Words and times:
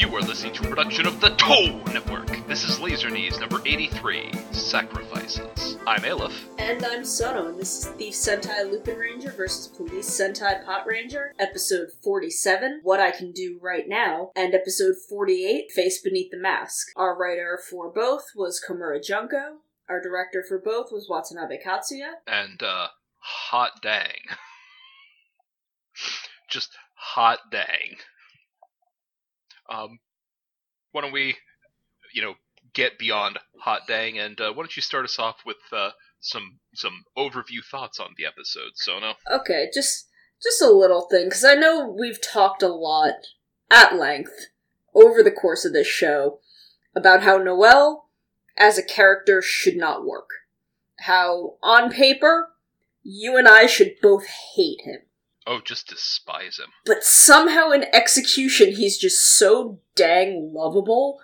You 0.00 0.16
are 0.16 0.22
listening 0.22 0.54
to 0.54 0.64
a 0.64 0.68
production 0.70 1.06
of 1.06 1.20
the 1.20 1.28
Toe 1.36 1.78
Network. 1.92 2.46
This 2.48 2.64
is 2.64 2.80
Laser 2.80 3.10
Knees 3.10 3.38
number 3.38 3.60
83 3.66 4.32
Sacrifices. 4.50 5.76
I'm 5.86 6.02
Aleph. 6.10 6.48
And 6.56 6.82
I'm 6.86 7.04
Sono, 7.04 7.48
and 7.48 7.60
this 7.60 7.80
is 7.80 7.86
Thief 7.88 8.14
Sentai 8.14 8.70
Lupin 8.70 8.96
Ranger 8.96 9.30
versus 9.30 9.68
Police 9.68 10.08
Sentai 10.08 10.64
Patranger, 10.64 11.32
episode 11.38 11.88
47, 12.02 12.80
What 12.82 12.98
I 12.98 13.10
Can 13.10 13.32
Do 13.32 13.58
Right 13.60 13.86
Now, 13.86 14.30
and 14.34 14.54
episode 14.54 14.94
48, 15.06 15.70
Face 15.70 16.00
Beneath 16.00 16.30
the 16.30 16.38
Mask. 16.38 16.86
Our 16.96 17.14
writer 17.14 17.60
for 17.68 17.92
both 17.92 18.24
was 18.34 18.58
Komura 18.66 19.04
Junko. 19.06 19.58
Our 19.86 20.00
director 20.00 20.42
for 20.48 20.58
both 20.58 20.90
was 20.90 21.10
Watanabe 21.10 21.58
Katsuya. 21.62 22.12
And, 22.26 22.62
uh, 22.62 22.86
hot 23.18 23.72
dang. 23.82 24.30
Just 26.48 26.70
hot 26.94 27.40
dang. 27.52 27.98
Um, 29.70 29.98
why 30.92 31.02
don't 31.02 31.12
we, 31.12 31.36
you 32.12 32.22
know, 32.22 32.34
get 32.74 32.98
beyond 32.98 33.38
hot 33.60 33.82
dang, 33.86 34.18
and 34.18 34.40
uh, 34.40 34.52
why 34.52 34.62
don't 34.62 34.76
you 34.76 34.82
start 34.82 35.04
us 35.04 35.18
off 35.18 35.36
with 35.46 35.56
uh, 35.72 35.90
some 36.20 36.58
some 36.74 37.04
overview 37.16 37.64
thoughts 37.70 38.00
on 38.00 38.14
the 38.16 38.26
episode, 38.26 38.72
Sono? 38.74 39.14
Okay, 39.30 39.68
just 39.72 40.08
just 40.42 40.62
a 40.62 40.70
little 40.70 41.06
thing, 41.10 41.26
because 41.26 41.44
I 41.44 41.54
know 41.54 41.94
we've 41.98 42.20
talked 42.20 42.62
a 42.62 42.68
lot 42.68 43.14
at 43.70 43.96
length 43.96 44.48
over 44.94 45.22
the 45.22 45.30
course 45.30 45.64
of 45.64 45.72
this 45.72 45.86
show 45.86 46.40
about 46.94 47.22
how 47.22 47.36
Noel, 47.36 48.08
as 48.56 48.76
a 48.76 48.82
character, 48.82 49.40
should 49.40 49.76
not 49.76 50.04
work. 50.04 50.30
How, 51.00 51.54
on 51.62 51.90
paper, 51.90 52.50
you 53.02 53.36
and 53.36 53.48
I 53.48 53.66
should 53.66 53.94
both 54.02 54.26
hate 54.56 54.80
him. 54.82 55.00
Oh, 55.46 55.60
just 55.64 55.88
despise 55.88 56.58
him. 56.58 56.68
But 56.84 57.02
somehow 57.02 57.70
in 57.70 57.84
execution, 57.94 58.72
he's 58.72 58.98
just 58.98 59.36
so 59.36 59.80
dang 59.94 60.52
lovable 60.54 61.18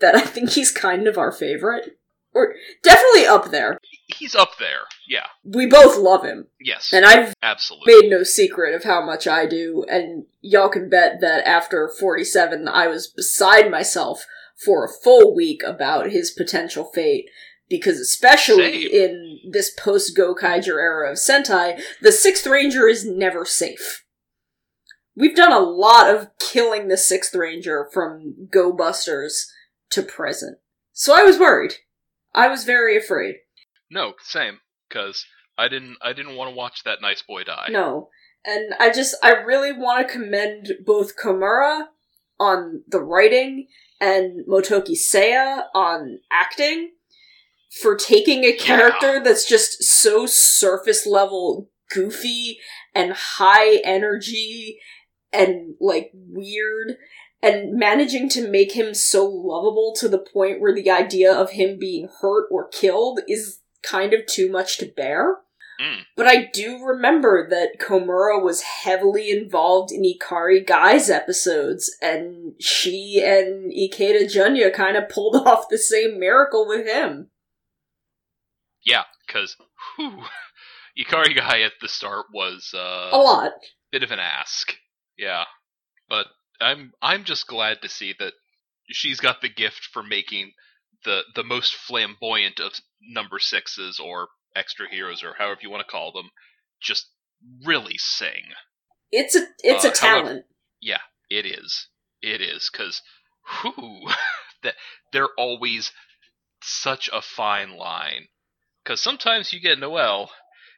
that 0.00 0.14
I 0.14 0.20
think 0.20 0.50
he's 0.50 0.70
kind 0.70 1.06
of 1.08 1.18
our 1.18 1.32
favorite. 1.32 1.98
Or 2.34 2.54
definitely 2.82 3.26
up 3.26 3.50
there. 3.50 3.78
He's 4.08 4.34
up 4.34 4.58
there, 4.58 4.82
yeah. 5.08 5.26
We 5.42 5.64
both 5.64 5.96
love 5.96 6.22
him. 6.22 6.48
Yes, 6.60 6.92
And 6.92 7.06
I've 7.06 7.32
absolutely. 7.42 7.94
made 8.02 8.10
no 8.10 8.24
secret 8.24 8.74
of 8.74 8.84
how 8.84 9.04
much 9.04 9.26
I 9.26 9.46
do, 9.46 9.86
and 9.88 10.26
y'all 10.42 10.68
can 10.68 10.90
bet 10.90 11.22
that 11.22 11.48
after 11.48 11.88
47, 11.88 12.68
I 12.68 12.88
was 12.88 13.06
beside 13.06 13.70
myself 13.70 14.26
for 14.62 14.84
a 14.84 14.88
full 14.88 15.34
week 15.34 15.62
about 15.64 16.10
his 16.10 16.30
potential 16.30 16.84
fate. 16.84 17.30
Because 17.68 17.98
especially 17.98 18.82
Same. 18.82 18.92
in 18.92 19.38
this 19.50 19.70
post 19.70 20.16
Gokaiger 20.16 20.80
era 20.80 21.10
of 21.10 21.16
Sentai, 21.16 21.80
the 22.00 22.12
Sixth 22.12 22.46
Ranger 22.46 22.86
is 22.86 23.04
never 23.04 23.44
safe. 23.44 24.04
We've 25.16 25.34
done 25.34 25.52
a 25.52 25.58
lot 25.58 26.14
of 26.14 26.28
killing 26.38 26.88
the 26.88 26.98
Sixth 26.98 27.34
Ranger 27.34 27.88
from 27.92 28.48
Go 28.52 28.72
Busters 28.72 29.50
to 29.90 30.02
present. 30.02 30.58
So 30.92 31.14
I 31.14 31.24
was 31.24 31.38
worried. 31.38 31.74
I 32.34 32.48
was 32.48 32.64
very 32.64 32.96
afraid. 32.96 33.36
No, 33.90 34.14
same. 34.22 34.60
Because 34.88 35.24
I 35.58 35.68
didn't. 35.68 35.96
I 36.02 36.12
didn't 36.12 36.36
want 36.36 36.50
to 36.50 36.56
watch 36.56 36.84
that 36.84 37.02
nice 37.02 37.22
boy 37.22 37.44
die. 37.44 37.68
No. 37.70 38.10
And 38.44 38.74
I 38.78 38.90
just, 38.90 39.16
I 39.24 39.32
really 39.32 39.72
want 39.72 40.06
to 40.06 40.12
commend 40.12 40.72
both 40.84 41.16
Komura 41.16 41.86
on 42.38 42.82
the 42.86 43.02
writing 43.02 43.66
and 44.00 44.46
Motoki 44.46 44.92
Seiya 44.92 45.64
on 45.74 46.20
acting 46.30 46.92
for 47.80 47.94
taking 47.94 48.44
a 48.44 48.52
character 48.52 49.20
that's 49.22 49.48
just 49.48 49.82
so 49.82 50.26
surface 50.26 51.06
level 51.06 51.70
goofy 51.92 52.58
and 52.94 53.12
high 53.12 53.76
energy 53.84 54.78
and 55.32 55.74
like 55.80 56.10
weird 56.14 56.96
and 57.42 57.74
managing 57.74 58.28
to 58.30 58.48
make 58.48 58.72
him 58.72 58.94
so 58.94 59.26
lovable 59.26 59.94
to 59.96 60.08
the 60.08 60.18
point 60.18 60.60
where 60.60 60.74
the 60.74 60.90
idea 60.90 61.32
of 61.32 61.50
him 61.50 61.78
being 61.78 62.08
hurt 62.20 62.48
or 62.50 62.68
killed 62.68 63.20
is 63.28 63.60
kind 63.82 64.14
of 64.14 64.26
too 64.26 64.50
much 64.50 64.78
to 64.78 64.86
bear. 64.86 65.38
Mm. 65.80 66.00
But 66.16 66.26
I 66.26 66.48
do 66.52 66.82
remember 66.82 67.46
that 67.50 67.78
Komura 67.78 68.42
was 68.42 68.62
heavily 68.62 69.30
involved 69.30 69.92
in 69.92 70.02
Ikari 70.02 70.66
Guy's 70.66 71.10
episodes, 71.10 71.94
and 72.00 72.54
she 72.58 73.22
and 73.22 73.70
Ikeda 73.70 74.24
Junya 74.24 74.72
kind 74.72 74.96
of 74.96 75.10
pulled 75.10 75.36
off 75.46 75.68
the 75.68 75.78
same 75.78 76.18
miracle 76.18 76.66
with 76.66 76.86
him. 76.86 77.28
Yeah, 78.86 79.02
because 79.26 79.56
Ikari 80.98 81.36
guy 81.36 81.60
at 81.62 81.72
the 81.80 81.88
start 81.88 82.26
was 82.32 82.72
uh, 82.74 83.10
A 83.12 83.18
lot. 83.18 83.52
bit 83.92 84.02
of 84.02 84.10
an 84.12 84.18
ask. 84.20 84.72
Yeah, 85.18 85.44
but 86.08 86.26
I'm 86.60 86.92
I'm 87.02 87.24
just 87.24 87.46
glad 87.46 87.82
to 87.82 87.88
see 87.88 88.14
that 88.18 88.32
she's 88.88 89.20
got 89.20 89.42
the 89.42 89.48
gift 89.48 89.88
for 89.92 90.02
making 90.02 90.52
the 91.04 91.22
the 91.34 91.44
most 91.44 91.74
flamboyant 91.74 92.60
of 92.60 92.72
number 93.02 93.38
sixes 93.38 93.98
or 93.98 94.28
extra 94.54 94.88
heroes 94.88 95.22
or 95.22 95.34
however 95.36 95.60
you 95.62 95.70
want 95.70 95.84
to 95.86 95.90
call 95.92 96.12
them 96.12 96.30
just 96.80 97.08
really 97.64 97.98
sing. 97.98 98.44
It's 99.10 99.34
a 99.36 99.46
it's 99.62 99.84
Uh, 99.84 99.88
a 99.88 99.92
talent. 99.92 100.44
Yeah, 100.80 101.00
it 101.28 101.44
is. 101.44 101.88
It 102.22 102.40
is 102.40 102.70
because 102.72 103.02
whoo, 103.64 104.08
that 104.62 104.74
they're 105.12 105.34
always 105.36 105.92
such 106.62 107.10
a 107.12 107.20
fine 107.20 107.76
line. 107.76 108.28
Because 108.86 109.00
sometimes 109.00 109.52
you 109.52 109.58
get 109.58 109.80
Noel, 109.80 110.30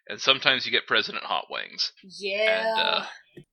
and 0.09 0.19
sometimes 0.19 0.65
you 0.65 0.73
get 0.73 0.87
President 0.87 1.25
Hot 1.25 1.45
Wings. 1.51 1.93
yeah. 2.19 2.71
and 2.71 2.81
uh, 2.81 3.05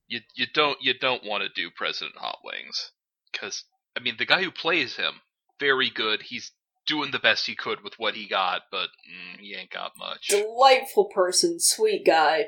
you 0.07 0.21
you 0.33 0.45
don't 0.53 0.77
you 0.81 0.93
don't 0.97 1.25
want 1.25 1.43
to 1.43 1.49
do 1.49 1.69
President 1.75 2.15
Hot 2.15 2.39
Wings 2.41 2.91
because 3.31 3.65
I 3.97 3.99
mean 3.99 4.15
the 4.17 4.25
guy 4.25 4.41
who 4.41 4.51
plays 4.51 4.95
him 4.95 5.15
very 5.59 5.89
good. 5.89 6.21
He's 6.21 6.51
doing 6.87 7.11
the 7.11 7.19
best 7.19 7.45
he 7.47 7.55
could 7.55 7.83
with 7.83 7.95
what 7.97 8.15
he 8.15 8.29
got, 8.29 8.61
but 8.71 8.87
mm, 8.87 9.39
he 9.39 9.55
ain't 9.55 9.71
got 9.71 9.91
much. 9.97 10.27
Delightful 10.27 11.05
person, 11.13 11.59
sweet 11.59 12.05
guy. 12.05 12.45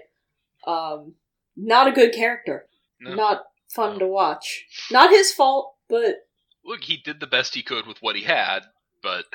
Um, 0.66 1.16
not 1.57 1.88
a 1.88 1.91
good 1.91 2.13
character. 2.13 2.68
No. 3.01 3.16
Not 3.16 3.44
fun 3.68 4.00
to 4.00 4.07
watch. 4.07 4.66
Not 4.91 5.09
his 5.09 5.34
fault, 5.34 5.75
but 5.89 6.28
Look, 6.63 6.84
he 6.84 6.97
did 6.97 7.19
the 7.19 7.28
best 7.28 7.56
he 7.56 7.63
could 7.63 7.85
with 7.85 8.01
what 8.01 8.16
he 8.16 8.24
had, 8.24 8.62
but 9.01 9.25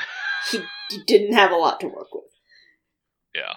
he, 0.50 0.62
he 0.90 1.02
didn't 1.06 1.34
have 1.34 1.50
a 1.50 1.56
lot 1.56 1.80
to 1.80 1.86
work 1.86 2.14
with. 2.14 2.21
Yeah. 3.34 3.54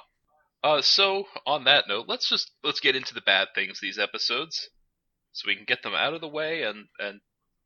Uh, 0.63 0.81
so 0.81 1.25
on 1.45 1.65
that 1.65 1.85
note, 1.87 2.05
let's 2.07 2.27
just 2.27 2.51
let's 2.63 2.79
get 2.79 2.95
into 2.95 3.13
the 3.13 3.21
bad 3.21 3.49
things 3.53 3.79
these 3.79 3.99
episodes, 3.99 4.69
so 5.31 5.45
we 5.47 5.55
can 5.55 5.65
get 5.65 5.83
them 5.83 5.93
out 5.93 6.13
of 6.13 6.21
the 6.21 6.27
way 6.27 6.63
and 6.63 6.85
and 6.99 7.21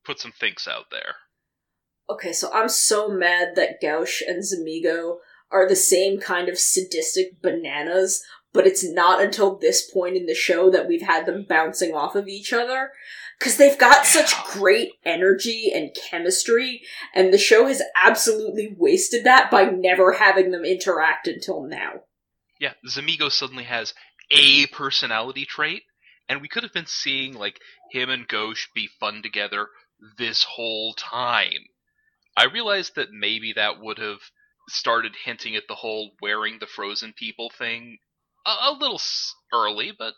put 0.06 0.20
some 0.20 0.34
thinks 0.34 0.68
out 0.68 0.86
there. 0.92 1.16
Okay, 2.10 2.34
so 2.34 2.52
I'm 2.52 2.70
so 2.70 3.08
mad 3.08 3.56
that 3.56 3.80
Gauche 3.82 4.22
and 4.28 4.44
Zamigo 4.44 5.18
are 5.52 5.68
the 5.68 5.76
same 5.76 6.20
kind 6.20 6.50
of 6.50 6.58
sadistic 6.58 7.42
bananas, 7.42 8.24
but 8.52 8.66
it's 8.66 8.84
not 8.84 9.22
until 9.22 9.58
this 9.58 9.90
point 9.90 10.18
in 10.18 10.26
the 10.26 10.36
show 10.36 10.70
that 10.72 10.88
we've 10.88 11.04
had 11.04 11.26
them 11.26 11.46
bouncing 11.48 11.94
off 11.94 12.16
of 12.16 12.28
each 12.28 12.52
other. 12.52 12.92
Because 13.40 13.56
they've 13.56 13.78
got 13.78 14.06
such 14.06 14.36
great 14.44 14.92
energy 15.06 15.72
and 15.74 15.96
chemistry, 16.10 16.82
and 17.16 17.34
the 17.34 17.38
show 17.38 17.68
has 17.68 17.82
absolutely 17.96 18.76
wasted 18.78 19.24
that 19.24 19.50
by 19.50 19.64
never 19.64 20.14
having 20.14 20.52
them 20.52 20.66
interact 20.66 21.26
until 21.26 21.64
now. 21.64 22.02
Yeah, 22.60 22.74
Zamigo 22.86 23.32
suddenly 23.32 23.64
has 23.64 23.94
a 24.30 24.68
personality 24.68 25.46
trait, 25.46 25.84
and 26.28 26.42
we 26.42 26.50
could 26.50 26.64
have 26.64 26.74
been 26.74 26.86
seeing 26.86 27.34
like 27.34 27.60
him 27.92 28.10
and 28.10 28.28
Gauche 28.28 28.68
be 28.76 28.90
fun 29.00 29.22
together 29.24 29.70
this 30.18 30.44
whole 30.44 30.94
time. 30.94 31.70
I 32.36 32.46
realized 32.46 32.96
that 32.96 33.12
maybe 33.12 33.54
that 33.54 33.80
would 33.80 34.00
have 34.00 34.20
started 34.68 35.14
hinting 35.26 35.56
at 35.56 35.64
the 35.68 35.76
whole 35.76 36.12
wearing 36.22 36.58
the 36.60 36.68
frozen 36.68 37.14
people 37.14 37.50
thing 37.58 37.98
a, 38.46 38.50
a 38.50 38.78
little 38.80 39.02
early, 39.54 39.92
but 39.98 40.14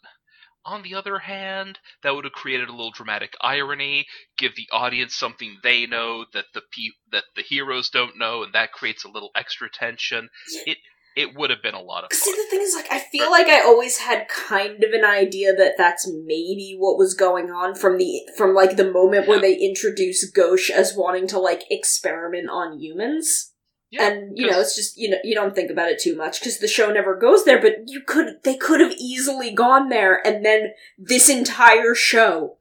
on 0.66 0.84
the 0.84 0.96
other 0.96 1.20
hand, 1.20 1.80
that 2.04 2.14
would 2.14 2.26
have 2.26 2.34
created 2.34 2.70
a 2.70 2.72
little 2.72 2.92
dramatic 2.92 3.34
irony, 3.42 4.06
give 4.38 4.56
the 4.56 4.68
audience 4.72 5.16
something 5.16 5.58
they 5.64 5.86
know 5.86 6.26
that 6.34 6.46
the 6.54 6.62
pe- 6.62 6.96
that 7.12 7.24
the 7.36 7.42
heroes 7.42 7.90
don't 7.90 8.18
know, 8.18 8.44
and 8.44 8.54
that 8.54 8.72
creates 8.72 9.04
a 9.04 9.10
little 9.10 9.32
extra 9.36 9.70
tension. 9.70 10.30
It 10.66 10.78
it 11.16 11.36
would 11.36 11.50
have 11.50 11.62
been 11.62 11.74
a 11.76 11.82
lot 11.82 12.06
of 12.06 12.14
See, 12.14 12.32
the 12.32 12.48
thing 12.50 12.62
is, 12.62 12.74
like, 12.74 12.88
I 12.90 13.00
feel 13.00 13.30
like 13.30 13.48
I 13.48 13.62
always 13.62 13.98
had 13.98 14.30
kind 14.30 14.82
of 14.84 14.92
an 14.94 15.04
idea 15.04 15.54
that 15.54 15.74
that's 15.78 16.08
maybe 16.08 16.76
what 16.78 16.98
was 16.98 17.14
going 17.14 17.52
on 17.52 17.76
from 17.76 17.98
the 17.98 18.22
from 18.38 18.54
like 18.54 18.78
the 18.78 18.90
moment 18.90 19.28
where 19.28 19.40
they 19.40 19.56
introduced 19.56 20.34
Gauche 20.34 20.70
as 20.70 20.96
wanting 20.96 21.28
to 21.28 21.40
like 21.40 21.64
experiment 21.70 22.50
on 22.50 22.80
humans. 22.80 23.51
Yeah, 23.92 24.08
and 24.08 24.38
you 24.38 24.50
know, 24.50 24.60
it's 24.62 24.76
just 24.76 24.98
you 24.98 25.10
know 25.10 25.18
you 25.24 25.36
don't 25.36 25.54
think 25.54 25.70
about 25.70 25.90
it 25.90 26.00
too 26.00 26.16
much 26.16 26.40
because 26.40 26.60
the 26.60 26.68
show 26.68 26.92
never 26.92 27.16
goes 27.16 27.44
there. 27.44 27.62
But 27.62 27.84
you 27.88 28.02
could 28.02 28.42
they 28.44 28.56
could 28.56 28.80
have 28.80 28.94
easily 28.94 29.52
gone 29.52 29.90
there, 29.90 30.26
and 30.26 30.46
then 30.46 30.72
this 30.98 31.30
entire 31.30 31.94
show, 31.94 32.58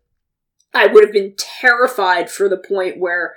I 0.74 0.86
would 0.86 1.04
have 1.04 1.12
been 1.12 1.34
terrified 1.36 2.30
for 2.30 2.48
the 2.48 2.56
point 2.56 2.98
where 2.98 3.34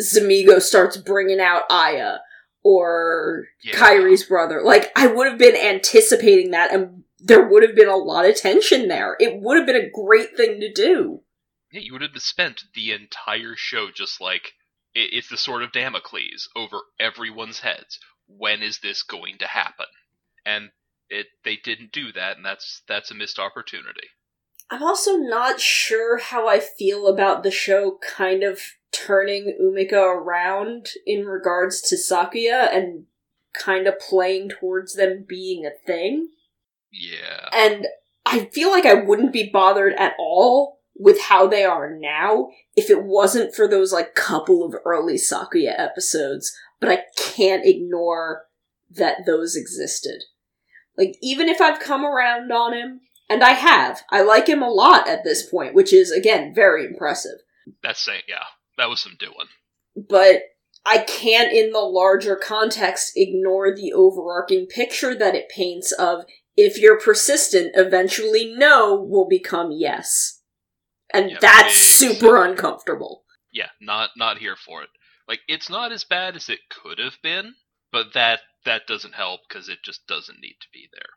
Zamigo 0.00 0.60
starts 0.60 0.96
bringing 0.98 1.40
out 1.40 1.62
Aya 1.70 2.18
or 2.62 3.46
Yeah. 3.62 3.74
Kairi's 3.74 4.24
brother. 4.24 4.62
Like, 4.62 4.90
I 4.96 5.06
would 5.06 5.26
have 5.26 5.38
been 5.38 5.56
anticipating 5.56 6.50
that, 6.50 6.72
and 6.72 7.04
there 7.18 7.46
would 7.46 7.62
have 7.62 7.74
been 7.76 7.88
a 7.88 7.96
lot 7.96 8.26
of 8.26 8.36
tension 8.36 8.88
there. 8.88 9.16
It 9.20 9.40
would 9.40 9.56
have 9.56 9.66
been 9.66 9.76
a 9.76 9.90
great 9.90 10.36
thing 10.36 10.60
to 10.60 10.72
do. 10.72 11.20
Yeah, 11.70 11.80
you 11.80 11.92
would 11.92 12.02
have 12.02 12.10
spent 12.18 12.64
the 12.74 12.92
entire 12.92 13.54
show 13.56 13.88
just 13.94 14.20
like 14.20 14.52
it's 14.94 15.28
the 15.28 15.36
sword 15.36 15.62
of 15.62 15.72
Damocles 15.72 16.48
over 16.54 16.80
everyone's 17.00 17.60
heads. 17.60 17.98
When 18.26 18.62
is 18.62 18.78
this 18.78 19.02
going 19.02 19.38
to 19.38 19.46
happen? 19.46 19.86
And 20.46 20.70
it 21.08 21.26
they 21.44 21.56
didn't 21.56 21.92
do 21.92 22.12
that, 22.12 22.36
and 22.36 22.44
that's 22.44 22.82
that's 22.88 23.10
a 23.10 23.14
missed 23.14 23.38
opportunity. 23.38 24.08
I'm 24.70 24.82
also 24.82 25.16
not 25.16 25.60
sure 25.60 26.18
how 26.18 26.48
I 26.48 26.58
feel 26.58 27.06
about 27.06 27.42
the 27.42 27.50
show 27.50 27.98
kind 28.00 28.42
of 28.42 28.60
turning 28.92 29.56
Umika 29.60 30.02
around 30.02 30.88
in 31.06 31.26
regards 31.26 31.80
to 31.82 31.96
Sakuya 31.96 32.74
and 32.74 33.04
kind 33.52 33.86
of 33.86 33.98
playing 33.98 34.48
towards 34.48 34.94
them 34.94 35.24
being 35.28 35.66
a 35.66 35.86
thing. 35.86 36.28
Yeah. 36.90 37.48
And 37.52 37.88
I 38.24 38.46
feel 38.46 38.70
like 38.70 38.86
I 38.86 38.94
wouldn't 38.94 39.32
be 39.32 39.50
bothered 39.50 39.94
at 39.94 40.14
all 40.18 40.80
with 40.96 41.20
how 41.22 41.46
they 41.46 41.64
are 41.64 41.96
now 41.98 42.48
if 42.76 42.90
it 42.90 43.02
wasn't 43.02 43.54
for 43.54 43.66
those 43.66 43.92
like 43.92 44.14
couple 44.14 44.64
of 44.64 44.74
early 44.84 45.14
Sakuya 45.14 45.74
episodes, 45.78 46.54
but 46.80 46.90
I 46.90 47.02
can't 47.16 47.66
ignore 47.66 48.44
that 48.90 49.26
those 49.26 49.56
existed. 49.56 50.22
Like 50.96 51.16
even 51.20 51.48
if 51.48 51.60
I've 51.60 51.80
come 51.80 52.04
around 52.04 52.52
on 52.52 52.72
him, 52.72 53.00
and 53.28 53.42
I 53.42 53.52
have, 53.52 54.02
I 54.10 54.22
like 54.22 54.48
him 54.48 54.62
a 54.62 54.68
lot 54.68 55.08
at 55.08 55.24
this 55.24 55.48
point, 55.48 55.74
which 55.74 55.92
is 55.92 56.10
again 56.10 56.54
very 56.54 56.84
impressive. 56.84 57.38
That's 57.82 58.00
saying, 58.00 58.22
yeah, 58.28 58.44
that 58.76 58.88
was 58.88 59.02
some 59.02 59.16
doing. 59.18 59.48
But 59.96 60.42
I 60.86 60.98
can't, 60.98 61.52
in 61.52 61.72
the 61.72 61.80
larger 61.80 62.36
context, 62.36 63.12
ignore 63.16 63.74
the 63.74 63.92
overarching 63.92 64.66
picture 64.66 65.14
that 65.14 65.34
it 65.34 65.48
paints 65.48 65.92
of 65.92 66.24
if 66.56 66.78
you're 66.78 67.00
persistent, 67.00 67.72
eventually 67.74 68.54
no 68.56 68.94
will 68.94 69.26
become 69.26 69.70
yes. 69.72 70.42
And 71.14 71.30
Yeah, 71.30 71.38
that's 71.40 71.74
super 71.76 72.44
uncomfortable. 72.44 73.24
Yeah, 73.52 73.70
not 73.80 74.10
not 74.16 74.38
here 74.38 74.56
for 74.56 74.82
it. 74.82 74.90
Like 75.28 75.40
it's 75.48 75.70
not 75.70 75.92
as 75.92 76.04
bad 76.04 76.36
as 76.36 76.48
it 76.48 76.60
could 76.70 76.98
have 76.98 77.16
been, 77.22 77.54
but 77.92 78.12
that 78.14 78.40
that 78.64 78.86
doesn't 78.86 79.14
help 79.14 79.42
because 79.48 79.68
it 79.68 79.78
just 79.84 80.06
doesn't 80.06 80.40
need 80.40 80.56
to 80.60 80.68
be 80.72 80.88
there. 80.92 81.10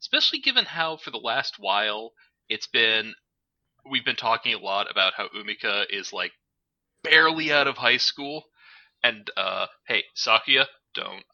Especially 0.00 0.40
given 0.40 0.64
how 0.66 0.96
for 0.96 1.10
the 1.10 1.18
last 1.18 1.56
while 1.58 2.12
it's 2.48 2.68
been 2.68 3.14
we've 3.90 4.04
been 4.04 4.16
talking 4.16 4.54
a 4.54 4.58
lot 4.58 4.90
about 4.90 5.14
how 5.14 5.28
Umika 5.28 5.84
is 5.90 6.12
like 6.12 6.32
barely 7.02 7.52
out 7.52 7.66
of 7.68 7.76
high 7.76 7.96
school 7.96 8.44
and 9.02 9.30
uh 9.36 9.66
hey, 9.88 10.04
Sakuya, 10.16 10.66
don't. 10.94 11.24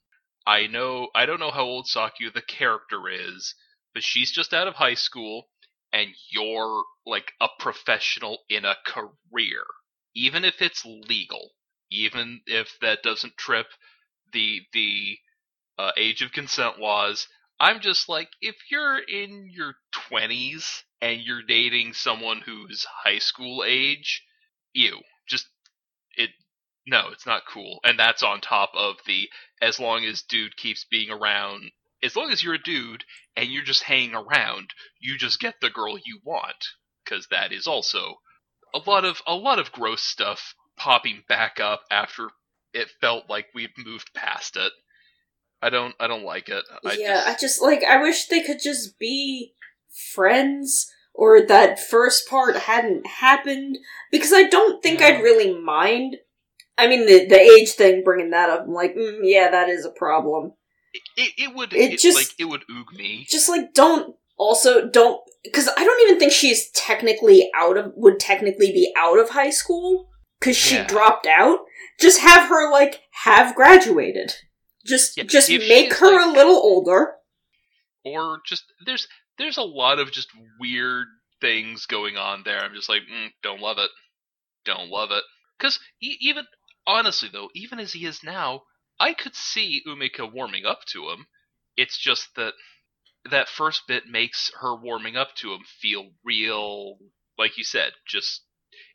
I 0.47 0.67
know 0.67 1.09
I 1.15 1.27
don't 1.27 1.41
know 1.41 1.51
how 1.51 1.65
old 1.65 1.87
Sakuya 1.87 2.33
the 2.33 2.43
character 2.43 3.09
is, 3.09 3.55
but 3.95 4.03
she's 4.03 4.33
just 4.33 4.55
out 4.55 4.69
of 4.69 4.75
high 4.75 4.95
school 4.95 5.49
and 5.95 6.11
you're 6.33 6.85
like 7.07 7.33
a 7.41 7.49
professional 7.61 8.41
in 8.51 8.67
a 8.67 8.77
career 8.87 9.65
even 10.15 10.45
if 10.45 10.63
it's 10.63 10.85
legal, 10.85 11.51
even 11.91 12.41
if 12.47 12.79
that 12.81 13.03
doesn't 13.03 13.37
trip 13.37 13.67
the 14.33 14.63
the 14.73 15.19
uh, 15.79 15.93
age 15.97 16.23
of 16.23 16.33
consent 16.33 16.79
laws, 16.79 17.29
I'm 17.61 17.81
just 17.81 18.09
like 18.09 18.31
if 18.41 18.57
you're 18.71 18.99
in 18.99 19.51
your 19.53 19.77
20s 19.95 20.83
and 21.03 21.21
you're 21.21 21.43
dating 21.43 21.95
someone 21.95 22.41
who's 22.45 22.87
high 23.05 23.19
school 23.19 23.65
age, 23.67 24.25
you 24.73 25.01
just 25.29 25.49
it 26.17 26.31
no, 26.87 27.09
it's 27.13 27.27
not 27.27 27.45
cool. 27.49 27.81
And 27.85 27.99
that's 27.99 28.23
on 28.23 28.41
top 28.41 28.73
of 28.77 28.97
the 29.07 29.29
as 29.63 29.81
long 29.81 30.05
as 30.05 30.23
dude 30.23 30.57
keeps 30.57 30.85
being 30.91 31.11
around, 31.11 31.71
as 32.03 32.17
long 32.17 32.31
as 32.31 32.43
you're 32.43 32.55
a 32.55 32.63
dude 32.63 33.05
and 33.37 33.49
you're 33.49 33.65
just 33.65 33.83
hanging 33.83 34.15
around, 34.15 34.71
you 35.01 35.17
just 35.17 35.41
get 35.41 35.55
the 35.61 35.71
girl 35.71 35.97
you 35.97 36.21
want 36.25 36.65
because 37.05 37.27
that 37.31 37.53
is 37.53 37.67
also 37.67 38.15
a 38.75 38.79
lot 38.87 39.05
of 39.05 39.23
a 39.27 39.35
lot 39.35 39.59
of 39.59 39.73
gross 39.73 40.03
stuff 40.03 40.55
popping 40.77 41.23
back 41.29 41.61
up 41.61 41.83
after 41.91 42.29
it 42.73 42.91
felt 43.01 43.31
like 43.31 43.47
we'd 43.55 43.71
moved 43.79 44.13
past 44.15 44.57
it. 44.57 44.73
I 45.63 45.71
don't 45.71 45.95
I 45.99 46.09
don't 46.09 46.25
like 46.25 46.49
it. 46.49 46.65
I 46.85 46.95
yeah, 46.95 47.15
just, 47.15 47.29
I 47.29 47.37
just 47.41 47.63
like 47.63 47.85
I 47.85 48.03
wish 48.03 48.27
they 48.27 48.43
could 48.43 48.61
just 48.63 48.99
be 48.99 49.55
friends 50.15 50.91
or 51.15 51.41
that 51.41 51.79
first 51.79 52.29
part 52.29 52.57
hadn't 52.57 53.07
happened 53.07 53.79
because 54.11 54.33
I 54.33 54.43
don't 54.45 54.83
think 54.83 55.01
Yeah. 55.01 55.07
I'd 55.07 55.23
really 55.23 55.59
mind. 55.59 56.17
I 56.77 56.89
mean 56.89 57.07
the 57.07 57.27
the 57.27 57.41
age 57.41 57.71
thing 57.71 58.03
bringing 58.05 58.31
that 58.31 58.51
up, 58.51 58.65
I'm 58.65 58.75
like, 58.75 58.95
mm, 58.95 59.21
yeah, 59.23 59.51
that 59.51 59.69
is 59.69 59.85
a 59.85 59.91
problem. 59.91 60.53
It, 61.17 61.33
it 61.39 61.55
would 61.55 61.73
it 61.73 61.95
it 61.95 61.99
just- 62.01 62.17
like 62.17 62.29
it 62.39 62.45
would 62.47 62.63
oog 62.71 62.93
me. 62.97 63.27
Just 63.29 63.49
like 63.49 63.73
don't 63.75 64.17
also 64.37 64.89
don't 64.89 65.21
because 65.45 65.69
I 65.69 65.85
don't 65.85 66.01
even 66.09 66.19
think 66.19 66.33
she's 66.33 66.71
technically 66.71 67.51
out 67.55 67.77
of 67.77 67.93
would 67.97 68.19
technically 68.21 68.73
be 68.73 68.93
out 68.97 69.19
of 69.19 69.31
high 69.31 69.51
school 69.51 70.09
because 70.41 70.57
she 70.57 70.75
Yeah. 70.77 70.87
dropped 70.87 71.27
out. 71.27 71.61
Just 72.01 72.21
have 72.21 72.49
her 72.49 72.71
like 72.71 73.03
have 73.25 73.55
graduated. 73.55 74.35
Just 74.85 75.17
Yeah, 75.17 75.25
just 75.25 75.49
make 75.51 75.95
her 75.95 76.13
like- 76.13 76.27
a 76.27 76.31
little 76.31 76.57
older. 76.57 77.15
or 78.05 78.41
just 78.47 78.65
there's 78.87 79.07
there's 79.39 79.57
a 79.57 79.63
lot 79.63 79.99
of 79.99 80.13
just 80.13 80.29
weird 80.61 81.07
things 81.41 81.87
going 81.87 82.17
on 82.17 82.43
there. 82.45 82.61
I'm 82.61 82.75
just 82.75 82.89
like, 82.89 83.03
mm, 83.03 83.29
don't 83.43 83.61
love 83.61 83.79
it, 83.79 83.91
don't 84.65 84.89
love 84.91 85.11
it. 85.11 85.23
Because 85.59 85.79
even 86.01 86.45
honestly 86.87 87.29
though, 87.33 87.49
even 87.55 87.79
as 87.79 87.93
he 87.93 88.05
is 88.07 88.21
now, 88.23 88.63
I 88.99 89.15
could 89.15 89.35
see 89.35 89.83
Umika 89.87 90.31
warming 90.31 90.65
up 90.65 90.81
to 90.93 91.11
him. 91.11 91.27
It's 91.77 91.99
just 91.99 92.35
that 92.37 92.55
that 93.31 93.49
first 93.49 93.83
bit 93.89 94.07
makes 94.07 94.51
her 94.61 94.77
warming 94.77 95.17
up 95.17 95.35
to 95.37 95.53
him 95.53 95.61
feel 95.81 96.11
real, 96.25 96.99
like 97.39 97.59
you 97.59 97.65
said, 97.65 97.93
just. 98.07 98.43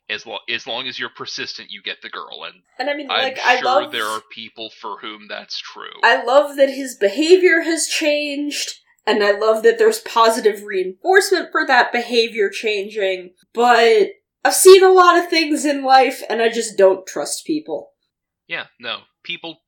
As, 0.08 0.26
lo- 0.26 0.38
as 0.52 0.66
long 0.66 0.88
as 0.88 0.98
you're 0.98 1.08
persistent, 1.08 1.70
you 1.70 1.82
get 1.84 2.02
the 2.02 2.08
girl, 2.08 2.42
and 2.42 2.62
And 2.80 2.90
I 2.90 2.96
mean, 2.96 3.08
I'm 3.08 3.22
like 3.22 3.36
sure 3.36 3.46
I 3.46 3.60
love 3.60 3.92
there 3.92 4.04
are 4.04 4.20
people 4.32 4.68
for 4.80 4.98
whom 5.00 5.28
that's 5.28 5.56
true. 5.60 6.00
I 6.02 6.24
love 6.24 6.56
that 6.56 6.68
his 6.68 6.96
behavior 6.96 7.60
has 7.60 7.86
changed, 7.86 8.80
and 9.06 9.22
I 9.22 9.38
love 9.38 9.62
that 9.62 9.78
there's 9.78 10.00
positive 10.00 10.64
reinforcement 10.64 11.50
for 11.52 11.64
that 11.64 11.92
behavior 11.92 12.50
changing, 12.50 13.34
but 13.54 14.08
I've 14.44 14.54
seen 14.54 14.82
a 14.82 14.90
lot 14.90 15.16
of 15.16 15.30
things 15.30 15.64
in 15.64 15.84
life, 15.84 16.22
and 16.28 16.42
I 16.42 16.48
just 16.48 16.76
don't 16.76 17.06
trust 17.06 17.46
people. 17.46 17.90
Yeah, 18.48 18.66
no. 18.80 19.02
People 19.22 19.60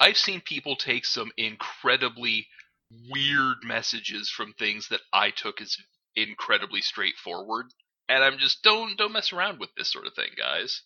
I've 0.00 0.16
seen 0.16 0.40
people 0.40 0.76
take 0.76 1.04
some 1.04 1.32
incredibly 1.36 2.46
weird 3.10 3.58
messages 3.64 4.30
from 4.30 4.52
things 4.52 4.88
that 4.88 5.00
I 5.12 5.30
took 5.30 5.60
as 5.60 5.76
incredibly 6.16 6.80
straightforward. 6.80 7.66
And 8.08 8.24
I'm 8.24 8.38
just 8.38 8.62
don't 8.62 8.96
don't 8.96 9.12
mess 9.12 9.32
around 9.32 9.58
with 9.58 9.70
this 9.76 9.92
sort 9.92 10.06
of 10.06 10.14
thing, 10.14 10.30
guys. 10.36 10.82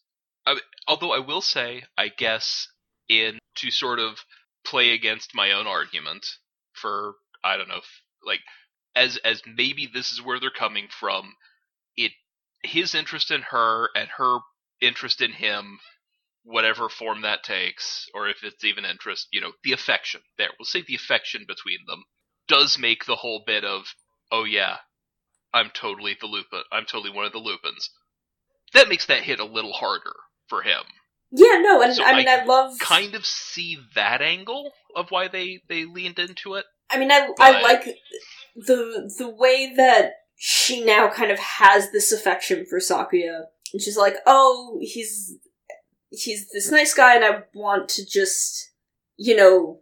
I, 0.47 0.59
although 0.88 1.12
I 1.12 1.21
will 1.21 1.40
say, 1.40 1.85
I 1.97 2.09
guess 2.09 2.69
in 3.09 3.38
to 3.57 3.71
sort 3.71 3.99
of 3.99 4.19
play 4.64 4.90
against 4.90 5.35
my 5.35 5.52
own 5.52 5.66
argument 5.66 6.26
for 6.73 7.14
I 7.45 7.57
don't 7.57 7.69
know, 7.69 7.83
like 8.25 8.40
as 8.97 9.19
as 9.19 9.42
maybe 9.47 9.88
this 9.92 10.12
is 10.12 10.23
where 10.23 10.40
they're 10.40 10.50
coming 10.50 10.88
from. 10.88 11.37
It 11.97 12.12
his 12.64 12.95
interest 12.95 13.31
in 13.31 13.42
her 13.42 13.90
and 13.95 14.09
her 14.16 14.38
interest 14.81 15.21
in 15.21 15.33
him 15.33 15.78
whatever 16.44 16.88
form 16.88 17.22
that 17.22 17.44
takes, 17.44 18.06
or 18.14 18.28
if 18.28 18.42
it's 18.42 18.64
even 18.64 18.84
interest, 18.84 19.28
you 19.32 19.40
know, 19.40 19.52
the 19.64 19.72
affection. 19.72 20.20
There, 20.38 20.49
we'll 20.58 20.66
say 20.66 20.82
the 20.82 20.94
affection 20.94 21.44
between 21.46 21.78
them 21.87 22.04
does 22.49 22.78
make 22.78 23.04
the 23.04 23.16
whole 23.16 23.42
bit 23.46 23.64
of, 23.64 23.94
oh 24.30 24.44
yeah, 24.44 24.76
I'm 25.54 25.70
totally 25.72 26.16
the 26.20 26.26
Lupin. 26.26 26.62
I'm 26.70 26.84
totally 26.84 27.14
one 27.14 27.26
of 27.26 27.32
the 27.32 27.38
Lupins. 27.38 27.90
That 28.75 28.88
makes 28.88 29.06
that 29.06 29.22
hit 29.22 29.38
a 29.38 29.44
little 29.44 29.72
harder 29.72 30.14
for 30.49 30.62
him. 30.62 30.82
Yeah, 31.30 31.61
no, 31.62 31.80
and 31.82 31.94
So 31.94 32.04
I 32.04 32.16
mean, 32.16 32.28
I, 32.28 32.44
love. 32.44 32.78
Kind 32.78 33.14
of 33.14 33.25
see 33.25 33.78
that 33.94 34.20
angle 34.20 34.72
of 34.94 35.11
why 35.11 35.28
they 35.28 35.61
they 35.68 35.84
leaned 35.84 36.18
into 36.18 36.54
it. 36.54 36.66
I 36.90 36.99
mean, 36.99 37.11
I 37.11 37.28
I 37.38 37.62
like 37.62 37.84
the 38.54 39.11
the 39.18 39.28
way 39.28 39.72
that 39.76 40.12
she 40.37 40.84
now 40.84 41.08
kind 41.08 41.30
of 41.30 41.38
has 41.38 41.90
this 41.90 42.12
affection 42.12 42.66
for 42.68 42.80
Sakuya, 42.80 43.44
and 43.72 43.80
she's 43.80 43.96
like, 43.96 44.16
"Oh, 44.26 44.78
he's 44.82 45.38
he's 46.12 46.49
this 46.50 46.71
nice 46.71 46.95
guy, 46.95 47.16
and 47.16 47.25
I 47.25 47.42
want 47.54 47.88
to 47.90 48.07
just, 48.07 48.71
you 49.16 49.35
know, 49.37 49.81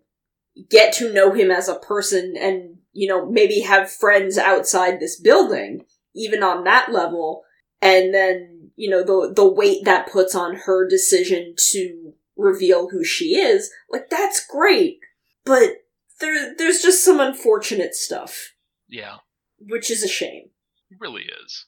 get 0.71 0.93
to 0.95 1.13
know 1.13 1.33
him 1.33 1.51
as 1.51 1.69
a 1.69 1.79
person, 1.79 2.35
and 2.39 2.79
you 2.93 3.09
know, 3.09 3.31
maybe 3.31 3.61
have 3.61 3.91
friends 3.93 4.39
outside 4.39 4.99
this 5.01 5.21
building, 5.21 5.85
even 6.15 6.43
on 6.43 6.65
that 6.65 6.91
level." 6.93 7.43
And 7.83 8.13
then, 8.15 8.71
you 8.77 8.91
know, 8.91 9.03
the 9.03 9.33
the 9.35 9.49
weight 9.49 9.85
that 9.85 10.11
puts 10.11 10.35
on 10.35 10.57
her 10.67 10.89
decision 10.89 11.55
to 11.73 12.13
reveal 12.37 12.89
who 12.91 13.05
she 13.05 13.37
is, 13.39 13.71
like 13.91 14.09
that's 14.11 14.47
great, 14.47 14.99
but 15.45 15.77
there 16.21 16.55
there's 16.57 16.81
just 16.83 17.05
some 17.05 17.21
unfortunate 17.21 17.95
stuff, 17.95 18.55
Yeah, 18.89 19.17
which 19.59 19.91
is 19.91 20.03
a 20.03 20.09
shame. 20.09 20.51
it 20.91 20.99
really 21.01 21.23
is. 21.45 21.67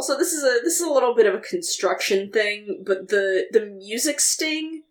Also, 0.00 0.16
this 0.16 0.32
is 0.32 0.42
a 0.42 0.64
this 0.64 0.80
is 0.80 0.86
a 0.86 0.90
little 0.90 1.14
bit 1.14 1.26
of 1.26 1.34
a 1.34 1.40
construction 1.40 2.32
thing, 2.32 2.82
but 2.86 3.08
the 3.08 3.44
the 3.52 3.66
music 3.66 4.18
sting 4.18 4.84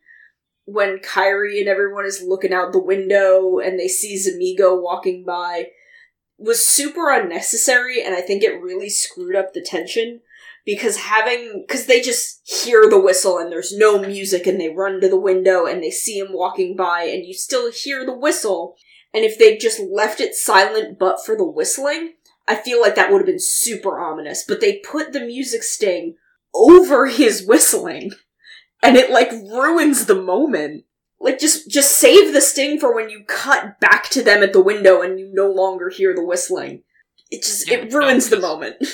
when 0.66 1.00
Kairi 1.00 1.60
and 1.60 1.68
everyone 1.68 2.06
is 2.06 2.22
looking 2.24 2.54
out 2.54 2.74
the 2.74 2.84
window 2.84 3.58
and 3.58 3.80
they 3.80 3.88
see 3.88 4.16
Zamigo 4.16 4.80
walking 4.80 5.26
by 5.26 5.70
was 6.38 6.64
super 6.64 7.10
unnecessary, 7.10 8.04
and 8.04 8.14
I 8.14 8.22
think 8.22 8.44
it 8.44 8.62
really 8.62 8.88
screwed 8.88 9.36
up 9.36 9.52
the 9.52 9.66
tension 9.66 10.22
because 10.64 10.98
having 10.98 11.66
because 11.68 11.88
they 11.88 12.02
just 12.02 12.48
hear 12.48 12.88
the 12.88 13.02
whistle 13.02 13.40
and 13.40 13.52
there's 13.52 13.76
no 13.76 13.98
music 13.98 14.46
and 14.46 14.62
they 14.62 14.70
run 14.70 15.02
to 15.02 15.10
the 15.10 15.20
window 15.20 15.66
and 15.66 15.82
they 15.82 15.90
see 15.90 16.20
him 16.20 16.34
walking 16.34 16.76
by 16.76 17.06
and 17.06 17.26
you 17.26 17.34
still 17.34 17.72
hear 17.72 18.06
the 18.06 18.16
whistle. 18.16 18.76
And 19.12 19.26
if 19.26 19.40
they 19.40 19.58
just 19.58 19.80
left 19.80 20.22
it 20.22 20.36
silent 20.36 21.00
but 21.00 21.26
for 21.26 21.36
the 21.36 21.50
whistling 21.50 22.14
i 22.50 22.56
feel 22.56 22.82
like 22.82 22.96
that 22.96 23.10
would 23.12 23.20
have 23.20 23.26
been 23.26 23.40
super 23.40 24.00
ominous 24.00 24.44
but 24.46 24.60
they 24.60 24.80
put 24.80 25.14
the 25.14 25.22
music 25.22 25.64
sting 25.64 26.16
over 26.54 27.06
his 27.08 27.46
whistling 27.48 28.12
and 28.84 28.98
it 28.98 29.12
like 29.12 29.30
ruins 29.32 30.06
the 30.08 30.16
moment. 30.16 30.86
Like 31.20 31.38
just 31.38 31.70
just 31.70 32.00
save 32.00 32.32
the 32.34 32.40
sting 32.42 32.80
for 32.80 32.96
when 32.96 33.10
you 33.10 33.24
cut 33.28 33.78
back 33.82 34.08
to 34.12 34.24
them 34.24 34.42
at 34.42 34.54
the 34.54 34.62
window 34.62 35.02
and 35.02 35.20
you 35.20 35.30
no 35.34 35.52
longer 35.52 35.90
hear 35.90 36.16
the 36.16 36.24
whistling. 36.24 36.84
It 37.30 37.44
just 37.44 37.70
Yeah, 37.70 37.80
it 37.80 37.92
no, 37.92 38.00
ruins 38.00 38.30
the 38.30 38.38
'cause- 38.38 38.42
moment. 38.42 38.76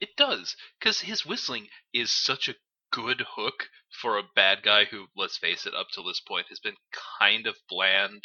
It 0.00 0.10
does, 0.16 0.56
because 0.80 1.00
his 1.00 1.26
whistling 1.26 1.66
is 1.92 2.10
such 2.12 2.48
a 2.48 2.54
good 2.92 3.22
hook 3.36 3.68
for 4.00 4.16
a 4.16 4.22
bad 4.34 4.62
guy 4.62 4.84
who, 4.86 5.06
let's 5.16 5.36
face 5.36 5.66
it, 5.66 5.74
up 5.74 5.88
till 5.92 6.04
this 6.04 6.20
point 6.20 6.46
has 6.50 6.60
been 6.60 6.76
kind 7.20 7.46
of 7.46 7.56
bland, 7.68 8.24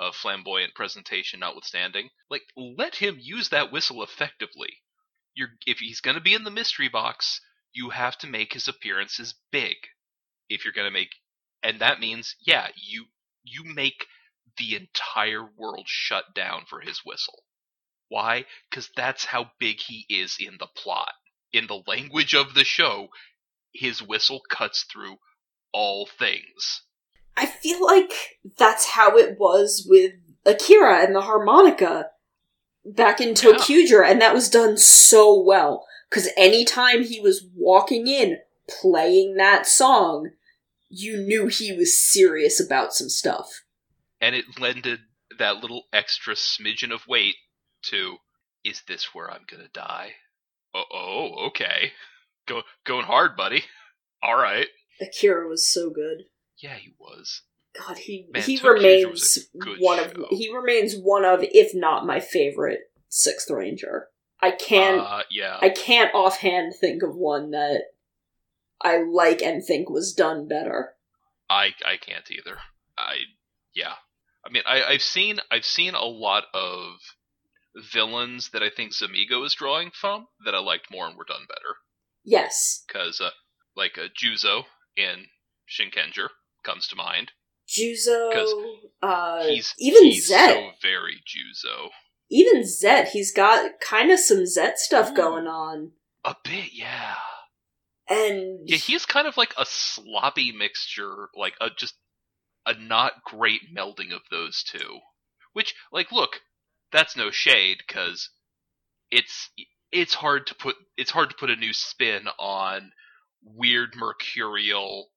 of 0.00 0.16
flamboyant 0.16 0.74
presentation 0.74 1.40
notwithstanding. 1.40 2.10
Like, 2.30 2.42
let 2.56 2.96
him 2.96 3.18
use 3.20 3.50
that 3.50 3.70
whistle 3.70 4.02
effectively. 4.02 4.78
You're, 5.34 5.50
if 5.66 5.78
he's 5.78 6.00
going 6.00 6.16
to 6.16 6.22
be 6.22 6.34
in 6.34 6.44
the 6.44 6.50
mystery 6.50 6.88
box, 6.88 7.40
you 7.72 7.90
have 7.90 8.18
to 8.18 8.26
make 8.26 8.54
his 8.54 8.66
appearances 8.66 9.34
big. 9.52 9.76
If 10.48 10.64
you're 10.64 10.74
going 10.74 10.88
to 10.88 10.92
make, 10.92 11.10
and 11.62 11.80
that 11.80 12.00
means, 12.00 12.34
yeah, 12.44 12.68
you 12.76 13.04
you 13.44 13.64
make 13.64 14.06
the 14.58 14.74
entire 14.76 15.44
world 15.56 15.86
shut 15.86 16.34
down 16.34 16.64
for 16.68 16.80
his 16.80 17.02
whistle. 17.04 17.44
Why? 18.08 18.46
Because 18.68 18.90
that's 18.96 19.26
how 19.26 19.52
big 19.60 19.80
he 19.80 20.06
is 20.08 20.36
in 20.40 20.56
the 20.58 20.66
plot. 20.66 21.12
In 21.52 21.66
the 21.68 21.82
language 21.86 22.34
of 22.34 22.54
the 22.54 22.64
show, 22.64 23.08
his 23.72 24.02
whistle 24.02 24.40
cuts 24.48 24.84
through 24.84 25.16
all 25.72 26.06
things. 26.06 26.82
I 27.40 27.46
feel 27.46 27.82
like 27.82 28.38
that's 28.58 28.90
how 28.90 29.16
it 29.16 29.38
was 29.38 29.86
with 29.88 30.12
Akira 30.44 31.02
and 31.02 31.14
the 31.14 31.22
harmonica 31.22 32.10
back 32.84 33.18
in 33.18 33.34
Yeah. 33.34 34.04
And 34.04 34.20
that 34.20 34.34
was 34.34 34.50
done 34.50 34.76
so 34.76 35.40
well. 35.40 35.86
Because 36.10 36.28
anytime 36.36 37.02
he 37.02 37.18
was 37.18 37.46
walking 37.56 38.06
in, 38.08 38.38
playing 38.68 39.36
that 39.36 39.66
song, 39.66 40.32
you 40.90 41.16
knew 41.16 41.46
he 41.46 41.72
was 41.72 41.98
serious 41.98 42.60
about 42.60 42.92
some 42.92 43.08
stuff. 43.08 43.62
And 44.20 44.34
it 44.34 44.60
lended 44.60 45.00
that 45.38 45.62
little 45.62 45.84
extra 45.94 46.34
smidgen 46.34 46.92
of 46.92 47.06
weight 47.08 47.36
to 47.84 48.16
is 48.64 48.82
this 48.86 49.14
where 49.14 49.30
I'm 49.30 49.46
gonna 49.50 49.70
die? 49.72 50.10
Oh, 50.74 50.84
oh 50.92 51.46
okay. 51.46 51.92
Go 52.46 52.62
going 52.84 53.06
hard, 53.06 53.34
buddy. 53.34 53.64
Alright. 54.22 54.66
Akira 55.00 55.48
was 55.48 55.66
so 55.66 55.88
good. 55.88 56.24
Yeah, 56.62 56.74
he 56.74 56.94
was. 56.98 57.42
God, 57.78 57.98
he 57.98 58.26
Man, 58.32 58.42
he 58.42 58.58
remains 58.62 59.06
was 59.10 59.48
a 59.54 59.58
good 59.58 59.78
one 59.78 59.98
show. 59.98 60.04
of 60.04 60.16
he 60.30 60.52
remains 60.54 60.94
one 60.96 61.24
of, 61.24 61.40
if 61.42 61.74
not 61.74 62.06
my 62.06 62.20
favorite 62.20 62.80
Sixth 63.08 63.50
Ranger. 63.50 64.08
I 64.42 64.50
can't 64.50 65.00
uh, 65.00 65.22
yeah. 65.30 65.58
I 65.60 65.68
can't 65.68 66.14
offhand 66.14 66.74
think 66.80 67.02
of 67.02 67.14
one 67.14 67.50
that 67.50 67.82
I 68.80 69.02
like 69.02 69.42
and 69.42 69.64
think 69.64 69.88
was 69.88 70.12
done 70.14 70.48
better. 70.48 70.94
I 71.48 71.70
I 71.86 71.96
can't 71.96 72.28
either. 72.30 72.58
I 72.98 73.16
yeah. 73.74 73.94
I 74.44 74.50
mean, 74.50 74.62
I, 74.66 74.82
I've 74.82 75.02
seen 75.02 75.38
I've 75.50 75.66
seen 75.66 75.94
a 75.94 76.04
lot 76.04 76.44
of 76.54 76.94
villains 77.92 78.50
that 78.52 78.62
I 78.62 78.70
think 78.70 78.92
Zamigo 78.92 79.44
is 79.44 79.54
drawing 79.54 79.90
from 79.92 80.26
that 80.44 80.54
I 80.54 80.58
liked 80.58 80.90
more 80.90 81.06
and 81.06 81.16
were 81.16 81.24
done 81.24 81.46
better. 81.48 81.76
Yes, 82.24 82.84
Because 82.86 83.20
uh, 83.20 83.30
like 83.76 83.96
uh, 83.96 84.08
Juzo 84.20 84.64
in 84.96 85.26
Shinkenger 85.68 86.28
comes 86.62 86.86
to 86.88 86.96
mind. 86.96 87.32
Juzo. 87.68 88.78
Uh, 89.02 89.44
He's 89.46 89.74
even 89.78 90.04
he's 90.04 90.28
so 90.28 90.70
very 90.82 91.22
Juzo. 91.26 91.90
Even 92.30 92.64
Zet. 92.64 93.08
He's 93.08 93.32
got 93.32 93.80
kind 93.80 94.10
of 94.10 94.18
some 94.18 94.44
Zet 94.46 94.78
stuff 94.78 95.10
Ooh. 95.10 95.14
going 95.14 95.46
on, 95.46 95.92
A 96.24 96.34
bit, 96.44 96.72
yeah. 96.72 97.14
and 98.08 98.60
Yeah, 98.68 98.76
he's 98.76 99.06
kind 99.06 99.26
of 99.26 99.36
like 99.36 99.54
a 99.56 99.64
sloppy 99.66 100.52
mixture, 100.52 101.28
like 101.34 101.54
a 101.60 101.70
just 101.76 101.94
a 102.66 102.74
not 102.74 103.24
great 103.24 103.74
melding 103.76 104.12
of 104.12 104.22
those 104.30 104.62
two. 104.62 104.98
Which, 105.52 105.74
like, 105.92 106.12
look, 106.12 106.40
that's 106.92 107.16
no 107.16 107.30
shade 107.30 107.78
because 107.86 108.30
it's 109.10 109.50
it's 109.92 110.14
hard 110.14 110.46
to 110.48 110.54
put 110.54 110.76
it's 110.96 111.10
hard 111.10 111.30
to 111.30 111.36
put 111.36 111.50
a 111.50 111.56
new 111.56 111.72
spin 111.72 112.28
on 112.38 112.92
weird 113.42 113.94
mercurial, 113.96 115.08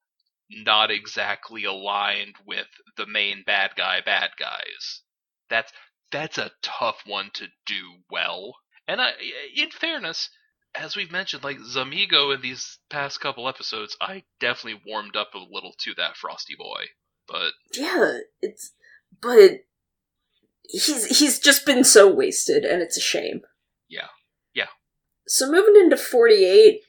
not 0.49 0.91
exactly 0.91 1.63
aligned 1.65 2.35
with 2.45 2.67
the 2.97 3.05
main 3.05 3.43
bad 3.45 3.71
guy 3.75 4.01
bad 4.05 4.31
guys. 4.39 5.01
That's 5.49 5.71
that's 6.11 6.37
a 6.37 6.51
tough 6.61 7.01
one 7.05 7.31
to 7.33 7.47
do 7.65 7.81
well. 8.09 8.55
And 8.87 9.01
I, 9.01 9.11
in 9.55 9.71
fairness, 9.71 10.29
as 10.75 10.95
we've 10.95 11.11
mentioned, 11.11 11.43
like 11.43 11.57
Zamigo 11.57 12.33
in 12.33 12.41
these 12.41 12.79
past 12.89 13.19
couple 13.19 13.47
episodes, 13.47 13.95
I 14.01 14.23
definitely 14.39 14.81
warmed 14.85 15.15
up 15.15 15.33
a 15.33 15.37
little 15.37 15.73
to 15.79 15.93
that 15.95 16.17
Frosty 16.17 16.55
Boy. 16.57 16.85
But 17.27 17.53
yeah, 17.73 18.19
it's 18.41 18.73
but 19.21 19.61
he's 20.63 21.19
he's 21.19 21.39
just 21.39 21.65
been 21.65 21.83
so 21.83 22.11
wasted, 22.11 22.65
and 22.65 22.81
it's 22.81 22.97
a 22.97 23.01
shame. 23.01 23.41
Yeah. 23.87 24.07
Yeah. 24.53 24.67
So 25.27 25.49
moving 25.49 25.75
into 25.75 25.97
forty 25.97 26.45
eight, 26.45 26.81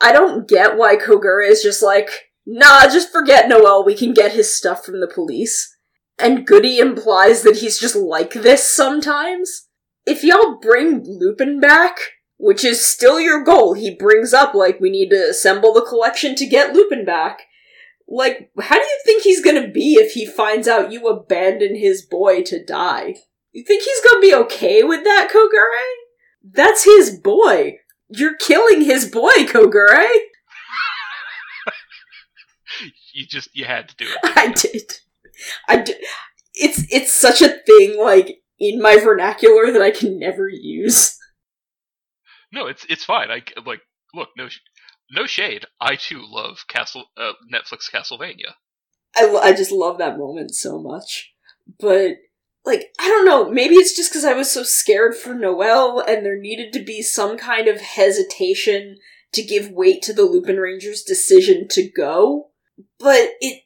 I 0.00 0.12
don't 0.12 0.48
get 0.48 0.76
why 0.76 0.96
Kogure 0.96 1.46
is 1.46 1.62
just 1.62 1.82
like, 1.82 2.30
nah, 2.46 2.88
just 2.88 3.12
forget 3.12 3.48
Noel. 3.48 3.84
We 3.84 3.94
can 3.94 4.12
get 4.12 4.32
his 4.32 4.54
stuff 4.54 4.84
from 4.84 5.00
the 5.00 5.08
police. 5.08 5.76
And 6.18 6.46
Goody 6.46 6.78
implies 6.78 7.42
that 7.42 7.56
he's 7.56 7.78
just 7.78 7.96
like 7.96 8.32
this 8.32 8.68
sometimes. 8.68 9.68
If 10.06 10.22
y'all 10.22 10.58
bring 10.60 11.04
Lupin 11.04 11.60
back, 11.60 11.98
which 12.36 12.64
is 12.64 12.84
still 12.84 13.18
your 13.20 13.42
goal, 13.42 13.74
he 13.74 13.94
brings 13.94 14.32
up 14.32 14.54
like 14.54 14.80
we 14.80 14.90
need 14.90 15.10
to 15.10 15.30
assemble 15.30 15.72
the 15.72 15.82
collection 15.82 16.34
to 16.36 16.46
get 16.46 16.74
Lupin 16.74 17.04
back. 17.04 17.42
Like, 18.06 18.50
how 18.60 18.76
do 18.76 18.82
you 18.82 19.00
think 19.04 19.22
he's 19.22 19.42
gonna 19.42 19.68
be 19.68 19.94
if 19.94 20.12
he 20.12 20.26
finds 20.26 20.68
out 20.68 20.92
you 20.92 21.08
abandon 21.08 21.74
his 21.74 22.02
boy 22.02 22.42
to 22.42 22.62
die? 22.62 23.14
You 23.52 23.64
think 23.64 23.82
he's 23.82 24.00
gonna 24.00 24.20
be 24.20 24.34
okay 24.34 24.82
with 24.82 25.04
that, 25.04 25.30
Kogure? 25.32 26.52
That's 26.52 26.84
his 26.84 27.18
boy. 27.18 27.78
You're 28.08 28.36
killing 28.36 28.82
his 28.82 29.08
boy, 29.08 29.32
Kogure. 29.46 30.06
You 33.14 33.26
just 33.26 33.48
you 33.54 33.64
had 33.64 33.88
to 33.88 33.96
do 33.96 34.06
it. 34.06 34.18
I 34.36 34.52
did. 34.52 34.92
I 35.68 35.76
did. 35.82 35.96
It's 36.54 36.84
it's 36.92 37.12
such 37.12 37.40
a 37.40 37.58
thing, 37.66 37.98
like 38.00 38.38
in 38.58 38.80
my 38.80 38.98
vernacular 38.98 39.72
that 39.72 39.82
I 39.82 39.90
can 39.90 40.18
never 40.18 40.48
use. 40.48 41.16
No, 42.52 42.66
it's 42.66 42.84
it's 42.88 43.04
fine. 43.04 43.30
I 43.30 43.42
like 43.64 43.80
look 44.14 44.28
no 44.36 44.48
no 45.10 45.26
shade. 45.26 45.66
I 45.80 45.96
too 45.96 46.22
love 46.24 46.64
Castle 46.68 47.06
uh, 47.16 47.32
Netflix 47.52 47.90
Castlevania. 47.92 48.54
I 49.16 49.26
I 49.42 49.52
just 49.52 49.72
love 49.72 49.98
that 49.98 50.18
moment 50.18 50.54
so 50.54 50.80
much, 50.80 51.32
but 51.80 52.16
like 52.64 52.92
I 53.00 53.08
don't 53.08 53.26
know. 53.26 53.50
Maybe 53.50 53.74
it's 53.74 53.96
just 53.96 54.10
because 54.10 54.24
I 54.24 54.34
was 54.34 54.50
so 54.50 54.62
scared 54.62 55.16
for 55.16 55.34
Noel, 55.34 56.00
and 56.00 56.24
there 56.24 56.38
needed 56.38 56.72
to 56.74 56.84
be 56.84 57.02
some 57.02 57.36
kind 57.36 57.68
of 57.68 57.80
hesitation 57.80 58.98
to 59.32 59.42
give 59.42 59.70
weight 59.70 60.02
to 60.02 60.12
the 60.12 60.22
Lupin 60.22 60.58
Rangers' 60.58 61.02
decision 61.02 61.66
to 61.70 61.90
go. 61.90 62.50
But 62.98 63.30
it 63.40 63.62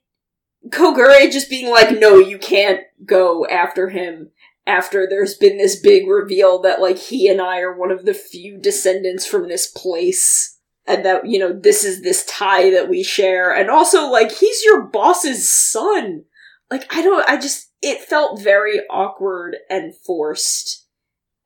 Kogure 0.70 1.30
just 1.30 1.50
being 1.50 1.70
like, 1.70 1.98
no, 1.98 2.18
you 2.18 2.38
can't 2.38 2.80
go 3.04 3.46
after 3.46 3.88
him 3.88 4.30
after 4.66 5.06
there's 5.08 5.34
been 5.34 5.56
this 5.56 5.80
big 5.80 6.06
reveal 6.06 6.60
that 6.60 6.80
like 6.80 6.98
he 6.98 7.26
and 7.28 7.40
I 7.40 7.60
are 7.60 7.76
one 7.76 7.90
of 7.90 8.04
the 8.04 8.12
few 8.12 8.58
descendants 8.58 9.26
from 9.26 9.48
this 9.48 9.66
place 9.66 10.58
and 10.86 11.04
that 11.06 11.26
you 11.26 11.38
know 11.38 11.52
this 11.52 11.84
is 11.84 12.02
this 12.02 12.24
tie 12.26 12.70
that 12.70 12.88
we 12.88 13.02
share. 13.02 13.54
And 13.54 13.70
also 13.70 14.10
like 14.10 14.30
he's 14.30 14.62
your 14.64 14.82
boss's 14.82 15.50
son. 15.50 16.24
Like 16.70 16.94
I 16.94 17.02
don't 17.02 17.28
I 17.28 17.38
just 17.38 17.72
it 17.80 18.02
felt 18.02 18.42
very 18.42 18.80
awkward 18.90 19.56
and 19.70 19.94
forced 20.06 20.86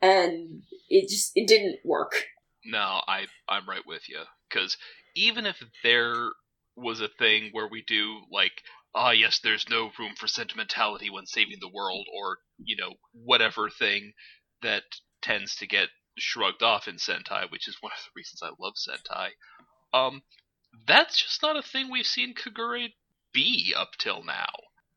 and 0.00 0.62
it 0.88 1.08
just 1.08 1.30
it 1.34 1.46
didn't 1.46 1.78
work. 1.84 2.24
No, 2.64 3.02
I 3.06 3.26
I'm 3.48 3.68
right 3.68 3.86
with 3.86 4.08
you. 4.08 4.20
Because 4.48 4.76
even 5.14 5.46
if 5.46 5.62
there 5.82 6.30
was 6.76 7.00
a 7.00 7.08
thing 7.08 7.50
where 7.52 7.68
we 7.68 7.82
do 7.86 8.22
like 8.32 8.52
ah 8.94 9.12
yes, 9.12 9.40
there's 9.44 9.68
no 9.70 9.90
room 9.98 10.14
for 10.16 10.28
sentimentality 10.28 11.10
when 11.10 11.26
saving 11.26 11.58
the 11.60 11.70
world, 11.72 12.06
or 12.14 12.38
you 12.64 12.76
know 12.76 12.94
whatever 13.12 13.70
thing 13.70 14.12
that 14.62 14.84
tends 15.22 15.56
to 15.56 15.66
get 15.66 15.88
shrugged 16.18 16.62
off 16.62 16.88
in 16.88 16.96
Sentai, 16.96 17.50
which 17.50 17.68
is 17.68 17.76
one 17.80 17.92
of 17.92 17.98
the 18.04 18.10
reasons 18.16 18.42
I 18.42 18.50
love 18.60 18.74
Sentai. 18.76 19.30
Um, 19.94 20.22
that's 20.86 21.22
just 21.22 21.42
not 21.42 21.56
a 21.58 21.62
thing 21.62 21.90
we've 21.90 22.06
seen 22.06 22.34
Kogure 22.34 22.88
be 23.32 23.74
up 23.76 23.90
till 23.98 24.24
now. 24.24 24.48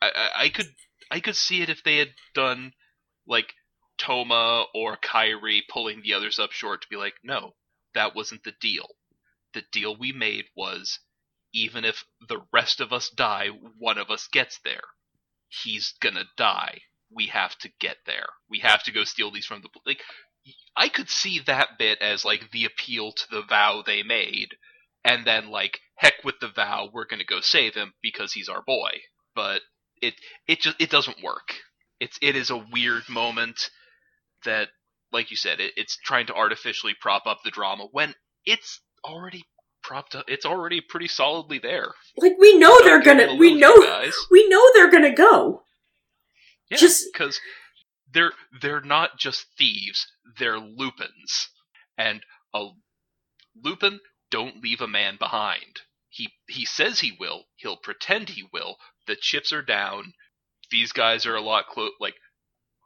I, 0.01 0.11
I, 0.15 0.43
I 0.45 0.49
could 0.49 0.67
I 1.11 1.19
could 1.21 1.35
see 1.37 1.61
it 1.61 1.69
if 1.69 1.83
they 1.83 1.97
had 1.97 2.09
done 2.35 2.73
like 3.27 3.53
Toma 3.97 4.65
or 4.75 4.97
Kairi 4.97 5.61
pulling 5.69 6.01
the 6.03 6.13
others 6.15 6.39
up 6.39 6.51
short 6.53 6.81
to 6.83 6.87
be 6.89 6.97
like, 6.97 7.15
no, 7.23 7.55
that 7.95 8.15
wasn't 8.15 8.43
the 8.43 8.53
deal. 8.61 8.87
the 9.53 9.63
deal 9.71 9.95
we 9.97 10.11
made 10.11 10.45
was 10.55 10.99
even 11.55 11.85
if 11.85 12.03
the 12.27 12.41
rest 12.53 12.81
of 12.81 12.93
us 12.93 13.09
die, 13.09 13.47
one 13.79 13.97
of 13.97 14.11
us 14.11 14.27
gets 14.31 14.59
there. 14.63 14.83
He's 15.47 15.93
gonna 16.01 16.25
die. 16.37 16.81
We 17.09 17.27
have 17.27 17.57
to 17.59 17.69
get 17.79 17.97
there. 18.05 18.27
We 18.49 18.59
have 18.59 18.83
to 18.83 18.91
go 18.91 19.05
steal 19.05 19.31
these 19.31 19.45
from 19.45 19.61
the 19.61 19.69
like. 19.85 20.01
I 20.75 20.89
could 20.89 21.09
see 21.09 21.39
that 21.47 21.79
bit 21.79 22.01
as 22.01 22.25
like 22.25 22.51
the 22.51 22.65
appeal 22.65 23.13
to 23.13 23.23
the 23.31 23.41
vow 23.41 23.81
they 23.85 24.03
made, 24.03 24.49
and 25.03 25.25
then 25.25 25.49
like 25.49 25.79
heck 25.95 26.23
with 26.25 26.39
the 26.41 26.49
vow, 26.49 26.89
we're 26.93 27.05
gonna 27.05 27.23
go 27.23 27.39
save 27.41 27.73
him 27.73 27.93
because 28.03 28.33
he's 28.33 28.49
our 28.49 28.61
boy. 28.61 28.91
But 29.33 29.61
it 30.01 30.15
it 30.47 30.61
just 30.61 30.79
it 30.81 30.89
doesn't 30.89 31.23
work. 31.23 31.55
It's 32.01 32.19
it 32.21 32.35
is 32.35 32.49
a 32.49 32.57
weird 32.73 33.07
moment 33.07 33.69
that, 34.43 34.69
like 35.13 35.31
you 35.31 35.37
said, 35.37 35.59
it, 35.61 35.73
it's 35.77 35.97
trying 35.97 36.27
to 36.27 36.35
artificially 36.35 36.95
prop 36.99 37.25
up 37.25 37.39
the 37.43 37.51
drama 37.51 37.87
when 37.91 38.13
it's 38.45 38.81
already 39.05 39.43
propped 39.85 40.15
up. 40.15 40.25
It's 40.27 40.45
already 40.45 40.81
pretty 40.81 41.07
solidly 41.07 41.59
there. 41.59 41.93
Like 42.17 42.33
we 42.39 42.57
know 42.57 42.69
Don't 42.77 42.85
they're 42.85 43.01
gonna 43.03 43.35
we 43.35 43.53
know 43.55 43.75
guys. 43.81 44.15
we 44.31 44.47
know 44.49 44.61
they're 44.73 44.91
gonna 44.91 45.13
go. 45.15 45.63
Yeah, 46.69 46.77
Just- 46.77 47.05
because 47.13 47.39
they're 48.11 48.31
they're 48.61 48.81
not 48.81 49.17
just 49.19 49.45
thieves; 49.57 50.07
they're 50.39 50.59
Lupins, 50.59 51.49
and 51.97 52.21
a 52.53 52.69
Lupin 53.63 53.99
don't 54.31 54.61
leave 54.63 54.81
a 54.81 54.87
man 54.87 55.17
behind. 55.17 55.81
He 56.09 56.29
he 56.47 56.65
says 56.65 56.99
he 57.01 57.15
will. 57.19 57.43
He'll 57.57 57.77
pretend 57.77 58.29
he 58.29 58.45
will. 58.53 58.77
The 59.07 59.15
chips 59.15 59.51
are 59.53 59.61
down. 59.61 60.13
These 60.71 60.91
guys 60.93 61.25
are 61.25 61.35
a 61.35 61.41
lot 61.41 61.67
close. 61.67 61.91
Like 61.99 62.15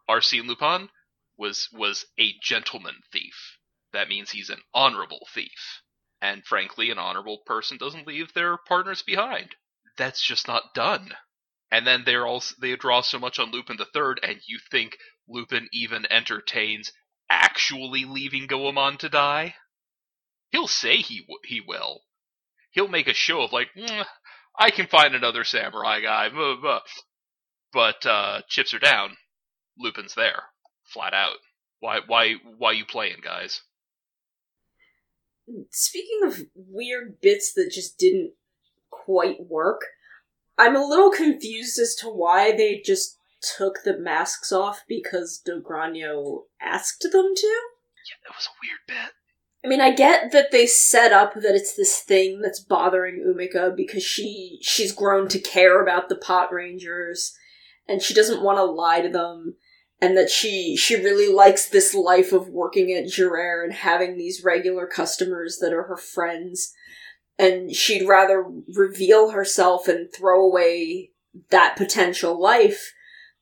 Arsene 0.07 0.47
Lupin 0.47 0.89
was 1.37 1.69
was 1.71 2.05
a 2.19 2.33
gentleman 2.41 2.95
thief. 3.13 3.57
That 3.93 4.09
means 4.09 4.31
he's 4.31 4.49
an 4.49 4.61
honorable 4.73 5.27
thief. 5.33 5.81
And 6.21 6.45
frankly, 6.45 6.91
an 6.91 6.99
honorable 6.99 7.39
person 7.45 7.77
doesn't 7.77 8.07
leave 8.07 8.33
their 8.33 8.57
partners 8.57 9.01
behind. 9.03 9.55
That's 9.97 10.21
just 10.21 10.47
not 10.47 10.73
done. 10.73 11.13
And 11.71 11.85
then 11.85 12.03
they're 12.05 12.27
also 12.27 12.55
they 12.59 12.75
draw 12.75 13.01
so 13.01 13.19
much 13.19 13.39
on 13.39 13.51
Lupin 13.51 13.77
the 13.77 13.85
Third, 13.85 14.19
and 14.23 14.39
you 14.47 14.59
think 14.71 14.97
Lupin 15.27 15.69
even 15.71 16.11
entertains 16.11 16.91
actually 17.29 18.05
leaving 18.05 18.47
Goemon 18.47 18.97
to 18.97 19.09
die? 19.09 19.55
He'll 20.51 20.67
say 20.67 20.97
he 20.97 21.21
w- 21.21 21.39
he 21.43 21.61
will. 21.61 22.01
He'll 22.71 22.87
make 22.87 23.07
a 23.07 23.13
show 23.13 23.41
of 23.43 23.53
like, 23.53 23.73
"Mm, 23.75 24.05
I 24.57 24.71
can 24.71 24.87
find 24.87 25.15
another 25.15 25.43
samurai 25.43 26.01
guy, 26.01 26.29
blah, 26.29 26.55
blah, 26.55 26.61
blah." 26.61 26.81
but 27.71 28.05
uh, 28.05 28.41
chips 28.47 28.73
are 28.73 28.79
down. 28.79 29.17
Lupin's 29.77 30.15
there, 30.15 30.43
flat 30.85 31.13
out. 31.13 31.37
Why 31.79 31.99
why 32.05 32.35
why 32.57 32.73
you 32.73 32.85
playing, 32.85 33.21
guys? 33.23 33.61
Speaking 35.71 36.21
of 36.23 36.41
weird 36.55 37.21
bits 37.21 37.53
that 37.53 37.71
just 37.71 37.97
didn't 37.97 38.33
quite 38.89 39.47
work, 39.47 39.81
I'm 40.57 40.75
a 40.75 40.85
little 40.85 41.11
confused 41.11 41.79
as 41.79 41.95
to 41.95 42.07
why 42.07 42.51
they 42.51 42.81
just 42.83 43.17
took 43.41 43.83
the 43.83 43.97
masks 43.97 44.51
off 44.51 44.83
because 44.87 45.41
Dograno 45.47 46.43
asked 46.61 47.01
them 47.03 47.33
to. 47.35 47.47
Yeah, 47.47 48.15
that 48.27 48.35
was 48.35 48.47
a 48.47 48.57
weird 48.61 48.79
bit. 48.87 49.13
I 49.63 49.67
mean, 49.67 49.81
I 49.81 49.91
get 49.91 50.31
that 50.31 50.51
they 50.51 50.65
set 50.65 51.11
up 51.11 51.33
that 51.35 51.55
it's 51.55 51.75
this 51.75 51.99
thing 51.99 52.41
that's 52.41 52.59
bothering 52.59 53.23
Umika 53.25 53.75
because 53.75 54.03
she 54.03 54.59
she's 54.61 54.93
grown 54.93 55.27
to 55.29 55.39
care 55.39 55.81
about 55.81 56.07
the 56.07 56.15
Patrangers 56.15 57.35
and 57.87 58.01
she 58.01 58.13
doesn't 58.13 58.41
want 58.41 58.57
to 58.57 58.63
lie 58.63 59.01
to 59.01 59.09
them 59.09 59.55
and 60.01 60.17
that 60.17 60.29
she 60.29 60.75
she 60.77 60.95
really 60.95 61.31
likes 61.31 61.67
this 61.67 61.93
life 61.93 62.31
of 62.31 62.49
working 62.49 62.91
at 62.91 63.09
Jurer 63.09 63.63
and 63.63 63.73
having 63.73 64.17
these 64.17 64.43
regular 64.43 64.87
customers 64.87 65.57
that 65.61 65.73
are 65.73 65.83
her 65.83 65.97
friends 65.97 66.73
and 67.39 67.73
she'd 67.73 68.05
rather 68.05 68.45
reveal 68.75 69.31
herself 69.31 69.87
and 69.87 70.13
throw 70.13 70.43
away 70.43 71.11
that 71.51 71.77
potential 71.77 72.39
life 72.39 72.91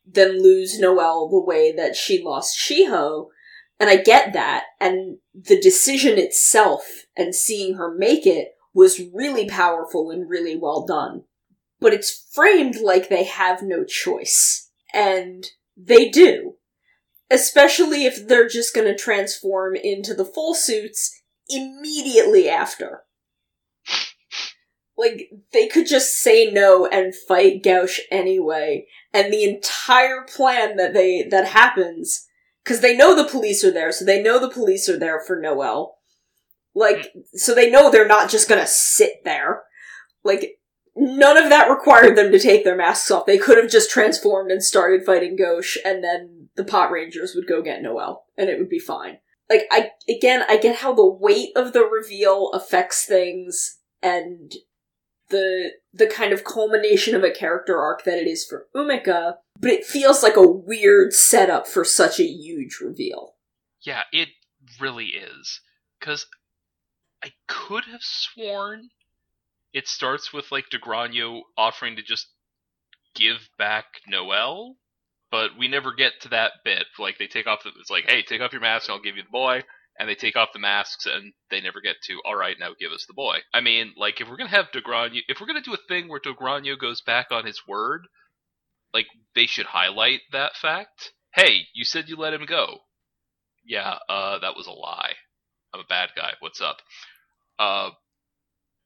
than 0.06 0.42
lose 0.42 0.80
Noel 0.80 1.28
the 1.28 1.42
way 1.42 1.76
that 1.76 1.96
she 1.96 2.24
lost 2.24 2.58
Shiho. 2.58 3.30
And 3.80 3.90
I 3.90 3.98
get 3.98 4.34
that. 4.34 4.66
And 4.80 5.18
the 5.34 5.60
decision 5.60 6.20
itself 6.20 7.06
and 7.18 7.34
seeing 7.34 7.76
her 7.76 7.92
make 7.92 8.28
it 8.28 8.50
was 8.72 9.02
really 9.12 9.50
powerful 9.50 10.12
and 10.12 10.30
really 10.30 10.56
well 10.56 10.86
done. 10.86 11.24
But 11.80 11.94
it's 11.94 12.28
framed 12.32 12.78
like 12.78 13.10
they 13.10 13.24
have 13.24 13.64
no 13.64 13.84
choice. 13.84 14.70
And 14.94 15.44
they 15.78 16.10
do. 16.10 16.56
Especially 17.30 18.06
if 18.06 18.28
they're 18.28 18.48
just 18.48 18.74
gonna 18.74 18.98
transform 18.98 19.76
into 19.76 20.14
the 20.14 20.26
full 20.26 20.54
suits 20.54 21.22
immediately 21.50 22.50
after. 22.50 23.04
Like, 24.98 25.30
they 25.54 25.68
could 25.68 25.88
just 25.88 26.18
say 26.20 26.50
no 26.50 26.88
and 26.88 27.14
fight 27.16 27.64
Gauche 27.64 28.00
anyway, 28.10 28.88
and 29.14 29.32
the 29.32 29.44
entire 29.44 30.24
plan 30.24 30.76
that 30.78 30.94
they, 30.94 31.28
that 31.30 31.50
happens 31.50 32.26
because 32.64 32.82
they 32.82 32.98
know 32.98 33.16
the 33.16 33.30
police 33.30 33.64
are 33.64 33.72
there, 33.72 33.92
so 33.92 34.04
they 34.04 34.22
know 34.22 34.40
the 34.40 34.50
police 34.50 34.90
are 34.90 34.98
there 34.98 35.22
for 35.22 35.40
Noel. 35.40 36.00
Like, 36.74 37.14
so 37.34 37.54
they 37.54 37.70
know 37.70 37.90
they're 37.92 38.08
not 38.08 38.30
just 38.30 38.50
gonna 38.50 38.68
sit 38.68 39.24
there. 39.24 39.64
Like, 40.24 40.57
none 40.98 41.38
of 41.38 41.50
that 41.50 41.70
required 41.70 42.18
them 42.18 42.32
to 42.32 42.40
take 42.40 42.64
their 42.64 42.76
masks 42.76 43.12
off. 43.12 43.26
They 43.26 43.38
could 43.38 43.58
have 43.58 43.70
just 43.70 43.92
transformed 43.92 44.52
and 44.52 44.64
started 44.64 45.06
fighting 45.06 45.36
Gauche, 45.36 45.78
and 45.86 46.04
then 46.04 46.50
the 46.56 46.64
Patrangers 46.64 47.34
would 47.36 47.48
go 47.48 47.62
get 47.62 47.82
Noel, 47.82 48.26
and 48.38 48.50
it 48.50 48.58
would 48.58 48.70
be 48.70 48.80
fine. 48.80 49.20
Like, 49.50 49.68
I, 49.72 49.92
again, 50.10 50.44
I 50.50 50.58
get 50.58 50.78
how 50.78 50.94
the 50.94 51.08
weight 51.08 51.50
of 51.56 51.72
the 51.72 51.84
reveal 51.84 52.52
affects 52.52 53.06
things, 53.06 53.78
and 54.02 54.52
the, 55.30 55.72
the 55.94 56.08
kind 56.08 56.34
of 56.34 56.44
culmination 56.44 57.16
of 57.16 57.24
a 57.24 57.32
character 57.32 57.80
arc 57.80 58.04
that 58.04 58.18
it 58.18 58.28
is 58.28 58.46
for 58.46 58.68
Umika, 58.76 59.36
but 59.60 59.72
it 59.72 59.86
feels 59.86 60.24
like 60.24 60.36
a 60.36 60.48
weird 60.48 61.14
setup 61.14 61.68
for 61.68 61.86
such 61.86 62.20
a 62.20 62.28
huge 62.28 62.80
reveal. 62.82 63.36
Yeah, 63.82 64.04
it 64.12 64.30
really 64.80 65.08
is. 65.08 65.62
Because 66.00 66.28
I 67.24 67.32
could 67.48 67.86
have 67.86 68.04
sworn 68.04 68.90
it 69.74 69.88
starts 69.88 70.34
with 70.34 70.52
like 70.52 70.66
DeGrano 70.74 71.42
offering 71.58 71.96
to 71.96 72.04
just 72.04 72.28
give 73.16 73.50
back 73.58 73.86
Noel, 74.08 74.76
but 75.32 75.52
we 75.58 75.68
never 75.68 75.94
get 75.94 76.14
to 76.22 76.30
that 76.30 76.54
bit. 76.64 76.86
Like 77.00 77.18
they 77.18 77.28
take 77.28 77.48
off 77.48 77.64
the, 77.64 77.72
it's 77.80 77.90
like, 77.90 78.06
hey, 78.08 78.24
take 78.24 78.42
off 78.42 78.54
your 78.54 78.62
mask, 78.62 78.88
and 78.88 78.96
I'll 78.96 79.02
give 79.02 79.18
you 79.18 79.24
the 79.24 79.30
boy. 79.30 79.64
And 80.00 80.08
they 80.08 80.14
take 80.14 80.36
off 80.36 80.50
the 80.54 80.60
masks, 80.60 81.08
and 81.08 81.34
they 81.50 81.60
never 81.60 81.82
get 81.82 81.96
to. 82.04 82.20
All 82.24 82.36
right, 82.36 82.56
now 82.60 82.70
give 82.80 82.92
us 82.92 83.06
the 83.08 83.16
boy. 83.16 83.38
I 83.52 83.62
mean, 83.62 83.94
like 83.98 84.22
if 84.22 84.30
we're 84.30 84.38
gonna 84.38 84.50
have 84.52 84.72
DeGrano, 84.72 85.20
if 85.28 85.40
we're 85.42 85.48
gonna 85.48 85.62
do 85.62 85.74
a 85.74 85.88
thing 85.88 86.08
where 86.08 86.20
DeGrano 86.20 86.78
goes 86.80 87.02
back 87.02 87.28
on 87.32 87.46
his 87.46 87.62
word, 87.68 88.08
like 88.94 89.08
they 89.36 89.48
should 89.48 89.66
highlight 89.66 90.22
that 90.32 90.56
fact. 90.56 91.12
Hey, 91.34 91.62
you 91.74 91.84
said 91.84 92.10
you 92.10 92.16
let 92.16 92.34
him 92.34 92.46
go. 92.46 92.80
Yeah, 93.66 93.98
uh, 94.08 94.40
that 94.40 94.56
was 94.56 94.68
a 94.68 94.72
lie. 94.72 95.14
I'm 95.74 95.82
a 95.82 95.84
bad 95.90 96.10
guy. 96.16 96.34
What's 96.40 96.62
up? 96.62 96.78
Uh, 97.60 97.90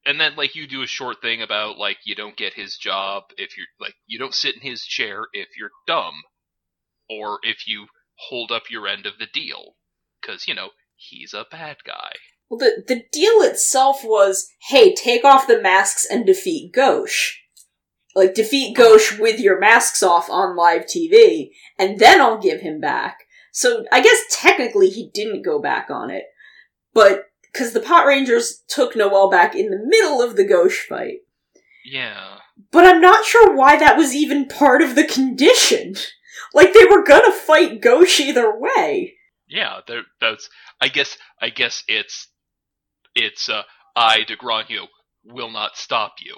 and 0.06 0.20
then 0.20 0.36
like 0.36 0.56
you 0.56 0.68
do 0.68 0.82
a 0.82 0.88
short 0.88 1.22
thing 1.22 1.42
about 1.42 1.78
like 1.78 1.98
you 2.06 2.16
don't 2.16 2.38
get 2.38 2.54
his 2.54 2.78
job 2.78 3.24
if 3.38 3.58
you're 3.58 3.68
like 3.80 3.96
you 4.08 4.20
don't 4.20 4.34
sit 4.34 4.56
in 4.56 4.62
his 4.62 4.84
chair 4.84 5.26
if 5.34 5.50
you're 5.58 5.72
dumb, 5.88 6.16
or 7.10 7.40
if 7.44 7.68
you 7.68 7.88
hold 8.30 8.52
up 8.52 8.64
your 8.70 8.88
end 8.88 9.06
of 9.06 9.18
the 9.20 9.28
deal, 9.34 9.76
because 10.22 10.48
you 10.48 10.56
know 10.56 10.70
he's 10.96 11.34
a 11.34 11.46
bad 11.50 11.78
guy. 11.86 12.14
Well, 12.52 12.58
the, 12.58 12.84
the 12.86 13.04
deal 13.14 13.42
itself 13.44 14.04
was, 14.04 14.50
hey, 14.68 14.94
take 14.94 15.24
off 15.24 15.48
the 15.48 15.62
masks 15.62 16.06
and 16.06 16.26
defeat 16.26 16.74
Gauche. 16.74 17.38
Like, 18.14 18.34
defeat 18.34 18.76
Gauche 18.76 19.18
with 19.18 19.40
your 19.40 19.58
masks 19.58 20.04
off 20.04 20.30
on 20.30 20.58
live 20.58 20.82
TV, 20.82 21.52
and 21.80 21.98
then 21.98 22.20
I'll 22.20 22.42
give 22.42 22.60
him 22.60 22.82
back. 22.82 23.20
So, 23.54 23.86
I 23.90 24.02
guess 24.02 24.20
technically 24.30 24.90
he 24.90 25.10
didn't 25.14 25.46
go 25.46 25.62
back 25.62 25.88
on 25.90 26.10
it. 26.10 26.26
But, 26.94 27.31
cause 27.54 27.74
the 27.74 27.80
Patrangers 27.80 28.64
took 28.68 28.96
Noel 28.96 29.30
back 29.30 29.56
in 29.56 29.70
the 29.70 29.84
middle 29.84 30.22
of 30.22 30.36
the 30.36 30.44
Gauche 30.46 30.86
fight. 30.88 31.20
Yeah. 31.86 32.38
But 32.72 32.86
I'm 32.86 33.02
not 33.02 33.26
sure 33.26 33.56
why 33.56 33.78
that 33.78 33.98
was 33.98 34.14
even 34.14 34.48
part 34.48 34.82
of 34.82 34.96
the 34.96 35.06
condition. 35.06 35.96
Like, 36.54 36.74
they 36.74 36.86
were 36.86 37.04
gonna 37.04 37.32
fight 37.32 37.82
Gauche 37.82 38.20
either 38.20 38.58
way. 38.58 39.16
Yeah, 39.48 39.80
that's. 40.20 40.50
I 40.80 40.88
guess. 40.88 41.18
I 41.42 41.50
guess 41.50 41.84
it's. 41.88 42.28
It's. 43.16 43.50
Uh, 43.50 43.64
I 43.96 44.22
DeGrano 44.22 44.88
will 45.26 45.52
not 45.52 45.76
stop 45.78 46.16
you 46.22 46.36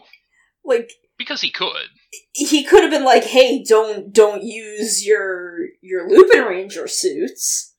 Like, 0.66 0.92
because 1.18 1.42
he 1.42 1.52
could. 1.52 1.90
he 2.34 2.64
could 2.64 2.82
have 2.82 2.92
been 2.92 3.06
like, 3.06 3.24
"Hey, 3.24 3.64
don't 3.64 4.12
don't 4.12 4.44
use 4.44 5.06
your 5.06 5.58
your 5.82 6.10
Lupin 6.10 6.44
Ranger 6.44 6.88
suits. 6.88 7.73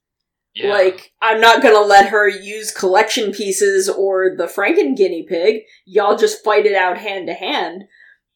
Yeah. 0.54 0.70
Like, 0.72 1.12
I'm 1.20 1.40
not 1.40 1.62
gonna 1.62 1.80
let 1.80 2.10
her 2.10 2.28
use 2.28 2.70
collection 2.70 3.32
pieces 3.32 3.88
or 3.88 4.34
the 4.36 4.46
Franken 4.46 4.96
guinea 4.96 5.26
pig. 5.28 5.62
Y'all 5.84 6.16
just 6.16 6.44
fight 6.44 6.66
it 6.66 6.76
out 6.76 6.98
hand 6.98 7.26
to 7.26 7.34
hand. 7.34 7.84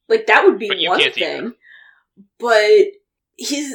Like 0.08 0.26
that 0.26 0.44
would 0.44 0.58
be 0.58 0.86
one 0.86 1.12
thing. 1.12 1.52
But 2.38 2.86
his 3.36 3.72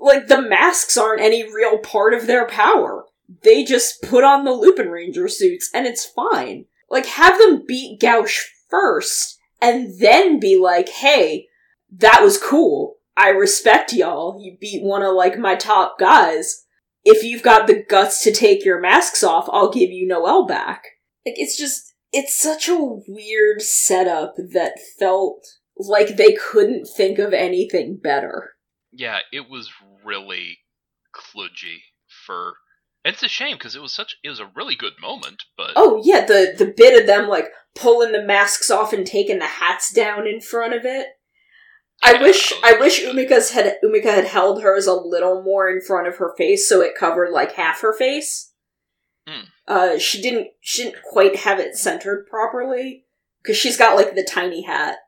like 0.00 0.26
the 0.26 0.42
masks 0.42 0.96
aren't 0.96 1.22
any 1.22 1.44
real 1.44 1.78
part 1.78 2.14
of 2.14 2.26
their 2.26 2.46
power. 2.46 3.04
They 3.42 3.64
just 3.64 4.02
put 4.02 4.24
on 4.24 4.44
the 4.44 4.52
Lupin 4.52 4.88
Ranger 4.88 5.28
suits 5.28 5.70
and 5.72 5.86
it's 5.86 6.04
fine. 6.04 6.66
Like, 6.88 7.06
have 7.06 7.38
them 7.38 7.64
beat 7.66 8.00
Gauche 8.00 8.44
first, 8.70 9.38
and 9.60 9.98
then 9.98 10.38
be 10.38 10.56
like, 10.56 10.88
hey, 10.88 11.48
that 11.90 12.20
was 12.22 12.38
cool. 12.38 12.96
I 13.16 13.30
respect 13.30 13.92
y'all. 13.92 14.40
You 14.40 14.56
beat 14.60 14.82
one 14.82 15.02
of, 15.02 15.14
like, 15.14 15.38
my 15.38 15.56
top 15.56 15.98
guys. 15.98 16.65
If 17.08 17.22
you've 17.22 17.42
got 17.42 17.66
the 17.66 17.82
guts 17.82 18.22
to 18.24 18.32
take 18.32 18.64
your 18.64 18.80
masks 18.80 19.22
off, 19.22 19.48
I'll 19.52 19.70
give 19.70 19.90
you 19.90 20.06
Noel 20.06 20.44
back. 20.46 20.82
Like, 21.24 21.36
it's 21.38 21.56
just, 21.56 21.94
it's 22.12 22.34
such 22.34 22.68
a 22.68 23.00
weird 23.06 23.62
setup 23.62 24.34
that 24.36 24.78
felt 24.98 25.46
like 25.78 26.16
they 26.16 26.32
couldn't 26.32 26.86
think 26.86 27.18
of 27.18 27.32
anything 27.32 27.98
better. 28.02 28.54
Yeah, 28.92 29.20
it 29.32 29.48
was 29.48 29.70
really 30.04 30.58
kludgy 31.14 31.80
for. 32.26 32.54
And 33.04 33.14
it's 33.14 33.22
a 33.22 33.28
shame 33.28 33.56
because 33.56 33.76
it 33.76 33.82
was 33.82 33.92
such 33.92 34.16
it 34.24 34.28
was 34.28 34.40
a 34.40 34.50
really 34.56 34.74
good 34.74 34.94
moment, 35.00 35.44
but 35.56 35.72
Oh 35.76 36.00
yeah, 36.04 36.24
the 36.24 36.54
the 36.56 36.74
bit 36.76 37.00
of 37.00 37.06
them 37.06 37.28
like 37.28 37.46
pulling 37.76 38.12
the 38.12 38.22
masks 38.22 38.70
off 38.70 38.92
and 38.92 39.06
taking 39.06 39.38
the 39.38 39.46
hats 39.46 39.92
down 39.92 40.26
in 40.26 40.40
front 40.40 40.74
of 40.74 40.84
it. 40.84 41.06
I 42.02 42.20
wish 42.22 42.52
I 42.62 42.74
wish. 42.74 43.04
Umika's 43.04 43.50
had 43.50 43.78
Umika 43.82 44.14
had 44.14 44.26
held 44.26 44.62
hers 44.62 44.86
a 44.86 44.94
little 44.94 45.42
more 45.42 45.68
in 45.68 45.80
front 45.80 46.06
of 46.06 46.16
her 46.16 46.34
face 46.36 46.68
so 46.68 46.80
it 46.80 46.94
covered 46.94 47.30
like 47.30 47.52
half 47.52 47.80
her 47.80 47.92
face. 47.92 48.52
Hmm. 49.26 49.44
Uh, 49.66 49.98
she 49.98 50.20
didn't 50.22 50.48
she 50.60 50.84
didn't 50.84 51.02
quite 51.02 51.36
have 51.36 51.58
it 51.58 51.76
centered 51.76 52.26
properly 52.28 53.06
because 53.42 53.56
she's 53.56 53.76
got 53.76 53.96
like 53.96 54.14
the 54.14 54.24
tiny 54.24 54.62
hat. 54.62 54.98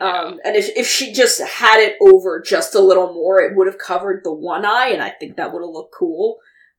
Um, 0.00 0.40
and 0.44 0.56
if 0.56 0.70
if 0.76 0.86
she 0.86 1.12
just 1.12 1.40
had 1.40 1.78
it 1.78 1.96
over 2.00 2.40
just 2.40 2.74
a 2.74 2.80
little 2.80 3.12
more, 3.12 3.40
it 3.40 3.56
would 3.56 3.66
have 3.66 3.78
covered 3.78 4.22
the 4.24 4.32
one 4.32 4.64
eye, 4.64 4.88
and 4.88 5.02
I 5.02 5.10
think 5.10 5.36
that 5.36 5.52
would 5.52 5.62
have 5.62 5.70
looked 5.70 5.94
cool. 5.94 6.38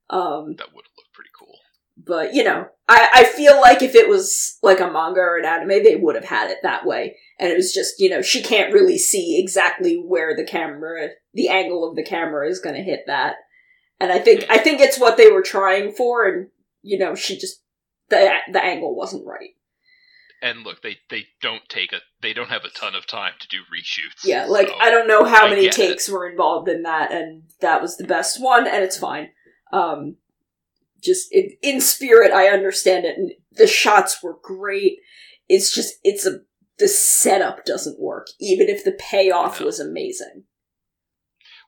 Um, 0.10 0.56
that 0.58 0.74
would 0.74 0.86
have 0.86 0.98
looked 0.98 1.14
pretty 1.14 1.30
cool. 1.38 1.56
but 1.98 2.34
you 2.34 2.44
know, 2.44 2.68
I, 2.88 3.10
I 3.14 3.24
feel 3.26 3.62
like 3.62 3.82
if 3.82 3.96
it 3.96 4.10
was 4.10 4.58
like 4.64 4.80
a 4.80 4.92
manga 4.92 5.20
or 5.20 5.38
an 5.38 5.46
anime, 5.46 5.84
they 5.84 5.96
would 5.96 6.16
have 6.16 6.26
had 6.26 6.50
it 6.50 6.58
that 6.64 6.86
way. 6.86 7.18
And 7.42 7.52
it 7.52 7.58
was 7.58 7.74
just, 7.74 7.96
you 8.00 8.08
know, 8.10 8.22
she 8.22 8.42
can't 8.44 8.72
really 8.72 9.00
see 9.00 9.40
exactly 9.42 9.96
where 9.96 10.36
the 10.36 10.46
camera, 10.46 11.10
the 11.34 11.50
angle 11.50 11.90
of 11.90 11.96
the 11.96 12.04
camera 12.04 12.48
is 12.48 12.60
going 12.60 12.76
to 12.76 12.84
hit 12.84 13.02
that. 13.08 13.36
And 14.00 14.12
I 14.12 14.20
think, 14.20 14.46
I 14.48 14.60
think 14.60 14.80
it's 14.80 15.00
what 15.00 15.18
they 15.18 15.32
were 15.32 15.42
trying 15.42 15.92
for, 15.92 16.26
and 16.26 16.48
you 16.84 16.98
know, 16.98 17.16
she 17.16 17.38
just 17.38 17.64
the 18.10 18.32
the 18.52 18.64
angle 18.64 18.96
wasn't 18.96 19.26
right. 19.26 19.50
And 20.44 20.64
look, 20.64 20.82
they 20.82 20.98
they 21.10 21.28
don't 21.42 21.68
take 21.70 21.94
a 21.94 21.98
they 22.22 22.34
don't 22.34 22.50
have 22.50 22.64
a 22.64 22.70
ton 22.70 22.96
of 22.96 23.08
time 23.08 23.34
to 23.40 23.48
do 23.48 23.58
reshoots. 23.58 24.24
Yeah, 24.24 24.46
like 24.46 24.68
so- 24.68 24.78
I 24.80 24.90
don't 24.90 25.08
know 25.08 25.24
how 25.24 25.48
I 25.48 25.50
many 25.50 25.70
takes 25.70 26.10
were 26.10 26.30
involved 26.30 26.70
in 26.70 26.84
that, 26.84 27.12
and 27.12 27.44
that 27.62 27.82
was 27.82 27.98
the 27.98 28.08
best 28.08 28.42
one, 28.42 28.68
and 28.68 28.84
it's 28.84 28.98
fine. 28.98 29.30
Um, 29.72 30.18
just 31.02 31.32
in, 31.32 31.52
in 31.62 31.82
spirit, 31.82 32.32
I 32.32 32.48
understand 32.48 33.06
it, 33.06 33.18
and 33.18 33.32
the 33.52 33.68
shots 33.68 34.22
were 34.22 34.38
great. 34.42 34.98
It's 35.48 35.74
just 35.74 35.96
it's 36.04 36.26
a 36.26 36.40
the 36.82 36.90
setup 36.90 37.64
doesn't 37.64 38.00
work, 38.02 38.28
even 38.42 38.68
if 38.68 38.84
the 38.84 38.92
payoff 38.92 39.60
No. 39.62 39.68
was 39.68 39.80
amazing. 39.80 40.44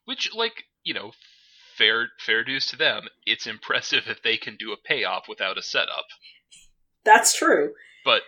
which 0.06 0.30
like 0.36 0.63
you 0.84 0.93
know 0.93 1.12
fair 1.78 2.10
fair 2.19 2.43
dues 2.43 2.65
to 2.67 2.76
them 2.76 3.04
it's 3.26 3.47
impressive 3.47 4.04
if 4.08 4.21
they 4.21 4.36
can 4.38 4.56
do 4.58 4.71
a 4.73 4.78
payoff 4.88 5.23
without 5.30 5.58
a 5.58 5.62
setup 5.63 6.06
That's 7.06 7.34
true. 7.38 7.73
but 8.06 8.21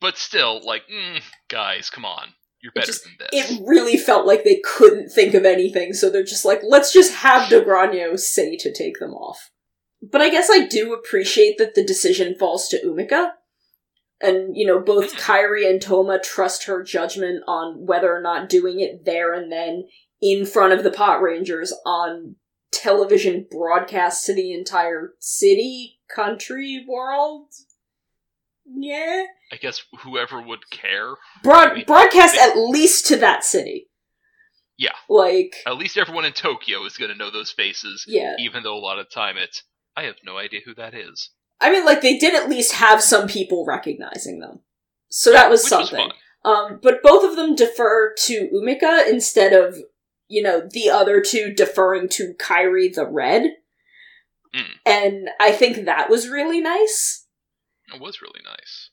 but 0.00 0.16
still 0.16 0.60
like 0.64 0.82
mm, 0.92 1.20
guys 1.48 1.90
come 1.90 2.04
on 2.04 2.28
you're 2.62 2.72
better 2.72 2.86
just- 2.86 3.04
than 3.04 3.14
this 3.18 3.50
It 3.50 3.60
really 3.66 3.96
felt 3.96 4.26
like 4.26 4.44
they 4.44 4.60
couldn't 4.64 5.08
think 5.10 5.34
of 5.34 5.44
anything, 5.46 5.94
so 5.94 6.10
they're 6.10 6.22
just 6.22 6.44
like, 6.44 6.60
let's 6.62 6.92
just 6.92 7.14
have 7.14 7.48
De 7.48 7.62
Grano 7.64 8.16
say 8.16 8.54
to 8.58 8.70
take 8.70 8.98
them 8.98 9.12
off. 9.14 9.50
But 10.02 10.20
I 10.20 10.28
guess 10.28 10.48
I 10.50 10.66
do 10.66 10.92
appreciate 10.92 11.56
that 11.56 11.74
the 11.74 11.82
decision 11.82 12.34
falls 12.38 12.68
to 12.68 12.78
Umika. 12.84 13.30
And, 14.20 14.54
you 14.56 14.66
know, 14.66 14.78
both. 14.80 15.14
Kairi 15.16 15.68
and 15.68 15.80
Toma 15.80 16.18
trust 16.18 16.64
her 16.64 16.82
judgment 16.82 17.42
on 17.46 17.86
whether 17.86 18.14
or 18.14 18.20
not 18.20 18.48
doing 18.48 18.80
it 18.80 19.04
there 19.04 19.32
and 19.32 19.50
then 19.50 19.88
in 20.20 20.44
front 20.44 20.72
of 20.74 20.84
the 20.84 20.90
Patrangers 20.90 21.72
on 21.86 22.36
television 22.70 23.46
broadcast 23.50 24.26
to 24.26 24.34
the 24.34 24.52
entire 24.52 25.14
city, 25.18 26.00
country, 26.14 26.84
world. 26.88 27.48
Yeah. 28.72 29.24
i 29.50 29.56
guess 29.56 29.82
whoever 30.04 30.40
would 30.40 30.70
care 30.70 31.14
Broad- 31.42 31.70
I 31.70 31.74
mean, 31.74 31.84
broadcast 31.86 32.34
they- 32.36 32.40
at 32.40 32.56
least 32.56 33.06
to 33.06 33.16
that 33.16 33.42
city. 33.44 33.88
Yeah. 34.78 34.92
Like, 35.08 35.56
at 35.66 35.76
least 35.76 35.96
everyone 35.98 36.24
in 36.24 36.32
tokyo 36.32 36.84
is 36.84 36.96
going 36.96 37.10
to 37.10 37.16
know 37.16 37.30
those 37.30 37.50
faces 37.50 38.04
yeah. 38.06 38.36
even 38.38 38.62
though 38.62 38.76
a 38.76 38.78
lot 38.78 38.98
of 39.00 39.10
time 39.10 39.36
it's 39.38 39.64
i 39.96 40.04
have 40.04 40.14
no 40.24 40.38
idea 40.38 40.60
who 40.64 40.74
that 40.76 40.94
is 40.94 41.30
I 41.60 41.70
mean, 41.70 41.84
like, 41.84 42.00
they 42.00 42.16
did 42.16 42.34
at 42.34 42.48
least 42.48 42.72
have 42.72 43.02
some 43.02 43.28
people 43.28 43.64
recognizing 43.66 44.40
them. 44.40 44.60
So 45.08 45.32
that 45.32 45.50
was 45.50 45.62
which 45.62 45.68
something. 45.68 46.06
was 46.08 46.14
Um, 46.44 46.80
but 46.82 47.02
both 47.02 47.28
of 47.28 47.36
them 47.36 47.54
defer 47.54 48.14
to 48.14 48.48
Umika 48.54 49.06
instead 49.08 49.52
of, 49.52 49.76
you 50.28 50.42
know, 50.42 50.66
the 50.70 50.88
other 50.88 51.20
two 51.20 51.52
deferring 51.52 52.08
to 52.10 52.34
Kairi 52.38 52.92
the 52.94 53.06
Red. 53.06 53.56
Mm. 54.54 54.64
And 54.86 55.30
I 55.38 55.52
think 55.52 55.84
that 55.84 56.08
was 56.08 56.28
really 56.28 56.60
nice. 56.60 57.26
it 57.92 58.00
was 58.00 58.22
really 58.22 58.40
nice 58.44 58.90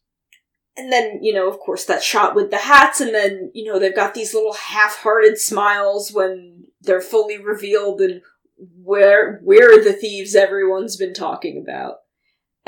And 0.75 0.91
then, 0.91 1.19
you 1.23 1.33
know, 1.33 1.49
of 1.49 1.59
course, 1.59 1.85
that 1.85 2.03
shot 2.03 2.35
with 2.35 2.51
the 2.51 2.57
hats, 2.57 2.99
and 2.99 3.13
then, 3.13 3.51
you 3.53 3.63
know, 3.71 3.79
they've 3.79 3.95
got 3.95 4.13
these 4.13 4.33
little 4.33 4.53
half 4.53 4.97
hearted 4.97 5.37
smiles 5.37 6.11
when 6.11 6.65
they're 6.81 7.01
fully 7.01 7.37
revealed 7.41 8.01
and 8.01 8.21
where 8.83 9.39
we're 9.43 9.83
the 9.83 9.93
thieves 9.93 10.35
everyone's 10.35 10.97
been 10.97 11.13
talking 11.13 11.63
about. 11.63 11.97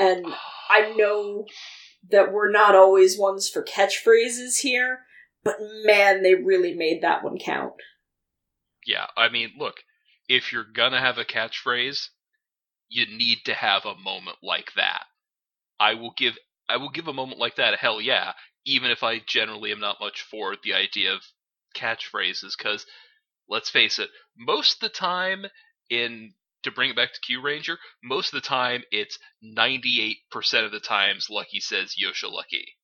And 0.00 0.24
I 0.70 0.94
know 0.96 1.44
that 2.10 2.32
we're 2.32 2.50
not 2.50 2.74
always 2.74 3.18
ones 3.18 3.50
for 3.50 3.62
catchphrases 3.62 4.60
here, 4.60 5.00
but 5.44 5.56
man, 5.84 6.22
they 6.22 6.34
really 6.34 6.74
made 6.74 7.02
that 7.02 7.22
one 7.22 7.38
count. 7.38 7.74
Yeah, 8.86 9.06
I 9.14 9.28
mean, 9.28 9.50
look, 9.58 9.76
if 10.26 10.52
you're 10.52 10.64
gonna 10.64 11.00
have 11.00 11.18
a 11.18 11.24
catchphrase, 11.24 12.08
you 12.88 13.04
need 13.14 13.40
to 13.44 13.52
have 13.52 13.84
a 13.84 13.94
moment 13.94 14.38
like 14.42 14.72
that. 14.74 15.04
I 15.78 15.94
will 15.94 16.14
give 16.16 16.38
I 16.66 16.78
will 16.78 16.90
give 16.90 17.06
a 17.06 17.12
moment 17.12 17.38
like 17.38 17.56
that 17.56 17.78
hell 17.78 18.00
yeah, 18.00 18.32
even 18.64 18.90
if 18.90 19.02
I 19.02 19.18
generally 19.18 19.70
am 19.70 19.80
not 19.80 20.00
much 20.00 20.22
for 20.22 20.56
the 20.64 20.72
idea 20.72 21.12
of 21.12 21.20
catchphrases, 21.76 22.56
because 22.56 22.86
let's 23.50 23.68
face 23.68 23.98
it, 23.98 24.08
most 24.38 24.76
of 24.76 24.80
the 24.80 24.88
time 24.88 25.44
in 25.90 26.32
to 26.62 26.70
bring 26.70 26.90
it 26.90 26.96
back 26.96 27.10
to 27.12 27.20
Kyuranger, 27.20 27.76
most 28.02 28.32
of 28.34 28.42
the 28.42 28.46
time 28.46 28.82
it's 28.90 29.18
ninety 29.42 30.00
eight 30.02 30.18
percent 30.30 30.64
of 30.66 30.72
the 30.72 30.80
times 30.80 31.28
Lucky 31.30 31.60
says 31.60 31.94
Yosha 32.02 32.30
Lucky. 32.30 32.76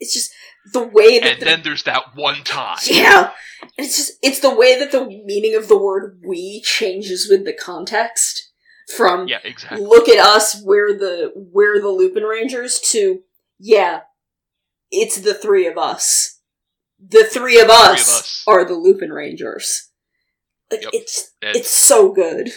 It's 0.00 0.14
just 0.14 0.30
the 0.72 0.86
way 0.86 1.18
that 1.18 1.32
And 1.32 1.40
the, 1.40 1.44
then 1.44 1.62
there's 1.64 1.82
that 1.84 2.14
one 2.14 2.44
time. 2.44 2.78
yeah, 2.84 3.32
and 3.62 3.70
it's 3.86 3.96
just 3.96 4.12
it's 4.22 4.40
the 4.40 4.54
way 4.54 4.78
that 4.78 4.92
the 4.92 5.04
meaning 5.06 5.56
of 5.56 5.68
the 5.68 5.78
word 5.78 6.20
"we" 6.26 6.60
changes 6.62 7.28
with 7.28 7.44
the 7.44 7.52
context 7.52 8.50
from 8.96 9.26
Yeah, 9.28 9.38
exactly. 9.44 9.80
look 9.84 10.08
at 10.08 10.24
us, 10.24 10.62
we're 10.64 10.96
the 10.96 11.32
we're 11.34 11.80
the 11.80 11.88
Lupin 11.88 12.22
Rangers 12.22 12.78
to 12.92 13.22
yeah, 13.58 14.00
it's 14.90 15.20
the 15.20 15.34
three 15.34 15.66
of 15.66 15.76
us. 15.76 16.40
The 17.00 17.24
three 17.24 17.60
of 17.60 17.68
us, 17.68 18.08
us. 18.08 18.44
are 18.46 18.64
the 18.64 18.74
Lupin 18.74 19.12
Rangers. 19.12 19.87
Like 20.70 20.82
Yep. 20.82 20.90
it's 20.94 21.34
And- 21.42 21.56
it's 21.56 21.70
so 21.70 22.12
good. 22.12 22.50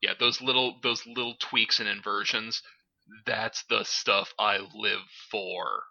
yeah 0.00 0.14
those 0.18 0.40
little 0.40 0.78
those 0.82 1.06
little 1.06 1.34
tweaks 1.38 1.78
and 1.80 1.88
inversions 1.88 2.62
that's 3.26 3.64
the 3.68 3.84
stuff 3.84 4.32
i 4.38 4.58
live 4.74 5.00
for 5.30 5.82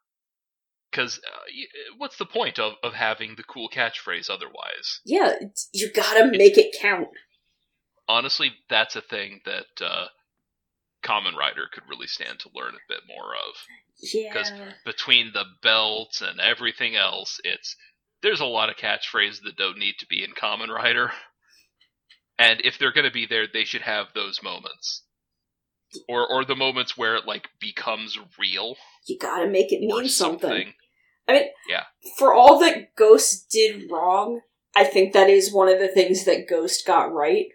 because 0.89 1.20
uh, 1.20 1.46
what's 1.98 2.17
the 2.17 2.26
point 2.26 2.60
of, 2.60 2.74
of 2.84 2.94
having 2.94 3.36
the 3.36 3.44
cool 3.44 3.70
catchphrase 3.70 4.30
otherwise 4.30 5.00
Yeah, 5.06 5.36
you 5.74 5.91
gotta 5.94 6.26
make 6.38 6.58
it 6.58 6.76
count. 6.80 7.08
honestly 8.10 8.52
that's 8.70 8.96
a 8.96 9.02
thing 9.02 9.41
that 9.46 9.82
uh, 9.86 10.08
Kamen 11.04 11.36
Rider 11.36 11.67
could 11.72 11.84
really 11.89 12.08
stand 12.08 12.39
to 12.39 12.50
learn 12.54 12.74
a 12.76 12.88
bit 12.94 13.02
more 13.08 13.34
of 13.36 13.56
Yeah. 14.13 14.30
Because 14.34 14.52
between 14.86 15.32
the 15.34 15.46
belts 15.63 16.22
and 16.22 16.39
everything 16.39 16.96
else 16.96 17.39
it's 17.44 17.76
there's 18.23 18.39
a 18.41 18.45
lot 18.45 18.69
of 18.69 18.75
catchphrases 18.75 19.41
that 19.43 19.57
don't 19.57 19.77
need 19.79 19.95
to 19.99 20.05
be 20.07 20.23
in 20.23 20.31
Kamen 20.31 20.69
Rider 20.69 21.12
and 22.39 22.62
if 22.63 22.77
they're 22.77 22.93
going 22.93 23.05
to 23.05 23.12
be 23.12 23.25
there 23.25 23.45
they 23.51 23.65
should 23.65 23.81
have 23.81 24.07
those 24.13 24.41
moments 24.43 25.03
or 26.07 26.27
or 26.27 26.45
the 26.45 26.55
moments 26.55 26.97
where 26.97 27.15
it 27.15 27.25
like 27.27 27.49
becomes 27.60 28.17
real 28.39 28.75
You 29.07 29.17
gotta 29.19 29.47
make 29.47 29.71
it 29.71 29.81
mean 29.81 30.07
something. 30.07 30.49
something 30.49 30.73
I 31.27 31.34
mean, 31.34 31.43
Yeah. 31.69 31.84
for 32.17 32.34
all 32.34 32.60
that 32.60 32.95
Ghost 32.95 33.49
did 33.51 33.89
wrong, 33.91 34.41
I 34.75 34.84
think 34.84 35.13
that 35.13 35.29
is 35.29 35.53
one 35.53 35.69
of 35.69 35.79
the 35.79 35.88
things 35.88 36.25
that 36.25 36.47
Ghost 36.49 36.86
got 36.86 37.12
right. 37.13 37.47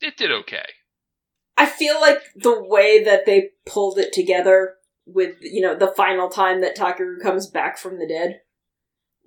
it 0.00 0.16
did 0.16 0.30
okay 0.30 0.64
I 1.56 1.66
feel 1.66 2.00
like 2.00 2.22
the 2.34 2.58
way 2.62 3.04
that 3.04 3.26
they 3.26 3.50
pulled 3.66 3.98
it 3.98 4.14
together 4.14 4.76
with, 5.04 5.34
you 5.42 5.60
know, 5.60 5.74
the 5.76 5.92
final 5.94 6.30
time 6.30 6.62
that 6.62 6.74
Takeru 6.74 7.20
comes 7.22 7.46
back 7.48 7.76
from 7.76 7.98
the 7.98 8.08
dead. 8.08 8.40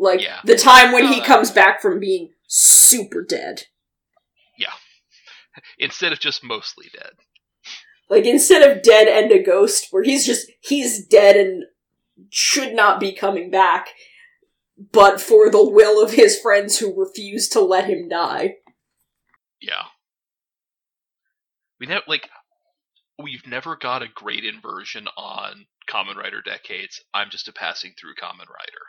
Like, 0.04 0.22
Yeah. 0.22 0.42
the 0.44 0.58
time 0.58 0.92
when 0.92 1.08
he 1.12 1.22
Uh, 1.22 1.26
comes 1.26 1.50
back 1.50 1.82
from 1.82 2.00
being 2.00 2.34
super 2.48 3.24
dead. 3.24 3.68
Yeah. 4.58 4.74
Instead 5.78 6.12
of 6.12 6.20
just 6.20 6.44
mostly 6.44 6.90
dead 6.94 7.14
Like 8.10 8.26
instead 8.26 8.70
of 8.70 8.84
dead 8.84 9.08
and 9.08 9.32
a 9.32 9.42
ghost, 9.42 9.88
where 9.92 10.04
he's 10.04 10.26
just 10.26 10.52
he's 10.62 11.06
dead 11.08 11.36
and 11.38 11.64
should 12.30 12.74
not 12.74 13.00
be 13.00 13.14
coming 13.14 13.50
back, 13.50 13.90
but 14.78 15.20
for 15.22 15.50
the 15.50 15.64
will 15.68 16.04
of 16.04 16.12
his 16.14 16.38
friends 16.40 16.78
who 16.80 16.94
refuse 17.00 17.48
to 17.50 17.62
let 17.62 17.86
him 17.90 18.10
die. 18.10 18.58
Yeah. 19.62 19.86
We 21.80 21.88
never 21.88 22.04
like 22.08 22.30
we've 23.18 23.48
never 23.48 23.76
got 23.78 24.04
a 24.04 24.08
great 24.08 24.44
inversion 24.44 25.08
on 25.18 25.66
Kamen 25.90 26.16
Rider 26.16 26.42
Decade's. 26.42 27.02
I'm 27.14 27.30
just 27.30 27.48
a 27.48 27.54
passing 27.54 27.94
through 27.98 28.16
Kamen 28.16 28.50
Rider. 28.50 28.84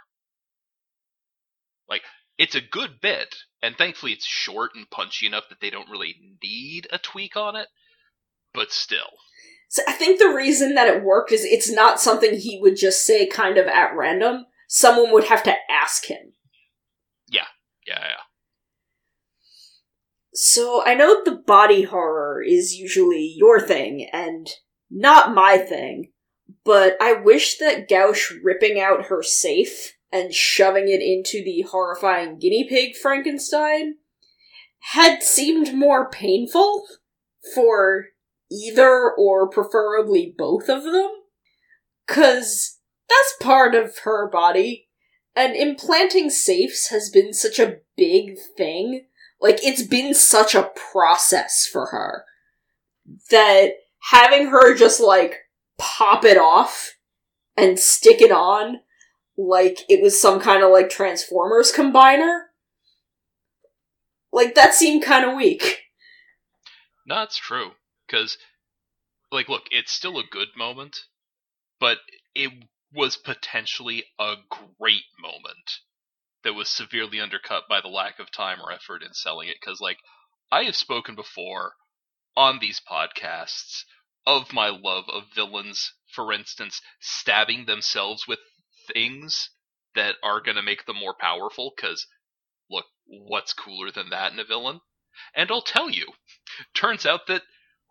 Like 1.88 2.02
it's 2.38 2.54
a 2.54 2.60
good 2.60 3.00
bit, 3.00 3.34
and 3.62 3.76
thankfully 3.76 4.12
it's 4.12 4.26
short 4.26 4.72
and 4.74 4.88
punchy 4.90 5.26
enough 5.26 5.44
that 5.48 5.60
they 5.60 5.70
don't 5.70 5.90
really 5.90 6.14
need 6.42 6.88
a 6.92 6.98
tweak 6.98 7.36
on 7.36 7.56
it. 7.56 7.68
But 8.52 8.72
still, 8.72 9.18
So 9.68 9.82
I 9.88 9.92
think 9.92 10.18
the 10.18 10.28
reason 10.28 10.74
that 10.74 10.86
it 10.88 11.02
worked 11.02 11.32
is 11.32 11.44
it's 11.44 11.70
not 11.70 12.00
something 12.00 12.38
he 12.38 12.60
would 12.60 12.76
just 12.76 13.04
say 13.04 13.26
kind 13.26 13.58
of 13.58 13.66
at 13.66 13.96
random. 13.96 14.46
Someone 14.68 15.12
would 15.12 15.24
have 15.24 15.42
to 15.44 15.54
ask 15.70 16.06
him. 16.06 16.32
yeah, 17.28 17.46
yeah. 17.86 17.98
Yeah. 18.00 18.22
So 20.32 20.82
I 20.84 20.94
know 20.94 21.22
the 21.24 21.42
body 21.46 21.82
horror 21.82 22.42
is 22.42 22.74
usually 22.74 23.34
your 23.36 23.60
thing 23.60 24.08
and 24.12 24.48
not 24.90 25.34
my 25.34 25.58
thing, 25.58 26.10
but 26.64 26.96
I 27.00 27.12
wish 27.14 27.58
that 27.58 27.88
Gauche 27.88 28.32
ripping 28.42 28.80
out 28.80 29.06
her 29.06 29.22
safe 29.22 29.93
and 30.14 30.32
shoving 30.32 30.88
it 30.88 31.02
into 31.02 31.44
the 31.44 31.62
horrifying 31.62 32.38
guinea 32.38 32.66
pig 32.66 32.96
Frankenstein 32.96 33.96
had 34.92 35.22
seemed 35.22 35.74
more 35.74 36.08
painful 36.08 36.86
for 37.54 38.06
either 38.50 39.10
or 39.10 39.48
preferably 39.48 40.34
both 40.38 40.68
of 40.70 40.84
them. 40.84 41.10
Cause 42.06 42.78
that's 43.08 43.36
part 43.40 43.74
of 43.74 43.98
her 44.04 44.30
body, 44.30 44.88
and 45.34 45.54
implanting 45.56 46.30
safes 46.30 46.88
has 46.88 47.10
been 47.10 47.34
such 47.34 47.58
a 47.58 47.78
big 47.96 48.36
thing 48.56 49.06
like, 49.44 49.62
it's 49.62 49.82
been 49.82 50.14
such 50.14 50.54
a 50.54 50.70
process 50.90 51.66
for 51.70 51.88
her 51.88 52.24
that 53.30 53.72
having 54.10 54.46
her 54.46 54.74
just, 54.74 55.00
like, 55.00 55.40
pop 55.76 56.24
it 56.24 56.38
off 56.38 56.96
and 57.54 57.78
stick 57.78 58.22
it 58.22 58.32
on 58.32 58.80
like 59.36 59.80
it 59.88 60.02
was 60.02 60.20
some 60.20 60.40
kind 60.40 60.62
of, 60.62 60.70
like, 60.70 60.90
Transformers 60.90 61.72
combiner, 61.72 62.42
like, 64.32 64.54
that 64.54 64.74
seemed 64.74 65.02
kind 65.02 65.24
of 65.24 65.36
weak. 65.36 65.82
No, 67.06 67.26
true. 67.30 67.72
Because, 68.06 68.38
like, 69.30 69.48
look, 69.48 69.64
it's 69.70 69.92
still 69.92 70.18
a 70.18 70.24
good 70.30 70.48
moment, 70.56 71.00
but 71.78 71.98
it 72.34 72.50
was 72.92 73.16
potentially 73.16 74.04
a 74.18 74.34
great 74.78 75.04
moment 75.18 75.80
that 76.44 76.54
was 76.54 76.68
severely 76.68 77.20
undercut 77.20 77.64
by 77.68 77.80
the 77.80 77.88
lack 77.88 78.18
of 78.18 78.30
time 78.30 78.58
or 78.60 78.72
effort 78.72 79.02
in 79.02 79.12
selling 79.14 79.48
it. 79.48 79.56
Because, 79.60 79.80
like, 79.80 79.98
I 80.52 80.64
have 80.64 80.76
spoken 80.76 81.14
before 81.14 81.72
on 82.36 82.58
these 82.60 82.80
podcasts 82.80 83.84
of 84.26 84.52
my 84.52 84.68
love 84.68 85.04
of 85.08 85.24
villains, 85.34 85.92
for 86.12 86.32
instance, 86.32 86.80
stabbing 87.00 87.66
themselves 87.66 88.26
with 88.26 88.38
things 88.92 89.50
that 89.94 90.16
are 90.22 90.40
going 90.40 90.56
to 90.56 90.62
make 90.62 90.86
them 90.86 90.96
more 90.96 91.14
powerful. 91.18 91.72
Because, 91.76 92.06
look, 92.70 92.86
what's 93.06 93.52
cooler 93.52 93.90
than 93.90 94.10
that 94.10 94.32
in 94.32 94.38
a 94.38 94.44
villain? 94.44 94.80
And 95.34 95.50
I'll 95.50 95.62
tell 95.62 95.90
you, 95.90 96.06
turns 96.74 97.06
out 97.06 97.26
that 97.28 97.42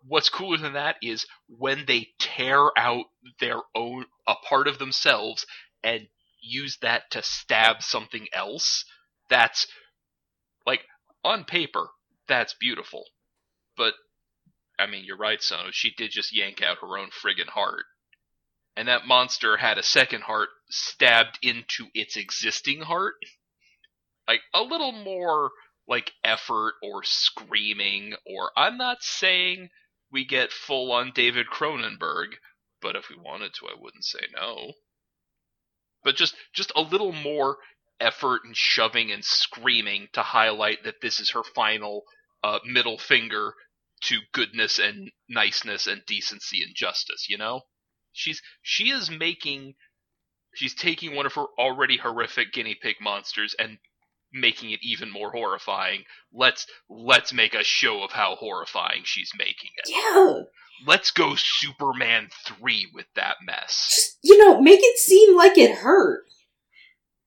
what's 0.06 0.29
cooler 0.29 0.58
than 0.58 0.73
that 0.73 0.97
is 1.01 1.25
when 1.47 1.86
they 1.88 2.10
tear 2.19 2.71
out 2.77 3.06
their 3.39 3.62
own 3.75 4.06
a 4.27 4.36
part 4.36 4.67
of 4.67 4.77
themselves 4.79 5.45
and 5.84 6.08
use 6.41 6.77
that 6.82 7.03
to 7.12 7.23
stab 7.23 7.82
something 7.82 8.27
else. 8.34 8.86
That's 9.29 9.67
like 10.65 10.82
on 11.23 11.45
paper, 11.45 11.88
that's 12.27 12.53
beautiful. 12.60 13.06
But 13.77 13.93
I 14.77 14.88
mean, 14.88 15.06
you're 15.06 15.17
right, 15.17 15.41
Sono. 15.41 15.69
She 15.71 15.93
did 15.95 16.12
just 16.12 16.36
yank 16.36 16.62
out 16.62 16.79
her 16.82 16.97
own 16.97 17.10
friggin' 17.10 17.49
heart. 17.49 17.86
And 18.75 18.88
that 18.88 19.05
monster 19.05 19.57
had 19.57 19.77
a 19.77 19.83
second 19.83 20.23
heart 20.23 20.49
stabbed 20.69 21.38
into 21.41 21.88
its 21.93 22.15
existing 22.17 22.81
heart. 22.81 23.15
Like 24.27 24.41
a 24.53 24.62
little 24.62 24.91
more 24.91 25.51
like 25.88 26.13
effort 26.23 26.75
or 26.81 27.03
screaming 27.03 28.13
or 28.25 28.51
I'm 28.57 28.77
not 28.77 29.03
saying 29.03 29.69
we 30.12 30.25
get 30.25 30.51
full 30.51 30.91
on 30.91 31.12
David 31.13 31.47
Cronenberg, 31.47 32.36
but 32.81 32.95
if 32.95 33.09
we 33.09 33.17
wanted 33.17 33.53
to 33.55 33.67
I 33.67 33.75
wouldn't 33.77 34.05
say 34.05 34.21
no. 34.36 34.73
But 36.03 36.15
just 36.15 36.36
just 36.53 36.71
a 36.75 36.81
little 36.81 37.12
more 37.12 37.57
effort 37.99 38.41
and 38.45 38.55
shoving 38.55 39.12
and 39.12 39.23
screaming 39.23 40.07
to 40.13 40.21
highlight 40.21 40.83
that 40.83 41.01
this 41.01 41.19
is 41.19 41.31
her 41.31 41.43
final 41.43 42.03
uh, 42.43 42.59
middle 42.65 42.97
finger 42.97 43.53
to 44.05 44.19
goodness 44.33 44.79
and 44.79 45.12
niceness 45.29 45.88
and 45.88 46.05
decency 46.05 46.62
and 46.63 46.75
justice, 46.75 47.27
you 47.29 47.38
know? 47.38 47.62
She's 48.13 48.41
she 48.62 48.89
is 48.89 49.10
making 49.10 49.73
she's 50.54 50.76
taking 50.76 51.15
one 51.15 51.26
of 51.26 51.34
her 51.34 51.45
already 51.58 51.97
horrific 51.97 52.54
guinea 52.54 52.78
pig 52.82 52.95
monsters 53.02 53.56
and 53.58 53.78
making 54.32 54.71
it 54.71 54.80
even 54.82 55.12
more 55.12 55.32
horrifying. 55.32 56.04
Let's 56.32 56.65
let's 56.89 57.34
make 57.34 57.54
a 57.54 57.63
show 57.63 58.04
of 58.04 58.12
how 58.12 58.36
horrifying 58.36 59.02
she's 59.04 59.32
making 59.38 59.71
it. 59.78 59.89
Yeah. 59.89 60.43
Let's 60.86 61.12
go 61.12 61.36
Superman 61.36 62.30
3 62.45 62.89
with 62.93 63.06
that 63.15 63.36
mess. 63.45 63.93
Just, 63.95 64.17
you 64.23 64.38
know, 64.38 64.60
make 64.60 64.80
it 64.82 64.97
seem 64.97 65.38
like 65.38 65.58
it 65.58 65.78
hurt. 65.78 66.23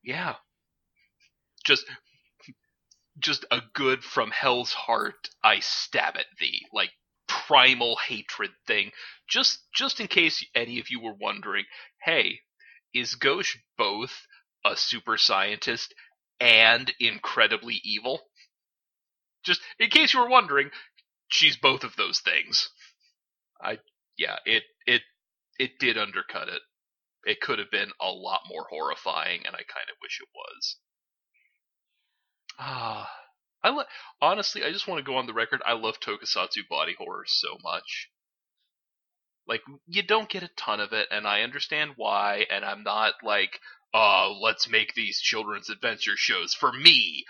Yeah. 0.03 0.35
Just 1.65 1.87
just 3.19 3.45
a 3.51 3.61
good 3.73 4.05
from 4.05 4.31
hell's 4.31 4.73
heart 4.73 5.31
I 5.43 5.61
stab 5.61 6.17
at 6.17 6.27
thee 6.39 6.67
like 6.73 6.91
primal 7.47 7.97
hatred 7.97 8.51
thing. 8.67 8.91
Just 9.29 9.61
just 9.75 10.01
in 10.01 10.09
case 10.09 10.45
any 10.55 10.79
of 10.81 10.91
you 10.91 11.01
were 11.01 11.15
wondering, 11.15 11.65
hey, 12.05 12.41
is 12.95 13.15
Gauche 13.15 13.57
both 13.79 14.27
a 14.65 14.77
super 14.77 15.17
scientist 15.17 15.95
and 16.41 16.93
incredibly 17.01 17.81
evil? 17.85 18.21
Just 19.45 19.61
in 19.79 19.91
case 19.91 20.13
you 20.15 20.21
were 20.21 20.29
wondering, 20.29 20.71
she's 21.29 21.57
both 21.57 21.85
of 21.85 21.97
those 21.97 22.21
things. 22.21 22.69
I 23.63 23.79
yeah, 24.19 24.39
it 24.45 24.65
it 24.87 25.03
it 25.59 25.79
did 25.79 25.99
undercut 25.99 26.49
it. 26.49 26.63
It 27.25 27.41
could 27.41 27.59
have 27.59 27.71
been 27.71 27.91
a 28.01 28.11
lot 28.11 28.43
more 28.49 28.67
horrifying, 28.71 29.47
and 29.47 29.55
I 29.55 29.59
kind 29.59 29.89
of 29.91 29.97
wish 30.03 30.21
it 30.21 30.29
was. 30.35 30.77
Ah, 32.59 33.11
I 33.67 33.85
honestly, 34.21 34.65
I 34.65 34.73
just 34.73 34.87
want 34.87 35.05
to 35.05 35.11
go 35.11 35.17
on 35.17 35.27
the 35.27 35.35
record. 35.35 35.63
I 35.67 35.73
love 35.73 36.01
Tokusatsu 36.01 36.69
body 36.69 36.95
horror 36.97 37.25
so 37.27 37.59
much. 37.63 38.11
Like 39.47 39.63
you 39.87 40.03
don't 40.03 40.29
get 40.29 40.43
a 40.43 40.51
ton 40.57 40.81
of 40.81 40.93
it, 40.93 41.09
and 41.11 41.27
I 41.27 41.43
understand 41.43 41.93
why. 41.97 42.47
And 42.51 42.65
I'm 42.65 42.83
not 42.83 43.15
like, 43.23 43.61
oh, 43.95 44.39
let's 44.43 44.69
make 44.69 44.95
these 44.95 45.21
children's 45.21 45.71
adventure 45.71 46.17
shows 46.17 46.55
for 46.55 46.73
me, 46.73 47.25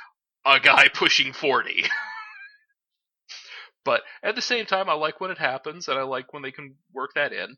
a 0.44 0.60
guy 0.60 0.88
pushing 0.88 1.32
forty. 1.32 1.84
but 3.84 4.02
at 4.22 4.34
the 4.34 4.42
same 4.42 4.66
time, 4.66 4.88
I 4.88 4.94
like 4.94 5.20
when 5.20 5.30
it 5.30 5.38
happens, 5.38 5.88
and 5.88 5.98
I 5.98 6.02
like 6.02 6.32
when 6.32 6.42
they 6.42 6.52
can 6.52 6.76
work 6.92 7.12
that 7.14 7.32
in. 7.32 7.56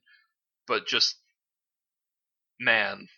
But 0.66 0.86
just, 0.86 1.16
man, 2.60 3.08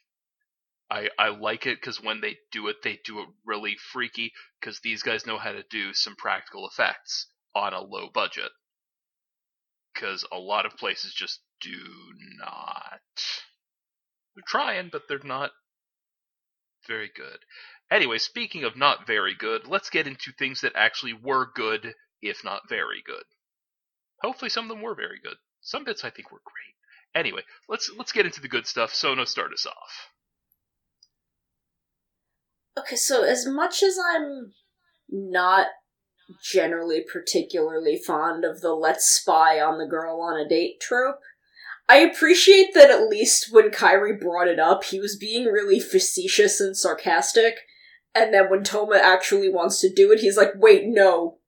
I 0.90 1.09
I 1.18 1.29
like 1.29 1.66
it 1.66 1.81
because 1.81 2.03
when 2.03 2.20
they 2.20 2.38
do 2.50 2.68
it, 2.68 2.83
they 2.83 2.98
do 3.05 3.20
it 3.20 3.29
really 3.44 3.76
freaky 3.92 4.33
because 4.61 4.81
these 4.81 5.03
guys 5.03 5.26
know 5.26 5.38
how 5.38 5.53
to 5.53 5.62
do 5.70 5.94
some 5.94 6.16
practical 6.16 6.66
effects 6.68 7.26
on 7.55 7.72
a 7.72 7.81
low 7.81 8.09
budget. 8.12 8.50
Because 9.94 10.24
a 10.33 10.38
lot 10.38 10.66
of 10.66 10.76
places 10.76 11.14
just 11.14 11.40
do 11.61 11.79
not. 12.38 13.00
They're 14.35 14.44
trying, 14.46 14.88
but 14.90 15.03
they're 15.09 15.20
not 15.22 15.53
very 16.87 17.11
good. 17.14 17.38
Anyway, 17.90 18.18
speaking 18.18 18.64
of 18.64 18.76
not 18.76 19.07
very 19.07 19.35
good, 19.35 19.66
let's 19.66 19.90
get 19.90 20.07
into 20.07 20.33
things 20.33 20.61
that 20.61 20.72
actually 20.76 21.12
were 21.12 21.50
good, 21.55 21.94
if 22.22 22.42
not 22.44 22.68
very 22.68 23.03
good. 23.05 23.24
Hopefully, 24.22 24.48
some 24.48 24.64
of 24.64 24.68
them 24.68 24.83
were 24.83 24.94
very 24.94 25.18
good. 25.22 25.37
Some 25.61 25.85
bits 25.85 26.05
I 26.05 26.11
think 26.11 26.31
were 26.31 26.42
great. 26.44 26.74
Anyway, 27.14 27.42
let's 27.68 27.90
let's 27.96 28.12
get 28.12 28.26
into 28.26 28.40
the 28.40 28.48
good 28.48 28.66
stuff. 28.66 28.94
Sono, 28.94 29.24
start 29.24 29.53
us 29.53 29.66
off. 29.66 30.11
Okay, 32.78 32.96
so 32.96 33.24
as 33.24 33.46
much 33.46 33.83
as 33.83 33.98
I'm 33.98 34.52
not 35.09 35.68
generally 36.42 37.04
particularly 37.12 37.98
fond 37.98 38.44
of 38.44 38.61
the 38.61 38.72
let's 38.72 39.06
spy 39.06 39.61
on 39.61 39.78
the 39.78 39.87
girl 39.87 40.20
on 40.20 40.38
a 40.38 40.48
date 40.48 40.80
trope, 40.80 41.18
I 41.88 41.96
appreciate 41.96 42.72
that 42.74 42.90
at 42.90 43.09
least 43.09 43.48
when 43.50 43.70
Kairi 43.70 44.18
brought 44.18 44.46
it 44.46 44.61
up, 44.61 44.85
he 44.85 45.00
was 45.00 45.16
being 45.16 45.46
really 45.46 45.80
facetious 45.80 46.61
and 46.61 46.76
sarcastic, 46.76 47.56
and 48.14 48.33
then 48.33 48.48
when 48.48 48.62
Toma 48.62 48.96
actually 48.96 49.48
wants 49.48 49.80
to 49.80 49.92
do 49.92 50.12
it, 50.12 50.20
he's 50.20 50.37
like, 50.37 50.52
wait, 50.54 50.85
no, 50.87 51.38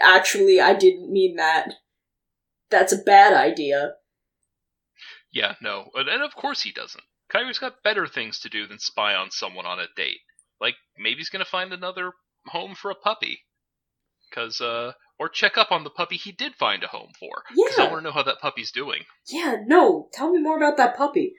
actually, 0.00 0.60
I 0.60 0.74
didn't 0.74 1.10
mean 1.10 1.36
that. 1.36 1.74
that's 2.70 2.92
a 2.92 2.98
bad 2.98 3.32
idea. 3.32 3.92
Yeah, 5.32 5.54
no. 5.60 5.90
And, 5.94 6.22
of 6.22 6.34
course 6.34 6.62
he 6.62 6.72
doesn't. 6.72 7.04
Kairi's 7.32 7.58
got 7.58 7.82
better 7.82 8.06
things 8.06 8.40
to 8.40 8.48
do 8.48 8.66
than 8.66 8.78
spy 8.78 9.14
on 9.14 9.30
someone 9.30 9.66
on 9.66 9.78
a 9.78 9.86
date. 9.96 10.20
Like, 10.60 10.74
maybe 10.98 11.18
he's 11.18 11.28
gonna 11.28 11.44
find 11.44 11.72
another 11.72 12.12
home 12.46 12.74
for 12.74 12.90
a 12.90 12.94
puppy. 12.94 13.40
Cause, 14.32 14.60
uh, 14.60 14.92
or 15.18 15.28
check 15.28 15.56
up 15.56 15.70
on 15.70 15.84
the 15.84 15.90
puppy 15.90 16.16
he 16.16 16.32
did 16.32 16.54
find 16.56 16.82
a 16.82 16.88
home 16.88 17.12
for. 17.18 17.44
Because 17.54 17.78
I 17.78 17.84
want 17.84 17.98
to 17.98 18.02
know 18.02 18.12
how 18.12 18.24
that 18.24 18.40
puppy's 18.40 18.72
doing. 18.72 19.04
Yeah, 19.28 19.56
no, 19.64 20.08
tell 20.12 20.30
me 20.30 20.40
more 20.40 20.56
about 20.56 20.76
that 20.76 20.96
puppy. 20.96 21.34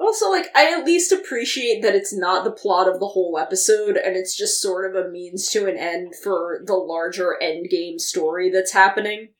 Also, 0.00 0.30
like, 0.30 0.46
I 0.54 0.72
at 0.72 0.84
least 0.84 1.10
appreciate 1.10 1.82
that 1.82 1.94
it's 1.94 2.16
not 2.16 2.44
the 2.44 2.52
plot 2.52 2.86
of 2.86 3.00
the 3.00 3.08
whole 3.08 3.38
episode, 3.38 3.96
and 3.96 4.16
it's 4.16 4.36
just 4.36 4.60
sort 4.60 4.88
of 4.88 4.94
a 4.94 5.08
means 5.08 5.48
to 5.50 5.66
an 5.66 5.76
end 5.76 6.14
for 6.22 6.62
the 6.64 6.74
larger 6.74 7.36
endgame 7.42 7.98
story 7.98 8.50
that's 8.50 8.72
happening. 8.72 9.30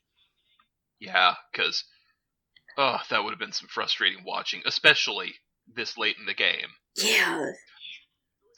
Yeah, 0.99 1.35
because, 1.53 1.85
oh, 2.77 2.99
that 3.09 3.23
would 3.23 3.31
have 3.31 3.39
been 3.39 3.53
some 3.53 3.69
frustrating 3.69 4.25
watching, 4.25 4.63
especially 4.67 5.35
this 5.73 5.97
late 5.97 6.17
in 6.19 6.27
the 6.27 6.35
game. 6.35 6.71
Yeah. 6.97 7.51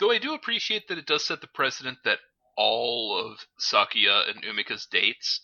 Though 0.00 0.10
I 0.10 0.18
do 0.18 0.32
appreciate 0.32 0.88
that 0.88 0.98
it 0.98 1.06
does 1.06 1.26
set 1.26 1.42
the 1.42 1.46
precedent 1.46 1.98
that 2.04 2.18
all 2.56 3.18
of 3.18 3.46
Sakuya 3.60 4.28
and 4.28 4.42
Umika's 4.42 4.86
dates 4.86 5.40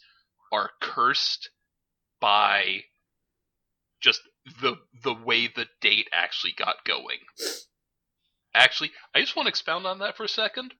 are 0.50 0.70
cursed 0.80 1.50
by 2.20 2.84
just 4.00 4.22
the 4.62 4.76
the 5.02 5.14
way 5.14 5.46
the 5.46 5.66
date 5.80 6.08
actually 6.12 6.52
got 6.52 6.84
going. 6.84 7.18
Actually, 8.54 8.92
I 9.14 9.20
just 9.20 9.36
want 9.36 9.46
to 9.46 9.50
expound 9.50 9.86
on 9.86 9.98
that 9.98 10.16
for 10.16 10.24
a 10.24 10.28
second. 10.28 10.72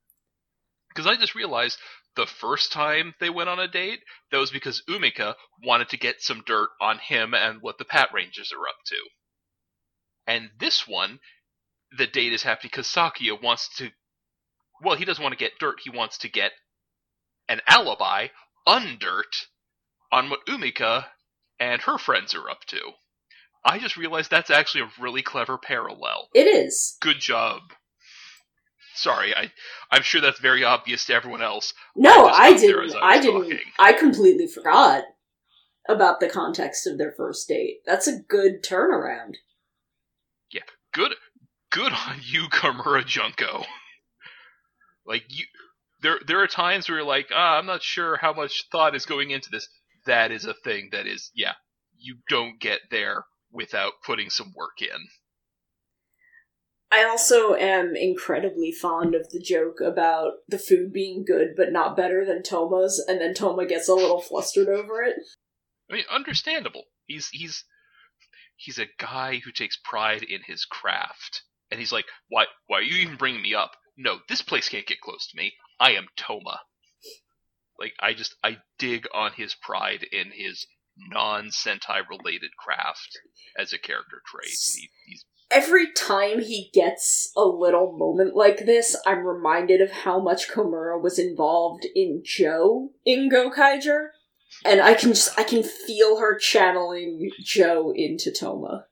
Because 0.88 1.06
I 1.06 1.16
just 1.16 1.34
realized 1.34 1.78
the 2.14 2.26
first 2.26 2.72
time 2.72 3.14
they 3.20 3.28
went 3.28 3.50
on 3.50 3.60
a 3.60 3.68
date, 3.68 4.00
that 4.30 4.38
was 4.38 4.50
because 4.50 4.82
Umika 4.88 5.34
wanted 5.62 5.90
to 5.90 5.98
get 5.98 6.22
some 6.22 6.42
dirt 6.46 6.70
on 6.80 6.98
him 6.98 7.34
and 7.34 7.60
what 7.60 7.76
the 7.76 7.84
Patrangers 7.84 8.50
are 8.52 8.66
up 8.66 8.78
to. 8.86 8.96
And 10.26 10.50
this 10.58 10.88
one, 10.88 11.20
the 11.96 12.06
date 12.06 12.32
is 12.32 12.42
happening 12.42 12.70
because 12.72 12.86
Sakuya 12.86 13.42
wants 13.42 13.68
to. 13.78 13.90
Well, 14.82 14.96
he 14.96 15.04
doesn't 15.04 15.22
want 15.22 15.32
to 15.32 15.38
get 15.38 15.58
dirt. 15.58 15.76
He 15.82 15.90
wants 15.90 16.18
to 16.18 16.28
get 16.28 16.52
an 17.48 17.60
alibi, 17.66 18.28
undirt, 18.66 19.46
on 20.12 20.28
what 20.30 20.46
Umika 20.46 21.06
and 21.58 21.80
her 21.82 21.98
friends 21.98 22.34
are 22.34 22.50
up 22.50 22.64
to. 22.66 22.80
I 23.64 23.78
just 23.78 23.96
realized 23.96 24.30
that's 24.30 24.50
actually 24.50 24.82
a 24.82 25.02
really 25.02 25.22
clever 25.22 25.58
parallel. 25.58 26.28
It 26.34 26.46
is. 26.46 26.96
Good 27.00 27.20
job. 27.20 27.62
Sorry, 28.94 29.34
I 29.34 29.50
I'm 29.90 30.02
sure 30.02 30.20
that's 30.20 30.40
very 30.40 30.64
obvious 30.64 31.04
to 31.06 31.14
everyone 31.14 31.42
else. 31.42 31.74
No, 31.94 32.26
I 32.26 32.52
as 32.52 32.60
didn't. 32.60 32.96
I 32.96 33.16
I 33.16 33.20
didn't. 33.20 33.42
talking. 33.42 33.58
I 33.78 33.92
completely 33.92 34.46
forgot 34.46 35.04
about 35.88 36.20
the 36.20 36.28
context 36.28 36.86
of 36.86 36.96
their 36.96 37.12
first 37.12 37.46
date. 37.48 37.80
That's 37.84 38.06
a 38.06 38.18
good 38.18 38.62
turnaround. 38.62 39.34
Yeah, 40.50 40.62
good 40.94 41.12
good 41.76 41.92
on 41.92 42.20
you, 42.22 42.48
Komura 42.48 43.04
Junko. 43.04 43.64
like 45.06 45.24
you 45.28 45.44
there 46.00 46.18
there 46.26 46.42
are 46.42 46.46
times 46.46 46.88
where 46.88 46.98
you're 46.98 47.06
like, 47.06 47.28
ah, 47.34 47.58
I'm 47.58 47.66
not 47.66 47.82
sure 47.82 48.16
how 48.16 48.32
much 48.32 48.64
thought 48.72 48.96
is 48.96 49.04
going 49.04 49.30
into 49.30 49.50
this. 49.50 49.68
That 50.06 50.32
is 50.32 50.46
a 50.46 50.54
thing 50.54 50.88
that 50.92 51.06
is 51.06 51.30
yeah, 51.34 51.52
you 51.98 52.16
don't 52.30 52.58
get 52.58 52.80
there 52.90 53.24
without 53.52 53.92
putting 54.04 54.30
some 54.30 54.54
work 54.56 54.80
in. 54.80 55.08
I 56.90 57.04
also 57.04 57.54
am 57.54 57.94
incredibly 57.94 58.72
fond 58.72 59.14
of 59.14 59.28
the 59.30 59.40
joke 59.40 59.80
about 59.84 60.34
the 60.48 60.58
food 60.58 60.92
being 60.92 61.24
good 61.26 61.48
but 61.56 61.72
not 61.72 61.96
better 61.96 62.24
than 62.24 62.42
Toma's, 62.42 63.04
and 63.06 63.20
then 63.20 63.34
Toma 63.34 63.66
gets 63.66 63.88
a 63.88 63.94
little 63.94 64.22
flustered 64.22 64.68
over 64.68 65.02
it. 65.02 65.16
I 65.90 65.94
mean, 65.94 66.04
understandable. 66.10 66.84
He's 67.04 67.28
he's 67.28 67.64
he's 68.56 68.78
a 68.78 68.86
guy 68.98 69.42
who 69.44 69.52
takes 69.52 69.76
pride 69.76 70.22
in 70.22 70.40
his 70.46 70.64
craft, 70.64 71.42
and 71.70 71.80
he's 71.80 71.92
like, 71.92 72.06
"Why? 72.28 72.46
Why 72.66 72.78
are 72.78 72.82
you 72.82 73.02
even 73.02 73.16
bringing 73.16 73.42
me 73.42 73.54
up? 73.54 73.76
No, 73.96 74.18
this 74.28 74.42
place 74.42 74.68
can't 74.68 74.86
get 74.86 75.00
close 75.00 75.28
to 75.28 75.36
me. 75.36 75.54
I 75.80 75.92
am 75.92 76.08
Toma." 76.16 76.60
Like, 77.78 77.94
I 78.00 78.14
just 78.14 78.34
I 78.42 78.58
dig 78.78 79.06
on 79.12 79.32
his 79.32 79.54
pride 79.54 80.02
in 80.10 80.30
his 80.32 80.66
non-Sentai 80.96 82.08
related 82.08 82.50
craft 82.56 83.18
as 83.58 83.72
a 83.72 83.78
character 83.78 84.22
trait. 84.24 84.56
He, 84.74 84.88
he's 85.06 85.24
Every 85.50 85.92
time 85.92 86.40
he 86.40 86.70
gets 86.74 87.30
a 87.36 87.44
little 87.44 87.96
moment 87.96 88.34
like 88.34 88.66
this, 88.66 88.96
I'm 89.06 89.24
reminded 89.24 89.80
of 89.80 89.92
how 89.92 90.20
much 90.20 90.48
Komura 90.48 91.00
was 91.00 91.20
involved 91.20 91.86
in 91.94 92.22
Joe 92.24 92.90
in 93.04 93.30
Gokaiger. 93.30 94.08
And 94.64 94.80
I 94.80 94.94
can 94.94 95.10
just 95.10 95.38
I 95.38 95.44
can 95.44 95.62
feel 95.62 96.18
her 96.18 96.36
channeling 96.36 97.30
Joe 97.40 97.92
into 97.94 98.32
Toma. 98.32 98.86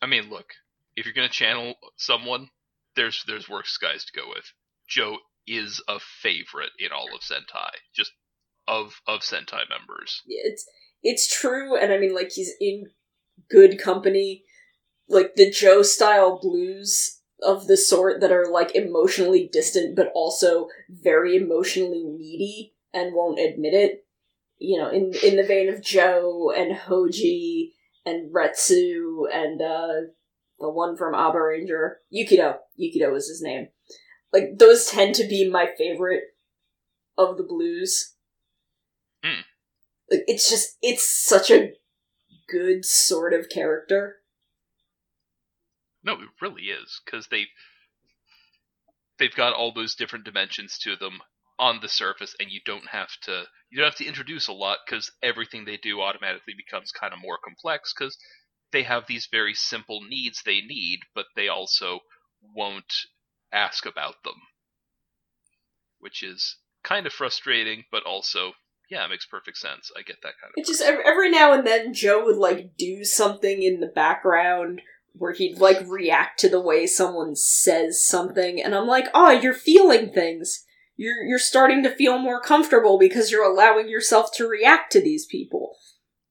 I 0.00 0.06
mean, 0.06 0.30
look, 0.30 0.52
if 0.98 1.06
you're 1.06 1.14
gonna 1.14 1.28
channel 1.28 1.74
someone, 1.96 2.48
there's 2.96 3.24
there's 3.26 3.48
worse 3.48 3.76
guys 3.78 4.04
to 4.04 4.20
go 4.20 4.28
with. 4.28 4.52
Joe 4.88 5.18
is 5.46 5.82
a 5.88 5.98
favorite 5.98 6.70
in 6.78 6.88
all 6.92 7.14
of 7.14 7.20
Sentai, 7.20 7.70
just 7.94 8.12
of 8.66 9.00
of 9.06 9.20
Sentai 9.20 9.62
members. 9.70 10.22
Yeah, 10.26 10.42
it's 10.44 10.68
it's 11.02 11.32
true 11.32 11.76
and 11.76 11.92
i 11.92 11.98
mean 11.98 12.14
like 12.14 12.32
he's 12.32 12.52
in 12.60 12.86
good 13.50 13.80
company 13.80 14.44
like 15.08 15.34
the 15.36 15.50
joe 15.50 15.82
style 15.82 16.38
blues 16.40 17.20
of 17.42 17.66
the 17.66 17.76
sort 17.76 18.20
that 18.20 18.32
are 18.32 18.50
like 18.50 18.74
emotionally 18.74 19.48
distant 19.52 19.94
but 19.94 20.10
also 20.14 20.68
very 20.88 21.36
emotionally 21.36 22.04
needy 22.04 22.74
and 22.92 23.14
won't 23.14 23.38
admit 23.38 23.74
it 23.74 24.04
you 24.58 24.78
know 24.78 24.90
in 24.90 25.12
in 25.22 25.36
the 25.36 25.46
vein 25.46 25.68
of 25.68 25.82
joe 25.82 26.52
and 26.54 26.76
hoji 26.76 27.70
and 28.04 28.34
retsu 28.34 29.22
and 29.32 29.62
uh 29.62 30.08
the 30.58 30.68
one 30.68 30.96
from 30.96 31.14
Abba 31.14 31.40
Ranger, 31.40 31.98
Yukito. 32.12 32.56
Yukito 32.80 33.12
was 33.12 33.28
his 33.28 33.42
name. 33.42 33.68
Like 34.32 34.58
those 34.58 34.86
tend 34.86 35.14
to 35.16 35.26
be 35.26 35.48
my 35.48 35.68
favorite 35.76 36.24
of 37.16 37.36
the 37.36 37.42
blues. 37.42 38.14
Hmm. 39.24 39.42
Like 40.10 40.24
it's 40.26 40.48
just 40.48 40.76
it's 40.82 41.06
such 41.06 41.50
a 41.50 41.72
good 42.48 42.84
sort 42.84 43.32
of 43.32 43.48
character. 43.48 44.16
No, 46.02 46.14
it 46.14 46.28
really 46.40 46.64
is 46.64 47.00
because 47.04 47.28
they 47.28 47.46
they've 49.18 49.34
got 49.34 49.54
all 49.54 49.72
those 49.72 49.94
different 49.94 50.24
dimensions 50.24 50.78
to 50.78 50.96
them 50.96 51.20
on 51.58 51.80
the 51.82 51.88
surface, 51.88 52.36
and 52.38 52.50
you 52.50 52.60
don't 52.64 52.88
have 52.88 53.10
to 53.22 53.44
you 53.70 53.78
don't 53.78 53.88
have 53.88 53.96
to 53.96 54.06
introduce 54.06 54.48
a 54.48 54.52
lot 54.52 54.78
because 54.86 55.10
everything 55.22 55.64
they 55.64 55.76
do 55.76 56.00
automatically 56.00 56.54
becomes 56.56 56.92
kind 56.92 57.12
of 57.12 57.20
more 57.20 57.38
complex 57.42 57.92
because 57.92 58.16
they 58.72 58.82
have 58.82 59.06
these 59.06 59.28
very 59.30 59.54
simple 59.54 60.00
needs 60.02 60.42
they 60.42 60.60
need, 60.60 61.00
but 61.14 61.26
they 61.36 61.48
also 61.48 62.00
won't 62.54 62.92
ask 63.52 63.86
about 63.86 64.22
them, 64.24 64.34
which 65.98 66.22
is 66.22 66.56
kind 66.82 67.06
of 67.06 67.12
frustrating, 67.12 67.84
but 67.90 68.04
also 68.04 68.52
yeah, 68.90 69.04
it 69.04 69.10
makes 69.10 69.26
perfect 69.26 69.58
sense. 69.58 69.90
I 69.96 70.02
get 70.02 70.16
that 70.22 70.34
kind 70.40 70.50
of. 70.50 70.54
It 70.56 70.66
just 70.66 70.80
every, 70.80 71.04
every 71.04 71.30
now 71.30 71.52
and 71.52 71.66
then 71.66 71.92
Joe 71.92 72.24
would 72.24 72.36
like 72.36 72.76
do 72.76 73.04
something 73.04 73.62
in 73.62 73.80
the 73.80 73.86
background 73.86 74.80
where 75.12 75.32
he'd 75.32 75.58
like 75.58 75.86
react 75.86 76.40
to 76.40 76.48
the 76.48 76.60
way 76.60 76.86
someone 76.86 77.36
says 77.36 78.04
something, 78.04 78.62
and 78.62 78.74
I'm 78.74 78.86
like, 78.86 79.08
oh, 79.12 79.30
you're 79.30 79.52
feeling 79.52 80.10
things. 80.10 80.64
You're 80.96 81.22
you're 81.22 81.38
starting 81.38 81.82
to 81.82 81.94
feel 81.94 82.18
more 82.18 82.40
comfortable 82.40 82.98
because 82.98 83.30
you're 83.30 83.44
allowing 83.44 83.88
yourself 83.88 84.30
to 84.36 84.48
react 84.48 84.90
to 84.92 85.02
these 85.02 85.26
people. 85.26 85.76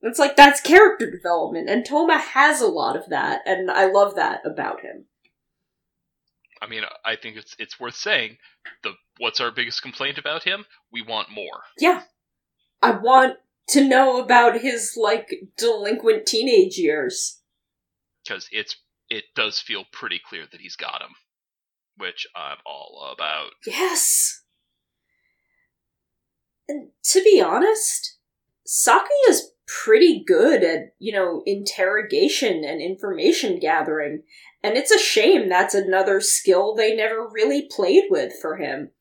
It's 0.02 0.20
like 0.20 0.36
that's 0.36 0.62
character 0.62 1.10
development, 1.10 1.70
and 1.70 1.86
Toma 1.86 2.18
has 2.20 2.62
a 2.62 2.68
lot 2.68 2.96
of 2.96 3.10
that, 3.10 3.42
and 3.46 3.72
I 3.72 3.86
love 3.88 4.16
that 4.16 4.42
about 4.46 4.82
him. 4.82 5.06
I 6.62 6.68
mean, 6.68 6.84
I 7.06 7.16
think 7.16 7.38
it's 7.38 7.56
it's 7.60 7.80
worth 7.80 7.96
saying. 7.96 8.38
The 8.84 8.94
what's 9.20 9.40
our 9.40 9.52
biggest 9.52 9.82
complaint 9.82 10.18
about 10.18 10.44
him? 10.44 10.66
We 10.92 11.02
want 11.02 11.30
more. 11.32 11.64
Yeah. 11.80 12.04
I 12.82 12.92
want 12.92 13.38
to 13.70 13.88
know 13.88 14.22
about 14.22 14.60
his 14.62 14.94
like 14.96 15.34
delinquent 15.58 16.26
teenage 16.26 16.78
years. 16.78 17.42
because 18.24 18.48
it's 18.52 18.76
it 19.10 19.24
does 19.36 19.60
feel 19.60 19.86
pretty 19.92 20.20
clear 20.24 20.44
that 20.52 20.62
he's 20.62 20.76
got 20.76 21.02
him, 21.02 21.16
which 21.98 22.28
I'm 22.36 22.58
all 22.66 23.12
about. 23.14 23.52
Yes. 23.66 24.44
And 26.68 26.90
to 27.06 27.24
be 27.24 27.42
honest, 27.42 28.18
Sakuya's 28.68 29.52
pretty 29.68 30.24
good 30.26 30.64
at, 30.64 30.94
you 30.98 31.12
know, 31.12 31.44
interrogation 31.46 32.64
and 32.64 32.82
information 32.82 33.60
gathering, 33.60 34.24
and 34.64 34.78
it's 34.78 34.92
a 34.92 34.98
shame 34.98 35.50
that's 35.50 35.76
another 35.76 36.22
skill 36.22 36.74
they 36.74 36.96
never 36.96 37.28
really 37.30 37.68
played 37.70 38.06
with 38.10 38.34
for 38.42 38.58
him. 38.58 38.92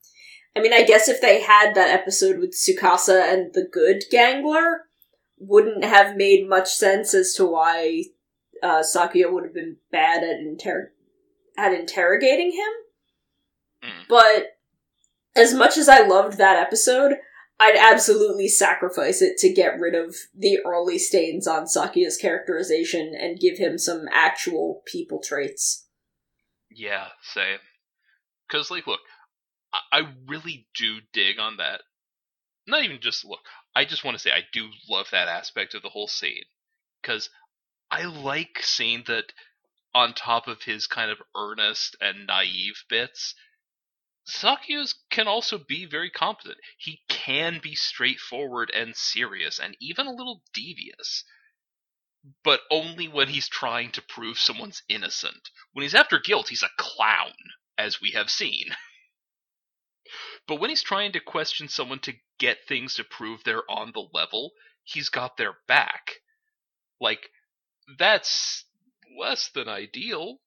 I 0.56 0.60
mean, 0.60 0.72
I 0.72 0.82
guess 0.82 1.08
if 1.08 1.20
they 1.20 1.42
had 1.42 1.74
that 1.74 1.90
episode 1.90 2.38
with 2.38 2.52
Tsukasa 2.52 3.32
and 3.32 3.52
the 3.52 3.68
good 3.70 4.04
gangler, 4.10 4.82
wouldn't 5.38 5.84
have 5.84 6.16
made 6.16 6.48
much 6.48 6.72
sense 6.72 7.12
as 7.14 7.34
to 7.34 7.44
why 7.44 8.04
uh, 8.62 8.82
Sakuya 8.82 9.30
would 9.30 9.44
have 9.44 9.54
been 9.54 9.76
bad 9.92 10.24
at 10.24 10.40
inter- 10.40 10.92
at 11.58 11.72
interrogating 11.72 12.52
him. 12.52 13.90
Mm. 13.90 14.08
But 14.08 14.58
as 15.34 15.52
much 15.52 15.76
as 15.76 15.88
I 15.88 16.06
loved 16.06 16.38
that 16.38 16.56
episode, 16.56 17.18
I'd 17.59 17.76
absolutely 17.76 18.48
sacrifice 18.48 19.22
it 19.22 19.38
to 19.38 19.52
get 19.52 19.80
rid 19.80 19.94
of 19.94 20.14
the 20.34 20.59
early 20.66 20.98
stains 20.98 21.46
on 21.46 21.66
Sakuya's 21.66 22.18
characterization 22.18 23.14
and 23.18 23.40
give 23.40 23.57
him 23.57 23.78
some 23.78 24.07
actual 24.12 24.82
people 24.86 25.20
traits. 25.22 25.86
Yeah, 26.70 27.09
same. 27.22 27.59
Because, 28.46 28.70
like, 28.70 28.86
look, 28.86 29.00
I, 29.72 30.00
I 30.00 30.09
really 30.28 30.66
do 30.76 30.98
dig 31.14 31.38
on 31.38 31.57
that. 31.57 31.80
Not 32.66 32.84
even 32.84 33.00
just 33.00 33.24
look. 33.24 33.40
I 33.74 33.84
just 33.84 34.04
want 34.04 34.16
to 34.16 34.22
say 34.22 34.30
I 34.30 34.42
do 34.52 34.68
love 34.90 35.07
that 35.12 35.28
aspect 35.28 35.74
of 35.74 35.82
the 35.82 35.88
whole 35.88 36.09
scene 36.09 36.44
because 37.00 37.30
I 37.90 38.04
like 38.04 38.59
seeing 38.61 39.04
that 39.07 39.32
on 39.94 40.12
top 40.12 40.48
of 40.48 40.62
his 40.62 40.86
kind 40.86 41.11
of 41.11 41.18
earnest 41.34 41.96
and 42.00 42.26
naive 42.26 42.84
bits, 42.90 43.34
Sakuya 44.29 44.93
can 45.11 45.29
also 45.29 45.57
be 45.59 45.87
very 45.87 46.11
competent. 46.11 46.59
He 46.79 47.03
can 47.09 47.61
be 47.62 47.74
straightforward 47.74 48.70
and 48.74 48.97
serious 48.97 49.59
and 49.59 49.77
even 49.81 50.07
a 50.07 50.12
little 50.12 50.43
devious. 50.53 51.24
But 52.43 52.61
only 52.70 53.07
when 53.07 53.29
he's 53.29 53.49
trying 53.49 53.93
to 53.93 54.03
prove 54.03 54.39
someone's 54.39 54.83
innocent. 54.89 55.51
When 55.72 55.85
he's 55.85 55.95
after 55.95 56.18
guilt, 56.18 56.49
he's 56.49 56.64
a 56.64 56.70
clown, 56.77 57.35
as 57.79 58.01
we 58.01 58.11
have 58.12 58.31
seen. 58.31 58.74
But 60.49 60.57
when 60.57 60.70
he's 60.70 60.83
trying 60.83 61.12
to 61.12 61.20
question 61.20 61.68
someone 61.68 62.01
to 62.01 62.14
get 62.39 62.66
things 62.66 62.95
to 62.95 63.05
prove 63.05 63.45
they're 63.45 63.68
on 63.70 63.93
the 63.93 64.09
level, 64.12 64.53
he's 64.83 65.09
got 65.09 65.37
their 65.37 65.59
back. 65.68 66.20
Like, 67.01 67.31
that's 67.99 68.64
less 69.18 69.49
than 69.51 69.68
ideal 69.68 70.41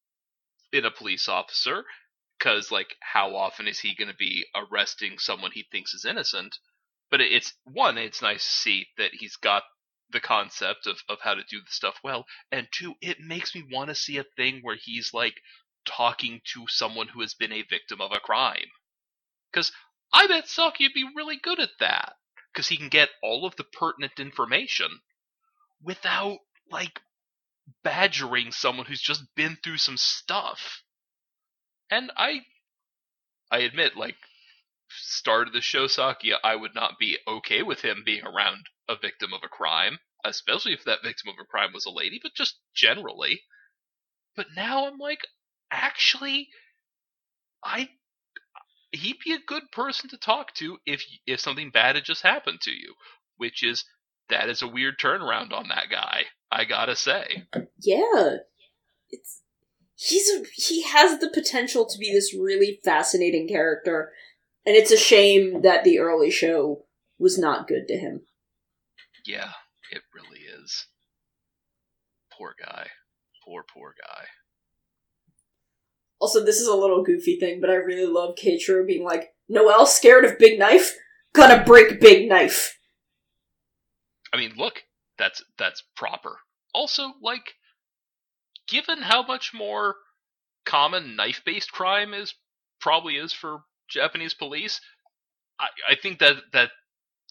in 0.71 0.85
a 0.85 0.91
police 0.91 1.27
officer, 1.29 1.85
because, 2.39 2.71
like, 2.71 2.95
how 3.01 3.35
often 3.35 3.67
is 3.67 3.79
he 3.79 3.95
going 3.95 4.07
to 4.07 4.15
be 4.15 4.45
arresting 4.55 5.19
someone 5.19 5.51
he 5.51 5.65
thinks 5.71 5.93
is 5.93 6.05
innocent? 6.05 6.57
But 7.11 7.21
it's, 7.21 7.53
one, 7.65 7.97
it's 7.97 8.21
nice 8.21 8.43
to 8.43 8.51
see 8.51 8.87
that 8.97 9.11
he's 9.13 9.35
got 9.35 9.63
the 10.11 10.21
concept 10.21 10.87
of, 10.87 10.97
of 11.09 11.19
how 11.21 11.33
to 11.35 11.43
do 11.49 11.59
the 11.59 11.71
stuff 11.71 11.95
well, 12.03 12.25
and 12.51 12.67
two, 12.71 12.95
it 13.01 13.19
makes 13.19 13.53
me 13.53 13.63
want 13.71 13.89
to 13.89 13.95
see 13.95 14.17
a 14.17 14.25
thing 14.37 14.61
where 14.61 14.77
he's, 14.81 15.13
like, 15.13 15.35
talking 15.85 16.41
to 16.53 16.65
someone 16.67 17.07
who 17.07 17.21
has 17.21 17.33
been 17.33 17.51
a 17.51 17.63
victim 17.63 17.99
of 18.01 18.11
a 18.11 18.19
crime. 18.19 18.69
Because 19.51 19.71
I 20.13 20.27
bet 20.27 20.49
would 20.57 20.93
be 20.93 21.09
really 21.15 21.37
good 21.37 21.59
at 21.59 21.69
that 21.79 22.13
because 22.53 22.67
he 22.67 22.77
can 22.77 22.89
get 22.89 23.09
all 23.21 23.45
of 23.45 23.55
the 23.55 23.63
pertinent 23.63 24.19
information 24.19 25.01
without 25.83 26.39
like 26.71 26.99
badgering 27.83 28.51
someone 28.51 28.85
who's 28.85 29.01
just 29.01 29.23
been 29.35 29.57
through 29.63 29.77
some 29.77 29.97
stuff. 29.97 30.83
And 31.91 32.11
I 32.17 32.41
I 33.51 33.59
admit 33.59 33.95
like 33.95 34.15
start 34.89 35.47
of 35.47 35.53
the 35.53 35.61
show 35.61 35.85
Sakuya, 35.87 36.37
I 36.43 36.55
would 36.55 36.75
not 36.75 36.99
be 36.99 37.17
okay 37.27 37.63
with 37.63 37.81
him 37.81 38.03
being 38.05 38.23
around 38.25 38.65
a 38.87 38.95
victim 38.95 39.33
of 39.33 39.41
a 39.43 39.47
crime, 39.49 39.99
especially 40.25 40.73
if 40.73 40.83
that 40.85 41.03
victim 41.03 41.29
of 41.29 41.35
a 41.41 41.45
crime 41.45 41.71
was 41.73 41.85
a 41.85 41.91
lady, 41.91 42.19
but 42.21 42.33
just 42.33 42.59
generally. 42.73 43.41
But 44.35 44.47
now 44.55 44.87
I'm 44.87 44.97
like 44.97 45.21
actually 45.71 46.49
I 47.63 47.89
he'd 48.91 49.19
be 49.23 49.33
a 49.33 49.39
good 49.39 49.71
person 49.71 50.09
to 50.09 50.17
talk 50.17 50.53
to 50.55 50.77
if 50.85 51.03
if 51.25 51.39
something 51.39 51.71
bad 51.71 51.95
had 51.95 52.05
just 52.05 52.21
happened 52.23 52.61
to 52.61 52.71
you, 52.71 52.93
which 53.37 53.63
is 53.63 53.85
that 54.29 54.49
is 54.49 54.61
a 54.61 54.67
weird 54.67 54.99
turnaround 54.99 55.51
on 55.51 55.69
that 55.69 55.89
guy. 55.89 56.23
I 56.51 56.65
gotta 56.65 56.95
say. 56.95 57.43
Yeah, 57.81 58.37
it's 59.09 59.41
he's 59.99 60.29
a, 60.29 60.43
he 60.55 60.83
has 60.83 61.19
the 61.19 61.29
potential 61.29 61.85
to 61.85 61.97
be 61.97 62.11
this 62.11 62.33
really 62.33 62.79
fascinating 62.83 63.47
character, 63.47 64.13
and 64.65 64.75
it's 64.75 64.91
a 64.91 64.97
shame 64.97 65.61
that 65.61 65.83
the 65.83 65.99
early 65.99 66.31
show 66.31 66.85
was 67.17 67.37
not 67.37 67.67
good 67.67 67.87
to 67.89 67.97
him. 67.97 68.21
Yeah, 69.25 69.51
it 69.91 70.01
really 70.13 70.39
is. 70.39 70.87
Poor 72.31 72.55
guy. 72.57 72.87
Poor 73.45 73.65
poor 73.73 73.93
guy. 74.01 74.25
Also, 76.19 76.43
this 76.43 76.59
is 76.59 76.67
a 76.67 76.75
little 76.75 77.03
goofy 77.03 77.37
thing, 77.37 77.59
but 77.59 77.69
I 77.69 77.75
really 77.75 78.05
love 78.05 78.35
Keiichiro 78.35 78.85
being 78.85 79.03
like, 79.03 79.33
Noelle 79.49 79.85
scared 79.85 80.25
of 80.25 80.37
Big 80.37 80.59
Knife? 80.59 80.95
Gonna 81.33 81.63
break 81.63 81.99
Big 81.99 82.29
Knife. 82.29 82.77
I 84.33 84.37
mean, 84.37 84.53
look, 84.57 84.83
that's 85.17 85.43
that's 85.57 85.83
proper. 85.95 86.37
Also, 86.73 87.13
like, 87.21 87.55
given 88.69 89.01
how 89.01 89.25
much 89.25 89.51
more 89.53 89.95
common 90.65 91.15
knife-based 91.15 91.71
crime 91.71 92.13
is 92.13 92.33
probably 92.79 93.15
is 93.15 93.33
for 93.33 93.61
Japanese 93.89 94.33
police, 94.33 94.79
I, 95.59 95.67
I 95.89 95.95
think 95.95 96.19
that 96.19 96.35
that 96.53 96.69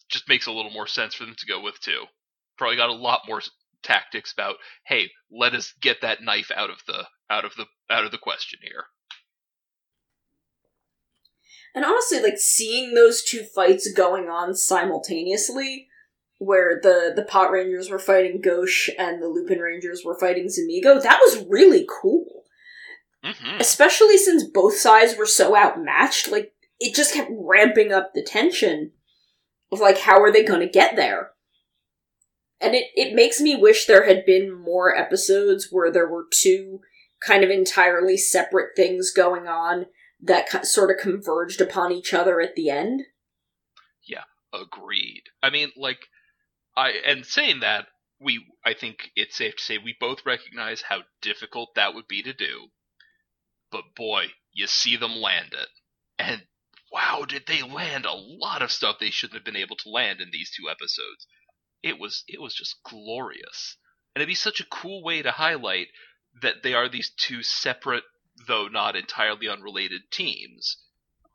just 0.09 0.27
makes 0.27 0.47
a 0.47 0.51
little 0.51 0.71
more 0.71 0.87
sense 0.87 1.13
for 1.13 1.25
them 1.25 1.35
to 1.37 1.45
go 1.45 1.61
with 1.61 1.79
too. 1.79 2.03
Probably 2.57 2.75
got 2.75 2.89
a 2.89 2.93
lot 2.93 3.21
more 3.27 3.41
tactics 3.83 4.33
about, 4.33 4.55
hey, 4.85 5.09
let 5.31 5.53
us 5.53 5.73
get 5.81 6.01
that 6.01 6.21
knife 6.21 6.51
out 6.55 6.69
of 6.69 6.77
the 6.87 7.05
out 7.29 7.45
of 7.45 7.55
the 7.55 7.65
out 7.89 8.05
of 8.05 8.11
the 8.11 8.17
question 8.17 8.59
here. 8.61 8.85
And 11.75 11.85
honestly, 11.85 12.19
like 12.19 12.37
seeing 12.37 12.95
those 12.95 13.23
two 13.23 13.43
fights 13.43 13.91
going 13.93 14.25
on 14.25 14.55
simultaneously, 14.55 15.87
where 16.39 16.79
the 16.81 17.13
the 17.15 17.23
Patrangers 17.23 17.89
were 17.89 17.99
fighting 17.99 18.41
Gauche 18.41 18.89
and 18.97 19.21
the 19.21 19.27
Lupinrangers 19.27 20.03
were 20.03 20.17
fighting 20.17 20.47
Zamigo, 20.47 21.01
that 21.01 21.19
was 21.21 21.45
really 21.47 21.85
cool. 22.01 22.43
Mm-hmm. 23.23 23.59
Especially 23.59 24.17
since 24.17 24.43
both 24.43 24.75
sides 24.75 25.17
were 25.17 25.25
so 25.25 25.55
outmatched, 25.55 26.31
like 26.31 26.53
it 26.79 26.95
just 26.95 27.13
kept 27.13 27.29
ramping 27.31 27.91
up 27.91 28.13
the 28.13 28.23
tension 28.23 28.91
of 29.71 29.79
like 29.79 29.99
how 29.99 30.21
are 30.21 30.31
they 30.31 30.43
going 30.43 30.61
to 30.61 30.69
get 30.69 30.95
there. 30.95 31.31
And 32.61 32.73
it 32.73 32.85
it 32.95 33.13
makes 33.13 33.39
me 33.39 33.55
wish 33.55 33.85
there 33.85 34.05
had 34.05 34.25
been 34.25 34.51
more 34.51 34.95
episodes 34.95 35.67
where 35.69 35.91
there 35.91 36.07
were 36.07 36.25
two 36.31 36.79
kind 37.21 37.43
of 37.43 37.49
entirely 37.49 38.17
separate 38.17 38.75
things 38.75 39.11
going 39.11 39.47
on 39.47 39.87
that 40.21 40.65
sort 40.65 40.89
of 40.89 41.01
converged 41.01 41.61
upon 41.61 41.91
each 41.91 42.13
other 42.13 42.41
at 42.41 42.55
the 42.55 42.69
end. 42.69 43.03
Yeah, 44.05 44.23
agreed. 44.53 45.23
I 45.41 45.49
mean, 45.49 45.71
like, 45.77 46.07
I 46.79 46.91
and 46.91 47.25
saying 47.25 47.59
that 47.59 47.87
we, 48.21 48.45
I 48.63 48.73
think 48.73 49.11
it's 49.13 49.35
safe 49.35 49.57
to 49.57 49.63
say 49.63 49.77
we 49.77 49.97
both 49.99 50.25
recognize 50.25 50.81
how 50.83 51.03
difficult 51.21 51.75
that 51.75 51.93
would 51.93 52.07
be 52.07 52.23
to 52.23 52.31
do. 52.33 52.69
But 53.69 53.95
boy, 53.95 54.31
you 54.53 54.65
see 54.65 54.95
them 54.95 55.17
land 55.17 55.53
it, 55.53 55.67
and 56.17 56.47
wow, 56.89 57.25
did 57.27 57.47
they 57.47 57.61
land 57.63 58.05
a 58.05 58.13
lot 58.13 58.61
of 58.61 58.71
stuff 58.71 58.97
they 58.97 59.09
shouldn't 59.09 59.35
have 59.35 59.43
been 59.43 59.61
able 59.61 59.75
to 59.75 59.89
land 59.89 60.21
in 60.21 60.31
these 60.31 60.51
two 60.51 60.69
episodes. 60.69 61.27
It 61.83 61.99
was 61.99 62.23
it 62.29 62.39
was 62.39 62.55
just 62.55 62.81
glorious, 62.83 63.75
and 64.15 64.21
it'd 64.21 64.31
be 64.31 64.35
such 64.35 64.61
a 64.61 64.65
cool 64.65 65.03
way 65.03 65.21
to 65.21 65.31
highlight 65.31 65.89
that 66.41 66.63
they 66.63 66.73
are 66.73 66.87
these 66.87 67.09
two 67.09 67.43
separate, 67.43 68.05
though 68.47 68.69
not 68.69 68.95
entirely 68.95 69.49
unrelated 69.49 70.09
teams, 70.11 70.77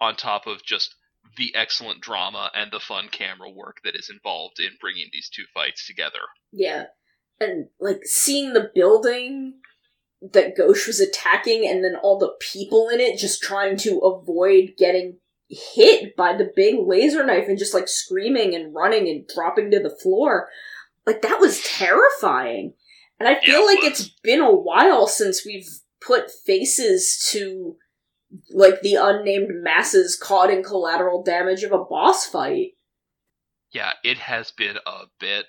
on 0.00 0.16
top 0.16 0.46
of 0.46 0.64
just 0.64 0.94
the 1.36 1.54
excellent 1.54 2.00
drama 2.00 2.50
and 2.54 2.70
the 2.70 2.80
fun 2.80 3.08
camera 3.08 3.50
work 3.50 3.78
that 3.84 3.96
is 3.96 4.10
involved 4.10 4.60
in 4.60 4.70
bringing 4.80 5.08
these 5.12 5.28
two 5.28 5.44
fights 5.52 5.86
together. 5.86 6.20
Yeah. 6.52 6.84
And, 7.40 7.68
like, 7.80 8.02
seeing 8.04 8.52
the 8.52 8.70
building 8.74 9.54
that 10.22 10.56
Gauche 10.56 10.86
was 10.86 11.00
attacking 11.00 11.68
and 11.68 11.84
then 11.84 11.96
all 12.02 12.18
the 12.18 12.34
people 12.40 12.88
in 12.88 13.00
it 13.00 13.18
just 13.18 13.42
trying 13.42 13.76
to 13.78 13.98
avoid 13.98 14.74
getting 14.78 15.18
hit 15.48 16.16
by 16.16 16.36
the 16.36 16.50
big 16.54 16.76
laser 16.78 17.24
knife 17.26 17.48
and 17.48 17.58
just, 17.58 17.74
like, 17.74 17.88
screaming 17.88 18.54
and 18.54 18.74
running 18.74 19.08
and 19.08 19.26
dropping 19.26 19.70
to 19.72 19.80
the 19.80 19.94
floor. 20.02 20.48
Like, 21.06 21.22
that 21.22 21.40
was 21.40 21.62
terrifying. 21.64 22.74
And 23.18 23.28
I 23.28 23.40
feel 23.40 23.60
Yeah, 23.60 23.60
it 23.60 23.66
like 23.66 23.84
it's 23.84 24.08
been 24.22 24.40
a 24.40 24.54
while 24.54 25.06
since 25.06 25.44
we've 25.44 25.68
put 26.00 26.30
faces 26.30 27.28
to 27.32 27.76
like 28.50 28.80
the 28.80 28.94
unnamed 28.94 29.50
masses 29.62 30.16
caught 30.16 30.50
in 30.50 30.62
collateral 30.62 31.22
damage 31.22 31.62
of 31.62 31.72
a 31.72 31.84
boss 31.84 32.26
fight. 32.26 32.72
Yeah, 33.72 33.92
it 34.02 34.18
has 34.18 34.52
been 34.52 34.76
a 34.86 35.04
bit, 35.18 35.46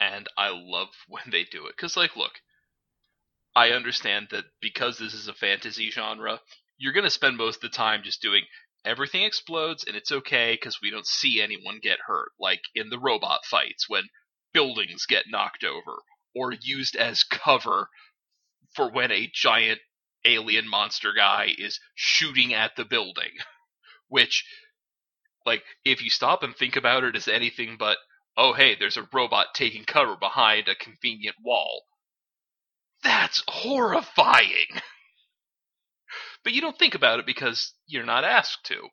and 0.00 0.28
I 0.36 0.50
love 0.52 0.88
when 1.08 1.24
they 1.30 1.44
do 1.44 1.66
it. 1.66 1.74
Because, 1.76 1.96
like, 1.96 2.16
look, 2.16 2.32
I 3.56 3.70
understand 3.70 4.28
that 4.30 4.44
because 4.60 4.98
this 4.98 5.14
is 5.14 5.28
a 5.28 5.34
fantasy 5.34 5.90
genre, 5.90 6.40
you're 6.76 6.92
going 6.92 7.04
to 7.04 7.10
spend 7.10 7.36
most 7.36 7.56
of 7.56 7.70
the 7.70 7.76
time 7.76 8.02
just 8.02 8.20
doing 8.20 8.42
everything 8.84 9.22
explodes 9.22 9.84
and 9.84 9.96
it's 9.96 10.12
okay 10.12 10.54
because 10.54 10.80
we 10.82 10.90
don't 10.90 11.06
see 11.06 11.40
anyone 11.40 11.78
get 11.82 11.98
hurt, 12.06 12.30
like 12.38 12.60
in 12.74 12.90
the 12.90 12.98
robot 12.98 13.44
fights 13.46 13.88
when 13.88 14.02
buildings 14.52 15.06
get 15.06 15.24
knocked 15.28 15.64
over, 15.64 15.98
or 16.34 16.52
used 16.52 16.96
as 16.96 17.24
cover 17.24 17.88
for 18.74 18.90
when 18.90 19.10
a 19.10 19.30
giant 19.32 19.80
alien 20.24 20.68
monster 20.68 21.12
guy 21.12 21.54
is 21.56 21.80
shooting 21.94 22.54
at 22.54 22.76
the 22.76 22.84
building. 22.84 23.32
Which, 24.08 24.44
like, 25.46 25.62
if 25.84 26.02
you 26.02 26.10
stop 26.10 26.42
and 26.42 26.54
think 26.54 26.76
about 26.76 27.04
it 27.04 27.16
as 27.16 27.28
anything 27.28 27.76
but, 27.78 27.98
oh 28.36 28.52
hey, 28.52 28.76
there's 28.78 28.96
a 28.96 29.08
robot 29.12 29.48
taking 29.54 29.84
cover 29.84 30.16
behind 30.16 30.68
a 30.68 30.74
convenient 30.74 31.36
wall. 31.42 31.84
That's 33.02 33.42
horrifying! 33.48 34.66
But 36.44 36.52
you 36.52 36.60
don't 36.60 36.78
think 36.78 36.94
about 36.94 37.20
it 37.20 37.24
because 37.26 37.72
you're 37.86 38.04
not 38.04 38.22
asked 38.22 38.66
to. 38.66 38.88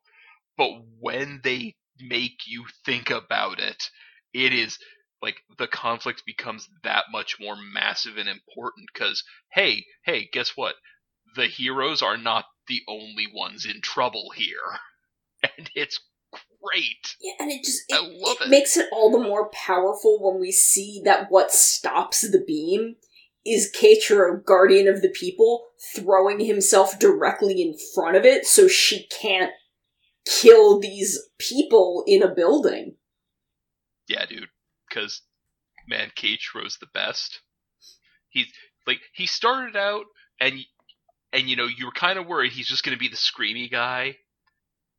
But 0.58 0.72
when 1.02 1.42
they 1.44 1.76
make 2.02 2.48
you 2.48 2.66
think 2.86 3.10
about 3.10 3.60
it. 3.60 3.90
It 4.34 4.54
is 4.54 4.78
like 5.22 5.38
the 5.58 5.68
conflict 5.68 6.24
becomes 6.26 6.68
that 6.84 7.06
much 7.12 7.38
more 7.40 7.56
massive 7.56 8.18
and 8.18 8.28
important 8.28 8.90
because 8.94 9.24
hey, 9.54 9.86
hey, 10.06 10.30
guess 10.32 10.52
what? 10.56 10.76
The 11.36 11.48
heroes 11.48 12.02
are 12.02 12.18
not 12.18 12.46
the 12.68 12.82
only 12.88 13.28
ones 13.34 13.66
in 13.66 13.82
trouble 13.82 14.32
here, 14.36 14.80
and 15.58 15.70
it's 15.76 16.00
great. 16.32 17.16
Yeah, 17.22 17.34
and 17.40 17.52
it 17.52 17.64
just 17.64 17.84
it, 17.90 17.96
it 17.96 18.42
it. 18.42 18.50
makes 18.50 18.78
it 18.78 18.88
all 18.92 19.12
the 19.12 19.20
more 19.20 19.50
powerful 19.50 20.20
when 20.22 20.40
we 20.40 20.52
see 20.52 21.02
that 21.06 21.28
what 21.30 21.52
stops 21.52 22.22
the 22.22 22.44
beam 22.46 22.96
is 23.46 23.74
Keiichiro, 23.76 24.44
guardian 24.46 24.88
of 24.88 25.02
the 25.02 25.10
people, 25.10 25.66
throwing 25.96 26.40
himself 26.40 27.00
directly 27.00 27.62
in 27.62 27.76
front 27.96 28.16
of 28.16 28.24
it 28.24 28.46
so 28.46 28.68
she 28.68 29.08
can't 29.08 29.52
kill 30.26 30.80
these 30.80 31.20
people 31.40 32.04
in 32.06 32.22
a 32.22 32.34
building. 32.34 32.96
Yeah, 34.08 34.26
dude. 34.26 34.50
Because 34.88 35.22
man, 35.88 36.12
Keiichiro's 36.16 36.78
the 36.78 36.88
best. 36.94 37.42
He's 38.30 38.52
like 38.86 39.00
he 39.14 39.26
started 39.26 39.76
out 39.76 40.06
and 40.40 40.60
and 41.34 41.50
you 41.50 41.56
know 41.56 41.68
you 41.68 41.86
were 41.86 41.92
kind 41.92 42.20
of 42.20 42.28
worried 42.28 42.52
he's 42.52 42.68
just 42.68 42.84
going 42.84 42.96
to 42.96 43.00
be 43.00 43.10
the 43.10 43.16
screamy 43.16 43.70
guy, 43.70 44.18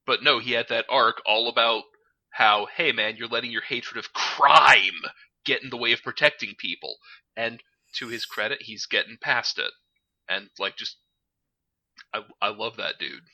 but 0.06 0.22
no, 0.22 0.38
he 0.38 0.52
had 0.52 0.68
that 0.68 0.86
arc 0.90 1.22
all 1.26 1.48
about 1.48 1.84
how 2.30 2.66
hey 2.76 2.92
man, 2.92 3.16
you're 3.16 3.28
letting 3.28 3.50
your 3.50 3.62
hatred 3.62 3.98
of 3.98 4.12
crime 4.12 5.02
get 5.44 5.62
in 5.62 5.70
the 5.70 5.76
way 5.76 5.92
of 5.92 6.02
protecting 6.02 6.54
people, 6.58 6.96
and 7.36 7.62
to 7.94 8.08
his 8.08 8.24
credit, 8.24 8.62
he's 8.62 8.86
getting 8.86 9.16
past 9.20 9.58
it, 9.58 9.70
and 10.28 10.48
like 10.58 10.76
just 10.76 10.96
I 12.14 12.22
I 12.40 12.48
love 12.48 12.76
that 12.76 12.98
dude. 12.98 13.24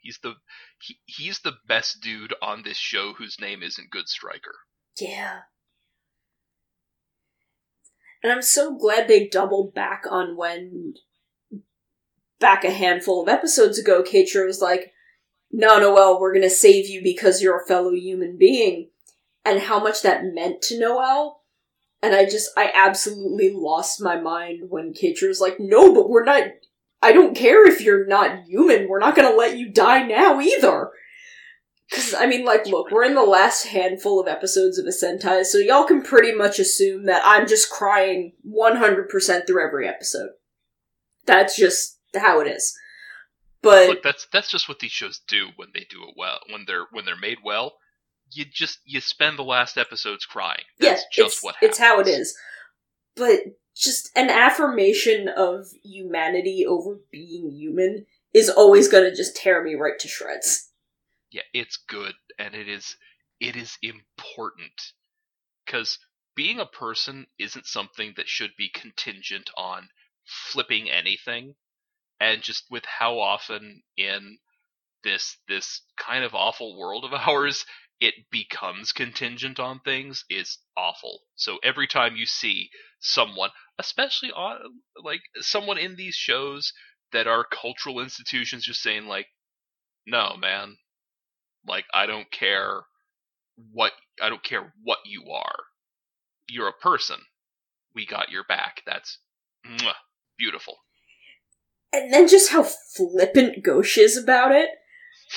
He's 0.00 0.18
the 0.22 0.34
he, 0.80 0.98
he's 1.04 1.40
the 1.40 1.54
best 1.66 2.00
dude 2.00 2.34
on 2.40 2.62
this 2.62 2.76
show 2.76 3.12
whose 3.14 3.40
name 3.40 3.62
isn't 3.62 3.90
Good 3.90 4.08
Striker. 4.08 4.54
Yeah. 5.00 5.40
And 8.22 8.32
I'm 8.32 8.42
so 8.42 8.76
glad 8.76 9.08
they 9.08 9.28
doubled 9.28 9.74
back 9.74 10.04
on 10.10 10.36
when, 10.36 10.94
back 12.40 12.64
a 12.64 12.70
handful 12.70 13.22
of 13.22 13.28
episodes 13.28 13.78
ago, 13.78 14.02
Keiichiro 14.02 14.46
was 14.46 14.60
like, 14.60 14.92
no, 15.50 15.78
Noel, 15.78 16.20
we're 16.20 16.34
gonna 16.34 16.50
save 16.50 16.88
you 16.88 17.02
because 17.02 17.40
you're 17.40 17.60
a 17.60 17.66
fellow 17.66 17.92
human 17.92 18.36
being. 18.38 18.90
And 19.44 19.60
how 19.60 19.78
much 19.78 20.02
that 20.02 20.24
meant 20.24 20.60
to 20.62 20.78
Noel. 20.78 21.42
And 22.02 22.14
I 22.14 22.24
just, 22.24 22.50
I 22.56 22.72
absolutely 22.74 23.52
lost 23.54 24.02
my 24.02 24.20
mind 24.20 24.64
when 24.68 24.92
Keiichiro 24.92 25.28
was 25.28 25.40
like, 25.40 25.56
no, 25.60 25.94
but 25.94 26.10
we're 26.10 26.24
not, 26.24 26.42
I 27.00 27.12
don't 27.12 27.36
care 27.36 27.66
if 27.66 27.80
you're 27.80 28.06
not 28.06 28.44
human, 28.46 28.88
we're 28.88 28.98
not 28.98 29.14
gonna 29.14 29.36
let 29.36 29.56
you 29.56 29.70
die 29.70 30.02
now 30.02 30.40
either. 30.40 30.90
Because, 31.88 32.14
I 32.14 32.26
mean, 32.26 32.44
like, 32.44 32.66
look, 32.66 32.90
we're 32.90 33.04
in 33.04 33.14
the 33.14 33.22
last 33.22 33.66
handful 33.66 34.20
of 34.20 34.26
episodes 34.26 34.76
of 34.76 34.86
a 34.86 34.88
Sentai, 34.88 35.44
so 35.44 35.58
y'all 35.58 35.84
can 35.84 36.02
pretty 36.02 36.32
much 36.32 36.58
assume 36.58 37.06
that 37.06 37.22
I'm 37.24 37.46
just 37.46 37.70
crying 37.70 38.32
100% 38.44 39.46
through 39.46 39.64
every 39.64 39.88
episode. 39.88 40.30
That's 41.26 41.56
just 41.56 41.95
how 42.18 42.40
it 42.40 42.48
is. 42.48 42.76
But, 43.62 43.88
Look, 43.88 44.02
that's 44.02 44.26
that's 44.32 44.50
just 44.50 44.68
what 44.68 44.78
these 44.78 44.92
shows 44.92 45.20
do 45.26 45.48
when 45.56 45.68
they 45.74 45.86
do 45.90 46.04
it 46.04 46.14
well. 46.16 46.40
When 46.50 46.64
they're 46.66 46.86
when 46.92 47.04
they're 47.04 47.16
made 47.16 47.38
well, 47.44 47.74
you 48.30 48.44
just 48.44 48.80
you 48.84 49.00
spend 49.00 49.38
the 49.38 49.44
last 49.44 49.76
episodes 49.76 50.24
crying. 50.24 50.64
That's 50.78 51.02
yeah, 51.02 51.24
just 51.24 51.36
it's, 51.36 51.42
what 51.42 51.54
happens. 51.56 51.70
it's 51.70 51.78
how 51.78 52.00
it 52.00 52.06
is. 52.06 52.36
But 53.14 53.40
just 53.74 54.10
an 54.16 54.30
affirmation 54.30 55.28
of 55.28 55.66
humanity 55.82 56.64
over 56.66 56.98
being 57.10 57.50
human 57.50 58.06
is 58.32 58.48
always 58.48 58.88
gonna 58.88 59.14
just 59.14 59.36
tear 59.36 59.62
me 59.62 59.74
right 59.74 59.98
to 59.98 60.08
shreds. 60.08 60.70
Yeah, 61.30 61.42
it's 61.52 61.76
good 61.76 62.14
and 62.38 62.54
it 62.54 62.68
is 62.68 62.96
it 63.40 63.56
is 63.56 63.76
important 63.82 64.92
cuz 65.66 65.98
being 66.34 66.60
a 66.60 66.66
person 66.66 67.26
isn't 67.38 67.66
something 67.66 68.14
that 68.16 68.28
should 68.28 68.54
be 68.56 68.68
contingent 68.68 69.50
on 69.56 69.88
flipping 70.24 70.90
anything 70.90 71.56
and 72.20 72.42
just 72.42 72.64
with 72.70 72.84
how 72.86 73.18
often 73.18 73.82
in 73.96 74.38
this 75.04 75.38
this 75.48 75.82
kind 75.98 76.24
of 76.24 76.34
awful 76.34 76.78
world 76.78 77.04
of 77.04 77.12
ours 77.28 77.64
it 78.00 78.14
becomes 78.30 78.92
contingent 78.92 79.58
on 79.60 79.80
things 79.80 80.24
is 80.30 80.58
awful. 80.76 81.20
So 81.36 81.58
every 81.64 81.86
time 81.88 82.16
you 82.16 82.26
see 82.26 82.70
someone, 83.00 83.50
especially 83.78 84.30
on 84.32 84.58
like 85.02 85.22
someone 85.40 85.78
in 85.78 85.96
these 85.96 86.14
shows 86.14 86.72
that 87.12 87.26
are 87.26 87.44
cultural 87.44 88.00
institutions 88.00 88.64
just 88.66 88.82
saying 88.82 89.06
like 89.06 89.28
no 90.06 90.36
man 90.38 90.76
like 91.66 91.84
I 91.94 92.06
don't 92.06 92.30
care 92.30 92.82
what 93.72 93.92
I 94.22 94.28
don't 94.28 94.42
care 94.42 94.72
what 94.82 94.98
you 95.06 95.30
are. 95.32 95.56
You're 96.48 96.68
a 96.68 96.72
person. 96.72 97.18
We 97.94 98.06
got 98.06 98.30
your 98.30 98.44
back. 98.44 98.82
That's 98.86 99.18
mwah, 99.66 99.94
beautiful. 100.38 100.76
And 101.92 102.12
then 102.12 102.28
just 102.28 102.50
how 102.50 102.62
flippant 102.62 103.62
Gauche 103.62 103.98
is 103.98 104.16
about 104.16 104.52
it, 104.52 104.68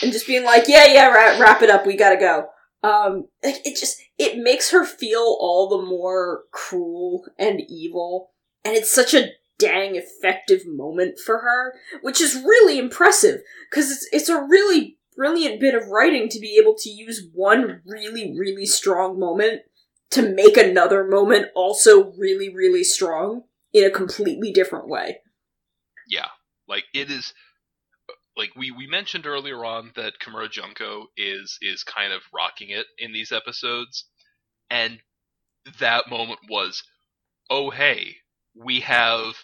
and 0.02 0.12
just 0.12 0.28
being 0.28 0.44
like, 0.44 0.68
"Yeah, 0.68 0.86
yeah, 0.86 1.10
wrap, 1.10 1.40
wrap 1.40 1.62
it 1.62 1.70
up. 1.70 1.86
We 1.86 1.96
gotta 1.96 2.18
go." 2.18 2.48
Um, 2.82 3.28
like, 3.44 3.66
it 3.66 3.78
just 3.78 4.02
it 4.18 4.38
makes 4.38 4.72
her 4.72 4.86
feel 4.86 5.38
all 5.40 5.68
the 5.70 5.86
more 5.86 6.44
cruel 6.52 7.26
and 7.38 7.62
evil, 7.68 8.32
and 8.64 8.76
it's 8.76 8.92
such 8.92 9.14
a 9.14 9.30
dang 9.58 9.96
effective 9.96 10.66
moment 10.66 11.20
for 11.20 11.40
her, 11.40 11.76
which 12.02 12.22
is 12.22 12.36
really 12.36 12.80
impressive 12.80 13.42
because 13.70 13.92
it's 13.92 14.08
it's 14.12 14.30
a 14.30 14.42
really 14.42 14.98
brilliant 15.16 15.60
bit 15.60 15.76
of 15.76 15.90
writing 15.90 16.30
to 16.30 16.40
be 16.40 16.58
able 16.60 16.74
to 16.74 16.90
use 16.90 17.28
one 17.34 17.82
really 17.86 18.34
really 18.38 18.66
strong 18.66 19.20
moment 19.20 19.62
to 20.10 20.22
make 20.22 20.58
another 20.58 21.04
moment 21.04 21.48
also 21.54 22.14
really 22.14 22.54
really 22.54 22.84
strong 22.84 23.44
in 23.74 23.84
a 23.84 23.92
completely 23.92 24.52
different 24.52 24.88
way. 24.88 25.20
Yeah, 26.08 26.28
like 26.70 26.86
it 26.94 27.12
is. 27.12 27.34
Like 28.38 28.52
we, 28.56 28.72
we 28.72 28.88
mentioned 28.88 29.26
earlier 29.26 29.66
on 29.66 29.92
that 29.96 30.20
Komura 30.20 30.50
Junko 30.50 31.08
is 31.18 31.58
is 31.62 31.84
kind 31.84 32.14
of 32.14 32.22
rocking 32.34 32.70
it 32.70 32.86
in 32.98 33.12
these 33.12 33.34
episodes, 33.34 34.06
and 34.70 35.00
that 35.80 36.10
moment 36.10 36.40
was, 36.50 36.84
oh 37.50 37.70
hey, 37.70 38.18
we 38.56 38.82
have 38.82 39.36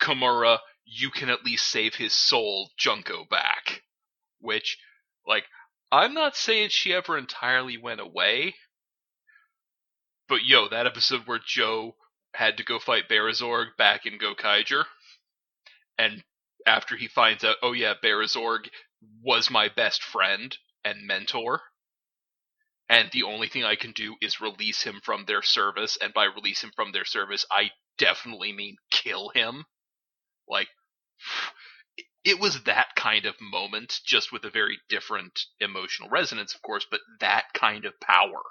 Komura. 0.00 0.58
You 0.84 1.10
can 1.10 1.30
at 1.30 1.44
least 1.44 1.66
save 1.66 1.94
his 1.94 2.12
soul, 2.12 2.70
Junko 2.76 3.24
back. 3.28 3.82
Which, 4.38 4.76
like, 5.26 5.44
I'm 5.90 6.12
not 6.12 6.36
saying 6.36 6.68
she 6.70 6.92
ever 6.92 7.16
entirely 7.16 7.78
went 7.78 8.00
away, 8.00 8.54
but 10.28 10.44
yo, 10.44 10.68
that 10.68 10.86
episode 10.86 11.22
where 11.24 11.40
Joe 11.44 11.96
had 12.34 12.58
to 12.58 12.64
go 12.64 12.78
fight 12.78 13.08
Barizorg 13.08 13.76
back 13.78 14.04
in 14.04 14.18
Gokaiger, 14.18 14.84
and 15.98 16.22
after 16.66 16.96
he 16.96 17.08
finds 17.08 17.44
out, 17.44 17.56
oh 17.62 17.72
yeah, 17.72 17.94
Barizorg 18.02 18.68
was 19.22 19.50
my 19.50 19.68
best 19.68 20.02
friend 20.02 20.56
and 20.84 21.06
mentor, 21.06 21.60
and 22.88 23.10
the 23.12 23.22
only 23.22 23.48
thing 23.48 23.64
I 23.64 23.76
can 23.76 23.92
do 23.92 24.16
is 24.20 24.40
release 24.40 24.82
him 24.82 25.00
from 25.02 25.24
their 25.24 25.42
service, 25.42 25.96
and 26.00 26.12
by 26.12 26.24
release 26.24 26.62
him 26.62 26.72
from 26.76 26.92
their 26.92 27.04
service, 27.04 27.46
I 27.50 27.70
definitely 27.98 28.52
mean 28.52 28.76
kill 28.90 29.30
him. 29.30 29.64
Like, 30.48 30.68
it 32.24 32.38
was 32.40 32.62
that 32.64 32.94
kind 32.96 33.26
of 33.26 33.40
moment, 33.40 34.00
just 34.04 34.32
with 34.32 34.44
a 34.44 34.50
very 34.50 34.78
different 34.88 35.38
emotional 35.60 36.08
resonance, 36.08 36.54
of 36.54 36.62
course, 36.62 36.86
but 36.90 37.00
that 37.20 37.46
kind 37.54 37.84
of 37.84 37.98
power. 38.00 38.42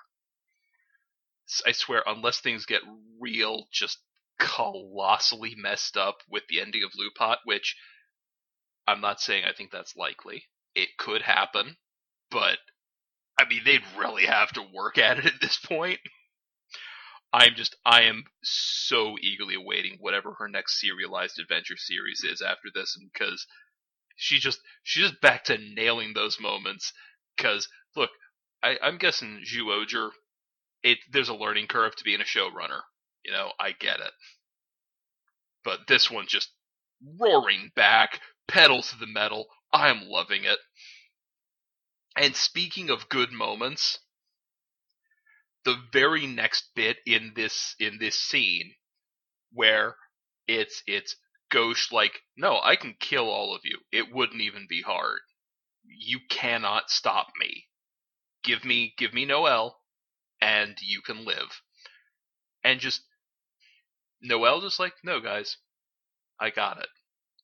I 1.65 1.71
swear, 1.71 2.03
unless 2.05 2.39
things 2.39 2.65
get 2.65 2.81
real, 3.19 3.67
just 3.71 3.99
colossally 4.39 5.55
messed 5.55 5.97
up 5.97 6.17
with 6.27 6.43
the 6.47 6.59
ending 6.59 6.83
of 6.83 6.91
Lupot, 6.95 7.37
which 7.45 7.75
I'm 8.87 9.01
not 9.01 9.21
saying 9.21 9.45
I 9.45 9.53
think 9.53 9.71
that's 9.71 9.95
likely. 9.95 10.43
It 10.75 10.89
could 10.97 11.21
happen, 11.21 11.77
but 12.31 12.57
I 13.39 13.45
mean, 13.47 13.61
they'd 13.65 13.81
really 13.97 14.25
have 14.25 14.51
to 14.53 14.63
work 14.73 14.97
at 14.97 15.19
it 15.19 15.25
at 15.25 15.41
this 15.41 15.57
point. 15.57 15.99
I'm 17.33 17.55
just, 17.55 17.75
I 17.85 18.03
am 18.03 18.25
so 18.43 19.15
eagerly 19.19 19.55
awaiting 19.55 19.97
whatever 19.99 20.35
her 20.37 20.47
next 20.47 20.79
serialized 20.79 21.39
adventure 21.39 21.77
series 21.77 22.23
is 22.23 22.41
after 22.41 22.69
this, 22.73 22.97
because 23.11 23.47
she 24.15 24.37
just, 24.39 24.59
she's 24.83 25.09
just 25.09 25.21
back 25.21 25.45
to 25.45 25.57
nailing 25.57 26.13
those 26.13 26.39
moments. 26.39 26.93
Because 27.35 27.67
look, 27.95 28.11
I, 28.61 28.77
I'm 28.83 28.99
guessing 28.99 29.43
Zyuohger, 29.51 30.09
it 30.83 30.99
there's 31.11 31.29
a 31.29 31.33
learning 31.35 31.67
curve 31.67 31.95
to 31.95 32.03
being 32.03 32.21
a 32.21 32.23
showrunner. 32.23 32.81
You 33.25 33.31
know, 33.31 33.51
I 33.59 33.71
get 33.71 33.99
it, 33.99 34.11
but 35.63 35.79
this 35.87 36.11
one 36.11 36.25
just 36.27 36.49
roaring 37.19 37.71
back, 37.75 38.19
pedal 38.47 38.83
to 38.83 38.97
the 38.99 39.07
metal. 39.07 39.47
I'm 39.73 40.07
loving 40.09 40.45
it. 40.45 40.59
And 42.17 42.35
speaking 42.35 42.89
of 42.89 43.09
good 43.09 43.31
moments, 43.31 43.99
the 45.65 45.77
very 45.93 46.27
next 46.27 46.65
bit 46.75 46.97
in 47.05 47.33
this 47.35 47.75
in 47.79 47.99
this 47.99 48.19
scene 48.19 48.73
where 49.53 49.95
it's 50.47 50.83
it's 50.87 51.15
Gauche 51.51 51.91
like, 51.91 52.21
no, 52.37 52.59
I 52.63 52.75
can 52.77 52.95
kill 52.99 53.29
all 53.29 53.55
of 53.55 53.61
you. 53.65 53.79
It 53.91 54.13
wouldn't 54.13 54.41
even 54.41 54.67
be 54.69 54.81
hard. 54.83 55.19
You 55.85 56.19
cannot 56.29 56.89
stop 56.91 57.27
me. 57.39 57.65
give 58.43 58.63
me 58.65 58.93
give 58.97 59.13
me 59.13 59.25
Noel, 59.25 59.77
and 60.41 60.77
you 60.81 61.01
can 61.01 61.25
live. 61.25 61.61
And 62.63 62.79
just 62.79 63.03
Noel 64.21 64.61
just 64.61 64.79
like, 64.79 64.93
no 65.03 65.21
guys, 65.21 65.57
I 66.39 66.49
got 66.49 66.79
it. 66.79 66.89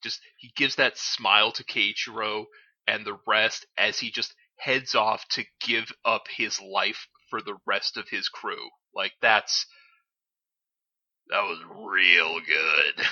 Just 0.01 0.19
he 0.37 0.51
gives 0.55 0.75
that 0.75 0.97
smile 0.97 1.51
to 1.53 1.63
Keiichiro 1.63 2.45
and 2.87 3.05
the 3.05 3.17
rest 3.27 3.65
as 3.77 3.99
he 3.99 4.11
just 4.11 4.33
heads 4.57 4.95
off 4.95 5.27
to 5.29 5.45
give 5.61 5.91
up 6.03 6.27
his 6.35 6.59
life 6.61 7.07
for 7.29 7.41
the 7.41 7.57
rest 7.65 7.97
of 7.97 8.09
his 8.09 8.29
crew. 8.29 8.69
Like 8.93 9.13
that's 9.21 9.65
that 11.29 11.41
was 11.41 11.59
real 11.69 12.39
good. 12.39 13.05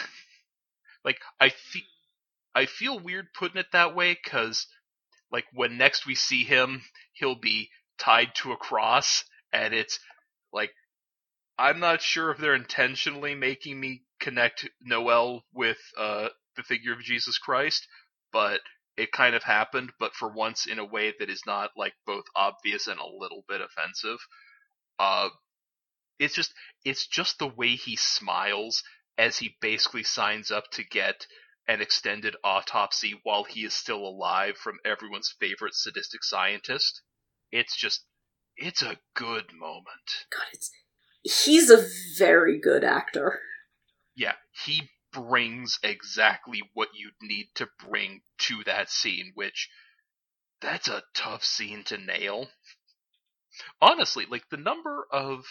like 1.06 1.20
I 1.40 1.50
feel 1.50 1.84
I 2.56 2.66
feel 2.66 3.00
weird 3.00 3.28
putting 3.34 3.58
it 3.58 3.72
that 3.72 3.96
way 3.96 4.16
cuz 4.16 4.68
like 5.32 5.46
when 5.54 5.78
next 5.78 6.06
we 6.06 6.16
see 6.16 6.44
him, 6.44 6.84
he'll 7.14 7.36
be 7.36 7.70
tied 7.98 8.34
to 8.36 8.52
a 8.52 8.58
cross 8.58 9.24
and 9.52 9.74
it's 9.74 10.00
like 10.52 10.74
I'm 11.58 11.80
not 11.80 12.02
sure 12.02 12.32
if 12.32 12.38
they're 12.38 12.54
intentionally 12.54 13.34
making 13.36 13.80
me 13.80 14.04
connect 14.20 14.70
Noel 14.82 15.44
with 15.54 15.80
uh, 15.98 16.30
the 16.58 16.64
figure 16.64 16.94
of 16.94 17.00
Jesus 17.00 17.38
Christ, 17.38 17.88
but 18.34 18.60
it 18.98 19.12
kind 19.12 19.36
of 19.36 19.44
happened, 19.44 19.92
but 20.00 20.14
for 20.14 20.28
once 20.28 20.66
in 20.66 20.80
a 20.80 20.86
way 20.86 21.14
that 21.20 21.30
is 21.30 21.44
not 21.46 21.70
like 21.78 21.94
both 22.06 22.26
obvious 22.36 22.88
and 22.88 23.00
a 23.00 23.06
little 23.06 23.44
bit 23.48 23.62
offensive. 23.62 24.18
Uh, 25.00 25.30
it's 26.20 26.34
just 26.34 26.52
it's 26.84 27.06
just 27.06 27.38
the 27.38 27.48
way 27.48 27.76
he 27.76 27.96
smiles 27.96 28.84
as 29.18 29.38
he 29.38 29.56
basically 29.62 30.04
signs 30.04 30.52
up 30.52 30.64
to 30.72 30.84
get 30.84 31.28
an 31.68 31.82
extended 31.82 32.36
autopsy 32.44 33.20
while 33.24 33.44
he 33.44 33.66
is 33.66 33.74
still 33.74 34.00
alive 34.00 34.58
from 34.58 34.78
everyone's 34.86 35.36
favorite 35.40 35.76
sadistic 35.76 36.24
scientist. 36.24 37.02
It's 37.52 37.76
just 37.76 38.04
it's 38.56 38.82
a 38.82 38.98
good 39.16 39.54
moment. 39.54 40.26
God, 40.32 40.46
it's 40.54 40.72
he's 41.22 41.70
a 41.70 41.86
very 42.18 42.60
good 42.60 42.84
actor. 42.84 43.40
Yeah, 44.16 44.34
he 44.66 44.90
brings 45.12 45.80
exactly 45.84 46.62
what 46.74 46.90
you'd 46.94 47.22
need 47.22 47.50
to 47.56 47.68
bring 47.88 48.22
to 48.38 48.64
that 48.66 48.90
scene, 48.90 49.32
which 49.36 49.70
that's 50.62 50.88
a 50.88 51.04
tough 51.14 51.44
scene 51.44 51.84
to 51.86 51.98
nail. 51.98 52.50
Honestly, 53.82 54.26
like 54.26 54.50
the 54.50 54.58
number 54.58 55.08
of 55.12 55.46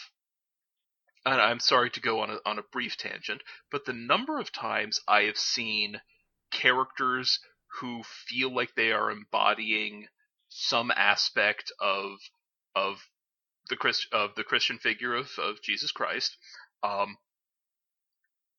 and 1.25 1.41
I'm 1.41 1.59
sorry 1.59 1.89
to 1.89 1.99
go 1.99 2.21
on 2.21 2.29
a 2.29 2.39
on 2.45 2.57
a 2.57 2.63
brief 2.63 2.95
tangent, 2.95 3.41
but 3.69 3.85
the 3.85 3.93
number 3.93 4.39
of 4.39 4.51
times 4.51 5.01
I 5.07 5.23
have 5.23 5.37
seen 5.37 5.99
characters 6.51 7.39
who 7.79 8.03
feel 8.03 8.53
like 8.53 8.75
they 8.75 8.91
are 8.93 9.11
embodying 9.11 10.07
some 10.49 10.91
aspect 10.91 11.71
of 11.81 12.19
of 12.75 13.09
the 13.69 13.75
Christ 13.75 14.07
of 14.13 14.35
the 14.35 14.45
Christian 14.45 14.79
figure 14.79 15.13
of, 15.15 15.29
of 15.37 15.61
Jesus 15.61 15.91
Christ, 15.91 16.37
um, 16.81 17.17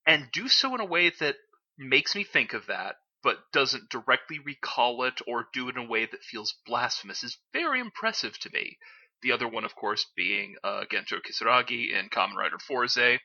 and 0.08 0.32
do 0.32 0.48
so 0.48 0.74
in 0.74 0.80
a 0.80 0.86
way 0.86 1.12
that 1.20 1.36
makes 1.78 2.16
me 2.16 2.24
think 2.24 2.54
of 2.54 2.66
that, 2.66 2.96
but 3.22 3.36
doesn't 3.52 3.90
directly 3.90 4.38
recall 4.38 5.04
it 5.04 5.20
or 5.26 5.48
do 5.52 5.68
it 5.68 5.76
in 5.76 5.84
a 5.84 5.88
way 5.88 6.06
that 6.06 6.24
feels 6.24 6.54
blasphemous 6.64 7.22
is 7.22 7.36
very 7.52 7.78
impressive 7.78 8.38
to 8.38 8.50
me. 8.50 8.78
The 9.20 9.32
other 9.32 9.46
one, 9.46 9.64
of 9.64 9.74
course, 9.74 10.06
being 10.16 10.56
uh, 10.64 10.84
Gento 10.90 11.20
Kisaragi 11.20 11.92
in 11.92 12.08
Kamen 12.08 12.36
Rider 12.36 12.58
Fourze, 12.58 13.18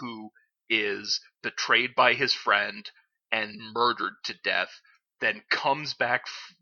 who 0.00 0.30
is 0.68 1.20
betrayed 1.42 1.94
by 1.94 2.12
his 2.12 2.34
friend 2.34 2.88
and 3.32 3.72
murdered 3.72 4.14
to 4.24 4.34
death, 4.44 4.80
then 5.22 5.42
comes 5.50 5.94
back 5.94 6.24
f- 6.26 6.54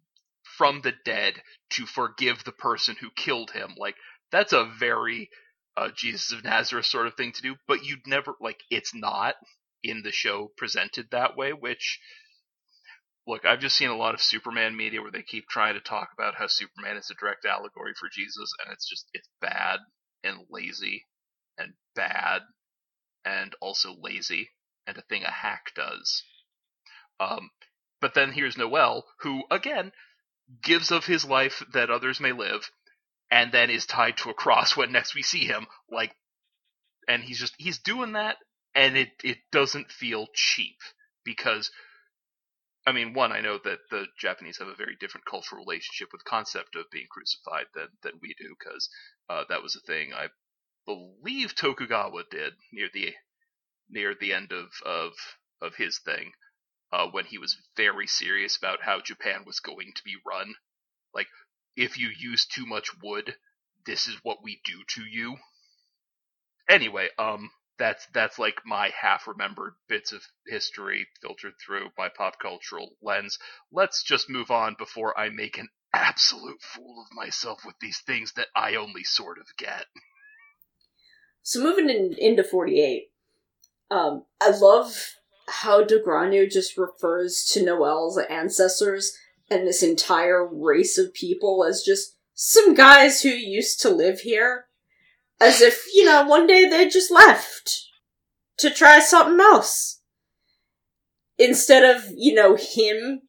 from 0.57 0.83
the 0.83 0.93
dead 1.05 1.43
to 1.71 1.85
forgive 1.85 2.45
the 2.45 2.53
person 2.53 2.95
who 3.01 3.11
killed 3.17 3.51
him. 3.51 3.75
Like, 3.77 3.97
that's 4.31 4.53
a 4.53 4.71
very 4.79 5.31
uh, 5.77 5.89
Jesus 5.97 6.31
of 6.33 6.45
Nazareth 6.45 6.87
sort 6.87 7.09
of 7.09 7.15
thing 7.15 7.33
to 7.33 7.43
do, 7.43 7.57
but 7.67 7.85
you'd 7.85 8.07
never, 8.07 8.35
like, 8.41 8.61
it's 8.71 8.95
not 8.95 9.35
in 9.85 10.03
the 10.03 10.13
show 10.13 10.51
presented 10.57 11.09
that 11.11 11.37
way, 11.37 11.53
which 11.53 12.01
look, 13.27 13.45
I've 13.45 13.61
just 13.61 13.77
seen 13.77 13.91
a 13.91 13.97
lot 13.97 14.15
of 14.15 14.21
Superman 14.21 14.77
media 14.77 15.01
where 15.03 15.11
they 15.11 15.23
keep 15.23 15.49
trying 15.49 15.75
to 15.75 15.81
talk 15.81 16.09
about 16.17 16.35
how 16.37 16.47
Superman 16.47 16.97
is 16.97 17.11
a 17.11 17.15
direct 17.15 17.45
allegory 17.45 17.93
for 17.99 18.09
Jesus, 18.13 18.51
and 18.65 18.73
it's 18.73 18.89
just 18.89 19.07
it's 19.13 19.29
bad 19.41 19.81
and 20.23 20.47
lazy 20.51 21.05
and 21.59 21.75
bad 21.95 22.43
and 23.25 23.55
also 23.61 23.95
lazy 24.01 24.51
and 24.87 24.97
a 24.99 25.03
thing 25.03 25.23
a 25.23 25.31
hack 25.31 25.73
does. 25.75 26.23
Um, 27.21 27.51
but 28.01 28.15
then 28.15 28.33
here's 28.33 28.59
Noel, 28.59 29.05
who 29.21 29.45
again 29.51 29.93
gives 30.63 30.91
of 30.91 31.07
his 31.07 31.25
life 31.25 31.63
that 31.73 31.91
others 31.91 32.21
may 32.21 32.33
live, 32.33 32.71
and 33.31 33.51
then 33.53 33.71
is 33.71 33.87
tied 33.87 34.17
to 34.19 34.31
a 34.31 34.35
cross 34.35 34.77
when 34.77 34.93
next 34.93 35.15
we 35.15 35.23
see 35.23 35.47
him. 35.47 35.67
Like, 35.91 36.15
and 37.09 37.23
he's 37.23 37.39
just 37.41 37.55
he's 37.59 37.79
doing 37.79 38.13
that, 38.13 38.37
and 38.75 38.97
it 38.97 39.11
it 39.23 39.39
doesn't 39.53 39.91
feel 39.91 40.27
cheap 40.35 40.77
because 41.25 41.71
I 42.87 42.93
mean, 42.93 43.15
one, 43.15 43.33
I 43.33 43.41
know 43.41 43.59
that 43.65 43.79
the 43.91 44.07
Japanese 44.19 44.59
have 44.59 44.69
a 44.69 44.75
very 44.75 44.95
different 45.01 45.25
cultural 45.27 45.65
relationship 45.65 46.09
with 46.13 46.25
concept 46.25 46.77
of 46.77 46.91
being 46.91 47.07
crucified 47.11 47.67
than 47.75 47.89
than 48.03 48.19
we 48.21 48.35
do, 48.39 48.55
because 48.59 48.89
uh, 49.29 49.45
that 49.49 49.63
was 49.63 49.75
a 49.75 49.81
thing 49.87 50.13
I 50.13 50.29
believe 50.87 51.55
Tokugawa 51.55 52.25
did 52.31 52.55
near 52.73 52.89
the 52.93 53.15
near 53.89 54.15
the 54.15 54.35
end 54.35 54.53
of 54.53 54.71
of 54.85 55.13
of 55.63 55.77
his 55.77 55.99
thing, 55.99 56.33
uh, 56.93 57.07
when 57.09 57.25
he 57.25 57.39
was 57.39 57.57
very 57.77 58.07
serious 58.07 58.57
about 58.57 58.83
how 58.83 59.01
Japan 59.01 59.45
was 59.47 59.61
going 59.61 59.93
to 59.95 60.03
be 60.05 60.17
run. 60.27 60.55
Like, 61.15 61.29
if 61.77 61.99
you 61.99 62.11
use 62.17 62.45
too 62.47 62.67
much 62.67 62.91
wood, 63.03 63.35
this 63.87 64.09
is 64.09 64.17
what 64.23 64.43
we 64.43 64.61
do 64.65 64.83
to 64.89 65.05
you. 65.05 65.37
Anyway, 66.69 67.09
um, 67.19 67.51
that's 67.79 68.07
that's 68.13 68.39
like 68.39 68.61
my 68.65 68.91
half 69.01 69.27
remembered 69.27 69.75
bits 69.89 70.13
of 70.13 70.23
history 70.47 71.07
filtered 71.21 71.55
through 71.65 71.89
my 71.99 72.09
pop 72.09 72.39
cultural 72.41 72.91
lens. 73.03 73.39
Let's 73.73 74.03
just 74.03 74.31
move 74.31 74.51
on 74.51 74.77
before 74.79 75.19
I 75.19 75.31
make 75.31 75.59
an 75.59 75.69
absolute 75.93 76.61
fool 76.61 77.05
of 77.05 77.17
myself 77.17 77.61
with 77.65 77.77
these 77.81 78.01
things 78.07 78.33
that 78.37 78.49
I 78.55 78.77
only 78.77 79.05
sort 79.05 79.39
of 79.39 79.47
get. 79.57 79.87
So 81.43 81.63
moving 81.63 81.91
in, 81.91 82.15
into 82.19 82.43
48, 82.43 83.11
um, 83.91 84.25
I 84.41 84.51
love 84.51 85.15
how 85.47 85.85
Dogranio 85.85 86.51
just 86.51 86.79
refers 86.79 87.45
to 87.53 87.63
Noel's 87.63 88.19
ancestors 88.19 89.17
and 89.51 89.67
this 89.67 89.83
entire 89.83 90.47
race 90.47 90.97
of 90.97 91.13
people 91.13 91.65
as 91.65 91.83
just 91.83 92.17
some 92.35 92.75
guys 92.75 93.23
who 93.23 93.29
used 93.29 93.81
to 93.83 93.91
live 93.91 94.21
here 94.21 94.67
as 95.45 95.61
if, 95.61 95.85
you 95.95 96.05
know, 96.05 96.25
one 96.25 96.47
day 96.47 96.69
they 96.69 96.89
just 96.89 97.11
left 97.11 97.85
to 98.59 98.71
try 98.71 98.99
something 99.01 99.41
else. 99.41 100.01
Instead 101.39 101.85
of, 101.85 102.05
you 102.17 102.33
know, 102.35 102.57
him 102.57 103.23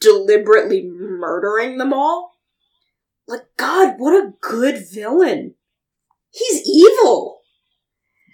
deliberately 0.00 0.88
murdering 0.88 1.78
them 1.78 1.92
all. 1.92 2.32
Like, 3.28 3.46
God, 3.56 3.94
what 3.98 4.14
a 4.14 4.32
good 4.40 4.84
villain. 4.92 5.54
He's 6.30 6.68
evil. 6.68 7.40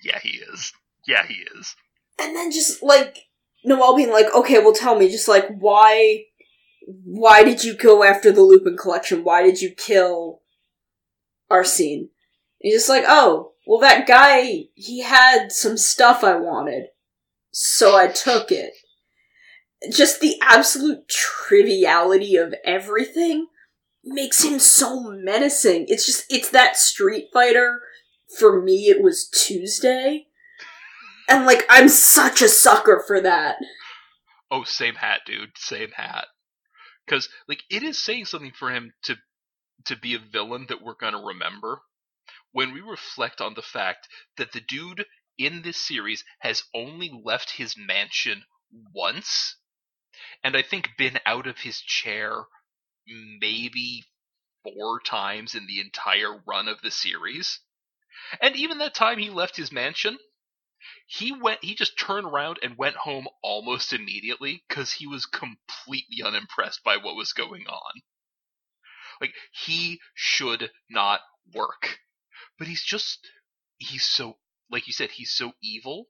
Yeah, 0.02 0.18
he 0.22 0.40
is. 0.52 0.72
Yeah, 1.06 1.26
he 1.26 1.44
is. 1.56 1.76
And 2.18 2.34
then 2.34 2.50
just, 2.50 2.82
like, 2.82 3.18
Noel 3.64 3.96
being 3.96 4.10
like, 4.10 4.34
okay, 4.34 4.58
well 4.58 4.72
tell 4.72 4.98
me, 4.98 5.08
just 5.08 5.28
like, 5.28 5.46
why, 5.58 6.24
why 7.04 7.44
did 7.44 7.64
you 7.64 7.76
go 7.76 8.02
after 8.02 8.32
the 8.32 8.42
Lupin 8.42 8.76
collection? 8.76 9.24
Why 9.24 9.42
did 9.42 9.60
you 9.60 9.70
kill 9.70 10.40
Arsene? 11.50 12.08
He's 12.62 12.74
just 12.74 12.88
like, 12.88 13.04
oh, 13.06 13.52
well, 13.66 13.80
that 13.80 14.06
guy, 14.06 14.64
he 14.74 15.02
had 15.02 15.50
some 15.50 15.76
stuff 15.76 16.24
I 16.24 16.36
wanted, 16.36 16.86
so 17.50 17.96
I 17.96 18.06
took 18.08 18.50
it. 18.50 18.72
Just 19.92 20.20
the 20.20 20.36
absolute 20.40 21.08
triviality 21.08 22.36
of 22.36 22.54
everything 22.64 23.48
makes 24.04 24.44
him 24.44 24.60
so 24.60 25.10
menacing. 25.10 25.86
It's 25.88 26.06
just, 26.06 26.24
it's 26.30 26.50
that 26.50 26.76
Street 26.76 27.28
Fighter. 27.32 27.80
For 28.38 28.62
me, 28.62 28.88
it 28.88 29.02
was 29.02 29.28
Tuesday. 29.28 30.28
And, 31.28 31.44
like, 31.44 31.66
I'm 31.68 31.88
such 31.88 32.40
a 32.40 32.48
sucker 32.48 33.02
for 33.06 33.20
that. 33.20 33.56
Oh, 34.50 34.64
same 34.64 34.94
hat, 34.94 35.20
dude. 35.26 35.50
Same 35.56 35.90
hat. 35.96 36.26
Because, 37.04 37.28
like, 37.48 37.62
it 37.68 37.82
is 37.82 38.02
saying 38.02 38.26
something 38.26 38.52
for 38.56 38.70
him 38.70 38.92
to 39.04 39.16
to 39.86 39.96
be 39.96 40.14
a 40.14 40.18
villain 40.18 40.66
that 40.68 40.80
we're 40.80 40.94
gonna 40.94 41.20
remember 41.20 41.82
when 42.52 42.72
we 42.72 42.80
reflect 42.80 43.40
on 43.40 43.54
the 43.54 43.62
fact 43.62 44.08
that 44.36 44.52
the 44.52 44.60
dude 44.60 45.06
in 45.38 45.62
this 45.62 45.84
series 45.84 46.24
has 46.40 46.64
only 46.74 47.10
left 47.24 47.50
his 47.50 47.76
mansion 47.76 48.44
once, 48.94 49.56
and 50.44 50.56
I 50.56 50.62
think 50.62 50.90
been 50.96 51.18
out 51.26 51.46
of 51.46 51.58
his 51.58 51.80
chair 51.80 52.44
maybe 53.06 54.04
four 54.62 55.00
times 55.00 55.54
in 55.54 55.66
the 55.66 55.80
entire 55.80 56.42
run 56.46 56.68
of 56.68 56.80
the 56.82 56.90
series. 56.90 57.60
And 58.40 58.54
even 58.56 58.78
that 58.78 58.94
time 58.94 59.18
he 59.18 59.30
left 59.30 59.56
his 59.56 59.72
mansion, 59.72 60.18
he 61.06 61.32
went 61.32 61.62
he 61.64 61.74
just 61.74 61.98
turned 61.98 62.26
around 62.26 62.58
and 62.62 62.76
went 62.76 62.96
home 62.96 63.28
almost 63.42 63.92
immediately 63.92 64.64
cuz 64.68 64.92
he 64.92 65.06
was 65.06 65.26
completely 65.26 66.22
unimpressed 66.24 66.82
by 66.84 66.96
what 66.96 67.16
was 67.16 67.32
going 67.32 67.66
on. 67.66 68.02
Like 69.20 69.34
he 69.52 70.00
should 70.14 70.72
not 70.88 71.22
work. 71.52 72.00
But 72.62 72.68
he's 72.68 72.84
just 72.84 73.26
he's 73.78 74.06
so 74.06 74.38
like 74.70 74.86
you 74.86 74.92
said, 74.92 75.10
he's 75.10 75.32
so 75.32 75.54
evil 75.60 76.06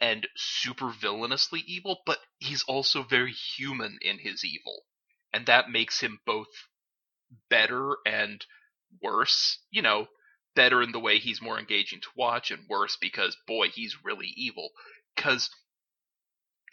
and 0.00 0.26
super 0.34 0.90
villainously 0.90 1.60
evil, 1.64 2.02
but 2.04 2.18
he's 2.40 2.64
also 2.64 3.04
very 3.04 3.30
human 3.30 4.00
in 4.02 4.18
his 4.18 4.44
evil. 4.44 4.82
And 5.32 5.46
that 5.46 5.70
makes 5.70 6.00
him 6.00 6.18
both 6.26 6.48
better 7.48 7.98
and 8.04 8.44
worse. 9.00 9.60
You 9.70 9.80
know, 9.82 10.08
better 10.56 10.82
in 10.82 10.90
the 10.90 10.98
way 10.98 11.20
he's 11.20 11.40
more 11.40 11.56
engaging 11.56 12.00
to 12.00 12.08
watch, 12.16 12.50
and 12.50 12.68
worse 12.68 12.96
because, 13.00 13.36
boy, 13.46 13.68
he's 13.68 14.02
really 14.02 14.34
evil. 14.34 14.70
Because 15.14 15.50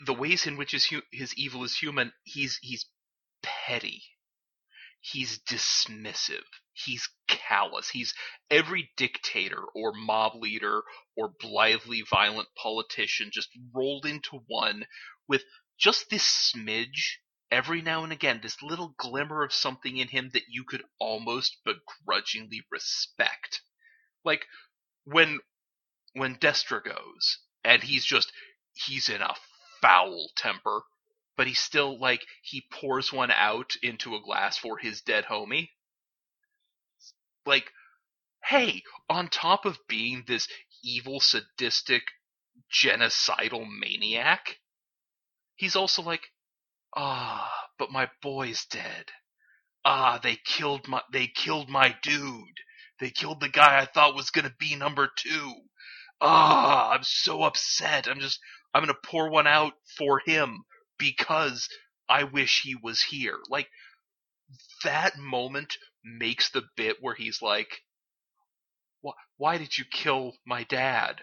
the 0.04 0.16
ways 0.16 0.48
in 0.48 0.58
which 0.58 0.72
his, 0.72 0.86
hu- 0.86 1.04
his 1.12 1.36
evil 1.36 1.64
is 1.64 1.78
human, 1.78 2.14
he's 2.24 2.58
he's 2.64 2.88
petty. 3.44 4.02
He's 5.06 5.40
dismissive. 5.40 6.46
He's 6.72 7.10
callous. 7.28 7.90
He's 7.90 8.14
every 8.50 8.92
dictator 8.96 9.62
or 9.76 9.92
mob 9.94 10.36
leader 10.36 10.84
or 11.18 11.34
blithely 11.42 12.04
violent 12.10 12.48
politician 12.56 13.30
just 13.32 13.50
rolled 13.74 14.06
into 14.06 14.40
one 14.48 14.86
with 15.28 15.44
just 15.78 16.10
this 16.10 16.24
smidge 16.24 17.18
every 17.52 17.82
now 17.82 18.06
and 18.06 18.14
again, 18.14 18.40
this 18.42 18.62
little 18.64 18.96
glimmer 18.98 19.44
of 19.44 19.54
something 19.54 19.98
in 19.98 20.08
him 20.08 20.30
that 20.34 20.48
you 20.48 20.64
could 20.64 20.84
almost 21.00 21.58
begrudgingly 21.66 22.62
respect. 22.72 23.62
Like 24.24 24.48
when 25.04 25.42
when 26.14 26.38
Destra 26.38 26.82
goes 26.82 27.40
and 27.66 27.84
he's 27.84 28.06
just 28.06 28.32
he's 28.74 29.10
in 29.10 29.22
a 29.22 29.36
foul 29.82 30.30
temper, 30.38 30.84
but 31.36 31.48
he 31.48 31.54
still 31.54 32.00
like 32.00 32.22
he 32.44 32.64
pours 32.72 33.12
one 33.12 33.32
out 33.32 33.74
into 33.82 34.16
a 34.16 34.22
glass 34.22 34.58
for 34.58 34.78
his 34.78 35.02
dead 35.02 35.26
homie. 35.26 35.70
Like, 37.46 37.72
hey, 38.46 38.84
on 39.10 39.28
top 39.28 39.66
of 39.66 39.80
being 39.88 40.24
this 40.28 40.48
evil, 40.84 41.20
sadistic, 41.20 42.04
genocidal 42.72 43.66
maniac, 43.80 44.58
he's 45.56 45.76
also 45.76 46.02
like, 46.02 46.22
ah, 46.96 47.52
but 47.78 47.92
my 47.92 48.10
boy's 48.22 48.66
dead. 48.66 49.06
Ah, 49.86 50.20
they 50.22 50.38
killed 50.46 50.88
my 50.88 51.02
they 51.12 51.28
killed 51.28 51.70
my 51.70 51.96
dude. 52.04 52.60
They 53.00 53.10
killed 53.10 53.42
the 53.42 53.50
guy 53.50 53.82
I 53.82 53.86
thought 53.86 54.16
was 54.16 54.30
gonna 54.30 54.54
be 54.60 54.76
number 54.76 55.10
two. 55.18 55.54
Ah, 56.22 56.92
I'm 56.92 57.04
so 57.04 57.44
upset. 57.44 58.08
I'm 58.08 58.20
just 58.20 58.40
I'm 58.74 58.84
gonna 58.84 58.94
pour 59.04 59.30
one 59.30 59.48
out 59.48 59.74
for 59.98 60.22
him 60.26 60.64
because 60.98 61.68
I 62.10 62.24
wish 62.24 62.62
he 62.62 62.76
was 62.76 63.02
here. 63.02 63.38
Like 63.50 63.68
that 64.84 65.18
moment 65.18 65.78
makes 66.04 66.50
the 66.50 66.64
bit 66.76 66.98
where 67.02 67.16
he's 67.16 67.42
like, 67.42 67.82
"Why 69.38 69.58
did 69.58 69.78
you 69.78 69.86
kill 69.86 70.38
my 70.46 70.64
dad?" 70.64 71.22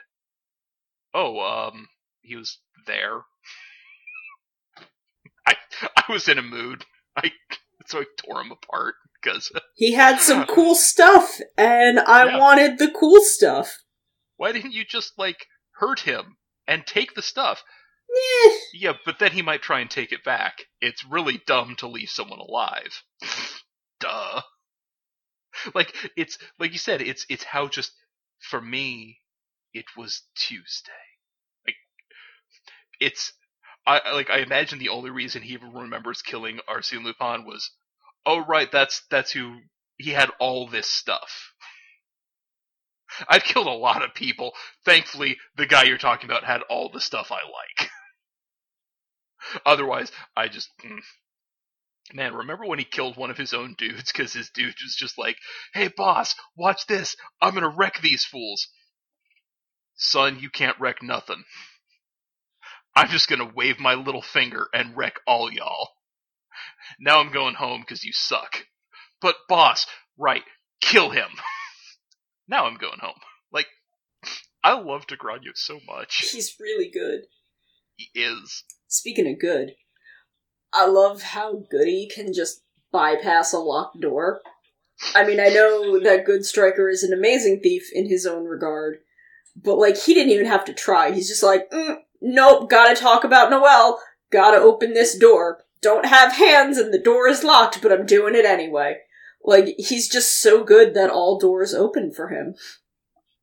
Oh, 1.13 1.41
um, 1.41 1.89
he 2.23 2.37
was 2.37 2.59
there. 2.87 3.23
I 5.47 5.57
I 5.97 6.05
was 6.09 6.29
in 6.29 6.39
a 6.39 6.43
mood. 6.43 6.85
I 7.17 7.33
so 7.87 8.01
I 8.01 8.05
tore 8.17 8.41
him 8.41 8.53
apart 8.53 8.95
because 9.21 9.51
he 9.75 9.93
had 9.93 10.21
some 10.21 10.47
cool 10.47 10.75
stuff, 10.75 11.39
and 11.57 12.01
I 12.01 12.27
yeah. 12.27 12.39
wanted 12.39 12.79
the 12.79 12.91
cool 12.91 13.21
stuff. 13.21 13.83
Why 14.37 14.53
didn't 14.53 14.73
you 14.73 14.85
just 14.85 15.19
like 15.19 15.47
hurt 15.73 16.01
him 16.01 16.37
and 16.67 16.87
take 16.87 17.15
the 17.15 17.23
stuff? 17.23 17.63
Eh. 18.17 18.59
Yeah, 18.75 18.93
but 19.05 19.19
then 19.19 19.33
he 19.33 19.43
might 19.43 19.63
try 19.63 19.81
and 19.81 19.91
take 19.91 20.13
it 20.13 20.25
back. 20.25 20.65
It's 20.81 21.05
really 21.05 21.43
dumb 21.47 21.77
to 21.79 21.89
leave 21.89 22.11
someone 22.11 22.41
alive. 22.41 23.03
Duh. 24.01 24.43
Like 25.75 25.95
it's 26.17 26.39
like 26.59 26.73
you 26.73 26.79
said, 26.79 27.03
it's 27.03 27.27
it's 27.29 27.45
how 27.45 27.69
just 27.69 27.93
for 28.41 28.61
me 28.61 29.19
it 29.75 29.85
was 29.97 30.23
Tuesday. 30.37 30.93
Like 31.67 31.77
it's 33.01 33.33
I 33.87 34.13
like 34.13 34.31
I 34.31 34.39
imagine 34.39 34.79
the 34.79 34.91
only 34.91 35.11
reason 35.11 35.43
he 35.43 35.57
remembers 35.57 36.23
killing 36.23 36.61
Arsene 36.69 37.05
Lupin 37.05 37.45
was, 37.45 37.71
oh 38.27 38.45
right, 38.47 38.71
that's 38.71 39.03
that's 39.11 39.33
who 39.33 39.59
he 39.99 40.11
had 40.11 40.31
all 40.39 40.67
this 40.69 40.89
stuff. 40.89 41.53
I've 43.29 43.45
killed 43.45 43.67
a 43.67 43.71
lot 43.71 44.05
of 44.05 44.15
people. 44.15 44.53
Thankfully, 44.85 45.39
the 45.57 45.67
guy 45.67 45.85
you're 45.85 45.99
talking 45.99 46.31
about 46.31 46.45
had 46.45 46.63
all 46.71 46.91
the 46.91 47.01
stuff 47.01 47.33
I 47.33 47.37
like. 47.37 47.91
Otherwise, 49.67 50.11
I 50.37 50.49
just. 50.49 50.71
Mm. 50.85 50.99
Man, 52.13 52.35
remember 52.35 52.67
when 52.67 52.81
he 52.81 52.85
killed 52.85 53.17
one 53.17 53.31
of 53.31 53.39
his 53.39 53.55
own 53.55 53.77
dudes 53.79 54.11
because 54.11 54.33
his 54.33 54.51
dude 54.51 54.75
was 54.83 54.97
just 54.97 55.17
like, 55.17 55.37
hey 55.75 55.89
boss, 55.89 56.35
watch 56.57 56.87
this. 56.87 57.15
I'm 57.41 57.55
gonna 57.55 57.69
wreck 57.69 58.01
these 58.03 58.25
fools. 58.25 58.67
Son, 59.95 60.39
you 60.41 60.51
can't 60.51 60.81
wreck 60.81 61.03
nothing. 61.03 61.45
I'm 62.97 63.09
just 63.09 63.29
gonna 63.29 63.53
wave 63.55 63.79
my 63.79 63.95
little 63.95 64.23
finger 64.23 64.67
and 64.75 64.97
wreck 64.97 65.21
all 65.27 65.53
y'all. 65.53 65.91
Now 66.99 67.21
I'm 67.21 67.33
going 67.33 67.55
home 67.55 67.81
because 67.81 68.03
you 68.05 68.13
suck. 68.13 68.67
But 69.21 69.37
boss, 69.49 69.87
right, 70.19 70.43
kill 70.81 71.11
him. 71.11 71.29
now 72.49 72.67
I'm 72.67 72.77
going 72.77 72.99
home. 73.01 73.21
Like, 73.53 73.67
I 74.63 74.73
love 74.73 75.07
Dogranio 75.07 75.53
so 75.55 75.81
much. 75.87 76.31
He's 76.33 76.57
really 76.59 76.91
good. 76.91 77.23
He 78.01 78.19
is. 78.19 78.65
Speaking 78.89 79.31
of 79.31 79.39
good, 79.39 79.75
I 80.73 80.87
love 80.87 81.21
how 81.21 81.65
Goody 81.71 82.09
can 82.13 82.33
just 82.33 82.63
bypass 82.91 83.53
a 83.53 83.59
locked 83.59 84.01
door. 84.01 84.41
I 85.15 85.27
mean, 85.27 85.39
I 85.39 85.49
know 85.49 86.01
that 86.01 86.25
Good 86.25 86.47
Striker 86.47 86.89
is 86.89 87.03
an 87.03 87.13
amazing 87.13 87.61
thief 87.61 87.91
in 87.93 88.09
his 88.09 88.25
own 88.25 88.47
regard, 88.47 89.01
but 89.55 89.77
like 89.77 89.99
he 89.99 90.15
didn't 90.15 90.33
even 90.33 90.47
have 90.47 90.65
to 90.65 90.73
try. 90.73 91.11
He's 91.11 91.29
just 91.29 91.43
like, 91.43 91.71
mm, 91.71 91.99
nope, 92.23 92.71
gotta 92.71 92.99
talk 92.99 93.25
about 93.25 93.51
Noel. 93.51 94.01
Gotta 94.31 94.57
open 94.57 94.95
this 94.95 95.19
door. 95.19 95.65
Don't 95.83 96.07
have 96.07 96.33
hands 96.33 96.79
and 96.79 96.95
the 96.95 96.99
door 96.99 97.29
is 97.29 97.45
locked, 97.45 97.83
but 97.83 97.93
I'm 97.93 98.07
doing 98.07 98.35
it 98.35 98.47
anyway. 98.47 98.97
Like 99.45 99.75
he's 99.77 100.09
just 100.09 100.41
so 100.41 100.65
good 100.65 100.95
that 100.95 101.11
all 101.11 101.39
doors 101.39 101.75
open 101.75 102.13
for 102.13 102.29
him. 102.29 102.55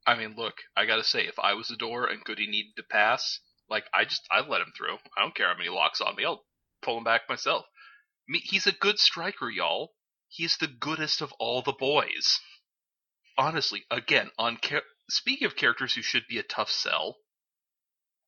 I 0.04 0.16
mean, 0.16 0.34
look, 0.36 0.54
I 0.76 0.84
gotta 0.84 1.04
say, 1.04 1.26
if 1.26 1.38
I 1.38 1.54
was 1.54 1.70
a 1.70 1.76
door 1.76 2.06
and 2.06 2.24
Goody 2.24 2.48
needed 2.48 2.74
to 2.76 2.82
pass, 2.82 3.40
like 3.70 3.84
I 3.92 4.04
just 4.04 4.26
I 4.30 4.40
let 4.46 4.60
him 4.60 4.72
through. 4.76 4.96
I 5.16 5.22
don't 5.22 5.34
care 5.34 5.48
how 5.48 5.56
many 5.56 5.68
locks 5.68 6.00
on 6.00 6.16
me. 6.16 6.24
I'll 6.24 6.44
pull 6.82 6.98
him 6.98 7.04
back 7.04 7.22
myself. 7.28 7.64
I 8.28 8.32
mean, 8.32 8.42
he's 8.44 8.66
a 8.66 8.72
good 8.72 8.98
striker, 8.98 9.48
y'all. 9.50 9.92
He's 10.28 10.56
the 10.58 10.66
goodest 10.66 11.22
of 11.22 11.32
all 11.38 11.62
the 11.62 11.72
boys. 11.72 12.40
Honestly, 13.38 13.84
again, 13.90 14.30
on 14.38 14.58
char- 14.60 14.82
speaking 15.08 15.46
of 15.46 15.56
characters 15.56 15.94
who 15.94 16.02
should 16.02 16.24
be 16.28 16.38
a 16.38 16.42
tough 16.42 16.70
sell, 16.70 17.16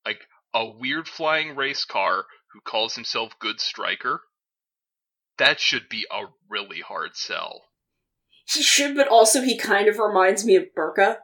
like 0.07 0.21
a 0.55 0.67
weird 0.67 1.09
flying 1.09 1.57
race 1.57 1.85
car 1.85 2.25
who 2.53 2.61
calls 2.61 2.95
himself 2.95 3.39
good 3.39 3.61
striker, 3.61 4.23
that 5.39 5.61
should 5.61 5.89
be 5.89 6.07
a 6.11 6.25
really 6.49 6.81
hard 6.81 7.17
sell. 7.17 7.65
He 8.47 8.63
should, 8.63 8.97
but 8.97 9.09
also 9.09 9.43
he 9.43 9.57
kind 9.57 9.89
of 9.89 9.99
reminds 9.99 10.45
me 10.45 10.57
of 10.57 10.75
Burka. 10.75 11.19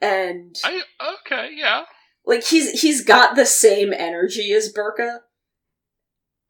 And 0.00 0.54
I 0.64 0.82
okay, 1.20 1.50
yeah. 1.54 1.84
Like 2.28 2.44
he's 2.44 2.82
he's 2.82 3.02
got 3.02 3.36
the 3.36 3.46
same 3.46 3.94
energy 3.94 4.52
as 4.52 4.68
Burka. 4.68 5.22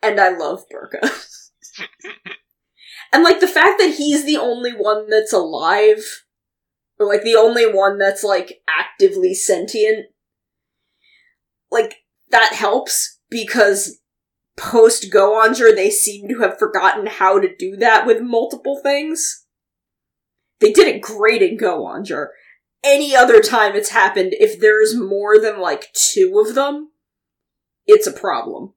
And 0.02 0.20
I 0.20 0.36
love 0.36 0.64
Burka. 0.68 0.98
and 3.12 3.22
like 3.22 3.38
the 3.38 3.46
fact 3.46 3.78
that 3.78 3.94
he's 3.96 4.24
the 4.24 4.36
only 4.36 4.72
one 4.72 5.08
that's 5.08 5.32
alive 5.32 6.24
or 6.98 7.06
like 7.06 7.22
the 7.22 7.36
only 7.36 7.64
one 7.64 7.96
that's 7.96 8.24
like 8.24 8.60
actively 8.68 9.34
sentient 9.34 10.06
like 11.70 11.98
that 12.30 12.54
helps 12.54 13.20
because 13.30 14.00
post 14.56 15.12
Go-Onger 15.12 15.76
they 15.76 15.90
seem 15.90 16.28
to 16.28 16.40
have 16.40 16.58
forgotten 16.58 17.06
how 17.06 17.38
to 17.38 17.54
do 17.56 17.76
that 17.76 18.04
with 18.04 18.20
multiple 18.20 18.80
things. 18.82 19.44
They 20.58 20.72
did 20.72 20.88
it 20.88 21.02
great 21.02 21.40
in 21.40 21.56
Go-Onger 21.56 22.30
any 22.84 23.14
other 23.14 23.40
time 23.40 23.74
it's 23.74 23.90
happened, 23.90 24.34
if 24.38 24.60
there's 24.60 24.96
more 24.96 25.40
than 25.40 25.58
like 25.58 25.92
two 25.92 26.42
of 26.44 26.54
them, 26.54 26.90
it's 27.86 28.06
a 28.06 28.12
problem. 28.12 28.74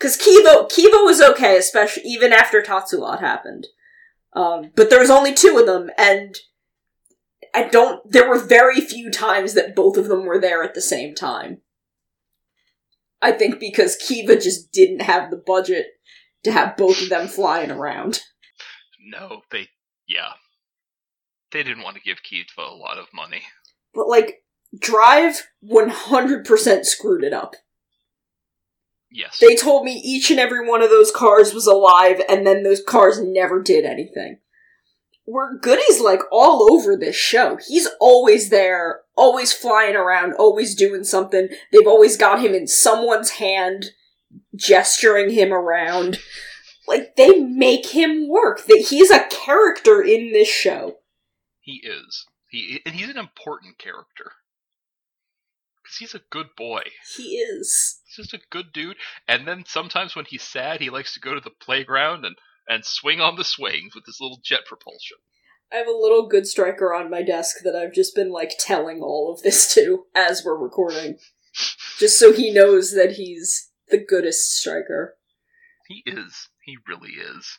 Cause 0.00 0.18
Kivo, 0.18 0.68
Kivo 0.70 1.04
was 1.04 1.22
okay, 1.22 1.56
especially 1.56 2.02
even 2.04 2.32
after 2.32 2.60
Tatsulot 2.60 3.20
happened. 3.20 3.68
Um, 4.34 4.72
but 4.74 4.90
there 4.90 4.98
was 4.98 5.10
only 5.10 5.32
two 5.32 5.56
of 5.58 5.66
them, 5.66 5.90
and 5.96 6.36
I 7.54 7.68
don't, 7.68 8.10
there 8.10 8.28
were 8.28 8.40
very 8.40 8.80
few 8.80 9.10
times 9.10 9.54
that 9.54 9.76
both 9.76 9.96
of 9.96 10.08
them 10.08 10.26
were 10.26 10.40
there 10.40 10.64
at 10.64 10.74
the 10.74 10.80
same 10.80 11.14
time. 11.14 11.58
I 13.22 13.32
think 13.32 13.60
because 13.60 13.96
Kiva 13.96 14.36
just 14.36 14.72
didn't 14.72 15.02
have 15.02 15.30
the 15.30 15.36
budget 15.36 15.86
to 16.42 16.52
have 16.52 16.76
both 16.76 17.00
of 17.00 17.08
them 17.08 17.28
flying 17.28 17.70
around. 17.70 18.20
No, 19.06 19.42
they, 19.50 19.68
yeah, 20.06 20.32
they 21.54 21.62
didn't 21.62 21.84
want 21.84 21.96
to 21.96 22.02
give 22.02 22.22
Kiva 22.22 22.60
a 22.60 22.76
lot 22.76 22.98
of 22.98 23.06
money. 23.14 23.44
But 23.94 24.08
like 24.08 24.42
Drive 24.78 25.48
100% 25.64 26.84
screwed 26.84 27.24
it 27.24 27.32
up. 27.32 27.54
Yes. 29.10 29.38
They 29.40 29.54
told 29.54 29.84
me 29.84 29.92
each 30.04 30.30
and 30.30 30.40
every 30.40 30.68
one 30.68 30.82
of 30.82 30.90
those 30.90 31.12
cars 31.12 31.54
was 31.54 31.68
alive, 31.68 32.20
and 32.28 32.44
then 32.44 32.64
those 32.64 32.82
cars 32.82 33.20
never 33.22 33.62
did 33.62 33.84
anything. 33.84 34.38
Where 35.24 35.56
Goody's 35.56 36.00
like 36.00 36.22
all 36.32 36.70
over 36.72 36.96
this 36.96 37.14
show. 37.14 37.56
He's 37.64 37.88
always 38.00 38.50
there, 38.50 39.02
always 39.16 39.52
flying 39.52 39.94
around, 39.94 40.34
always 40.34 40.74
doing 40.74 41.04
something. 41.04 41.48
They've 41.70 41.86
always 41.86 42.16
got 42.16 42.40
him 42.40 42.54
in 42.54 42.66
someone's 42.66 43.30
hand, 43.30 43.86
gesturing 44.56 45.30
him 45.30 45.52
around. 45.52 46.18
Like, 46.88 47.14
they 47.16 47.38
make 47.38 47.86
him 47.86 48.28
work. 48.28 48.66
That 48.66 48.86
he's 48.90 49.10
a 49.10 49.26
character 49.30 50.02
in 50.02 50.32
this 50.32 50.48
show. 50.48 50.96
He 51.64 51.80
is. 51.82 52.26
He 52.50 52.80
and 52.84 52.94
he's 52.94 53.08
an 53.08 53.16
important 53.16 53.78
character. 53.78 54.32
Cuz 55.84 55.96
he's 55.96 56.14
a 56.14 56.22
good 56.30 56.54
boy. 56.56 56.82
He 57.16 57.38
is. 57.38 58.00
He's 58.04 58.16
just 58.16 58.34
a 58.34 58.46
good 58.50 58.72
dude. 58.72 58.98
And 59.26 59.48
then 59.48 59.64
sometimes 59.66 60.14
when 60.14 60.26
he's 60.26 60.42
sad, 60.42 60.80
he 60.80 60.90
likes 60.90 61.14
to 61.14 61.20
go 61.20 61.34
to 61.34 61.40
the 61.40 61.50
playground 61.50 62.24
and 62.24 62.36
and 62.68 62.84
swing 62.84 63.20
on 63.20 63.36
the 63.36 63.44
swings 63.44 63.94
with 63.94 64.06
his 64.06 64.20
little 64.20 64.40
jet 64.42 64.66
propulsion. 64.66 65.18
I 65.72 65.76
have 65.76 65.88
a 65.88 65.90
little 65.90 66.28
good 66.28 66.46
striker 66.46 66.94
on 66.94 67.10
my 67.10 67.22
desk 67.22 67.56
that 67.64 67.74
I've 67.74 67.92
just 67.92 68.14
been 68.14 68.30
like 68.30 68.52
telling 68.58 69.00
all 69.00 69.32
of 69.32 69.42
this 69.42 69.72
to 69.74 70.04
as 70.14 70.44
we're 70.44 70.56
recording. 70.56 71.18
Just 71.98 72.18
so 72.18 72.32
he 72.32 72.52
knows 72.52 72.92
that 72.92 73.12
he's 73.12 73.70
the 73.88 73.98
goodest 73.98 74.54
striker. 74.54 75.16
He 75.86 76.02
is. 76.06 76.48
He 76.64 76.76
really 76.88 77.12
is. 77.12 77.58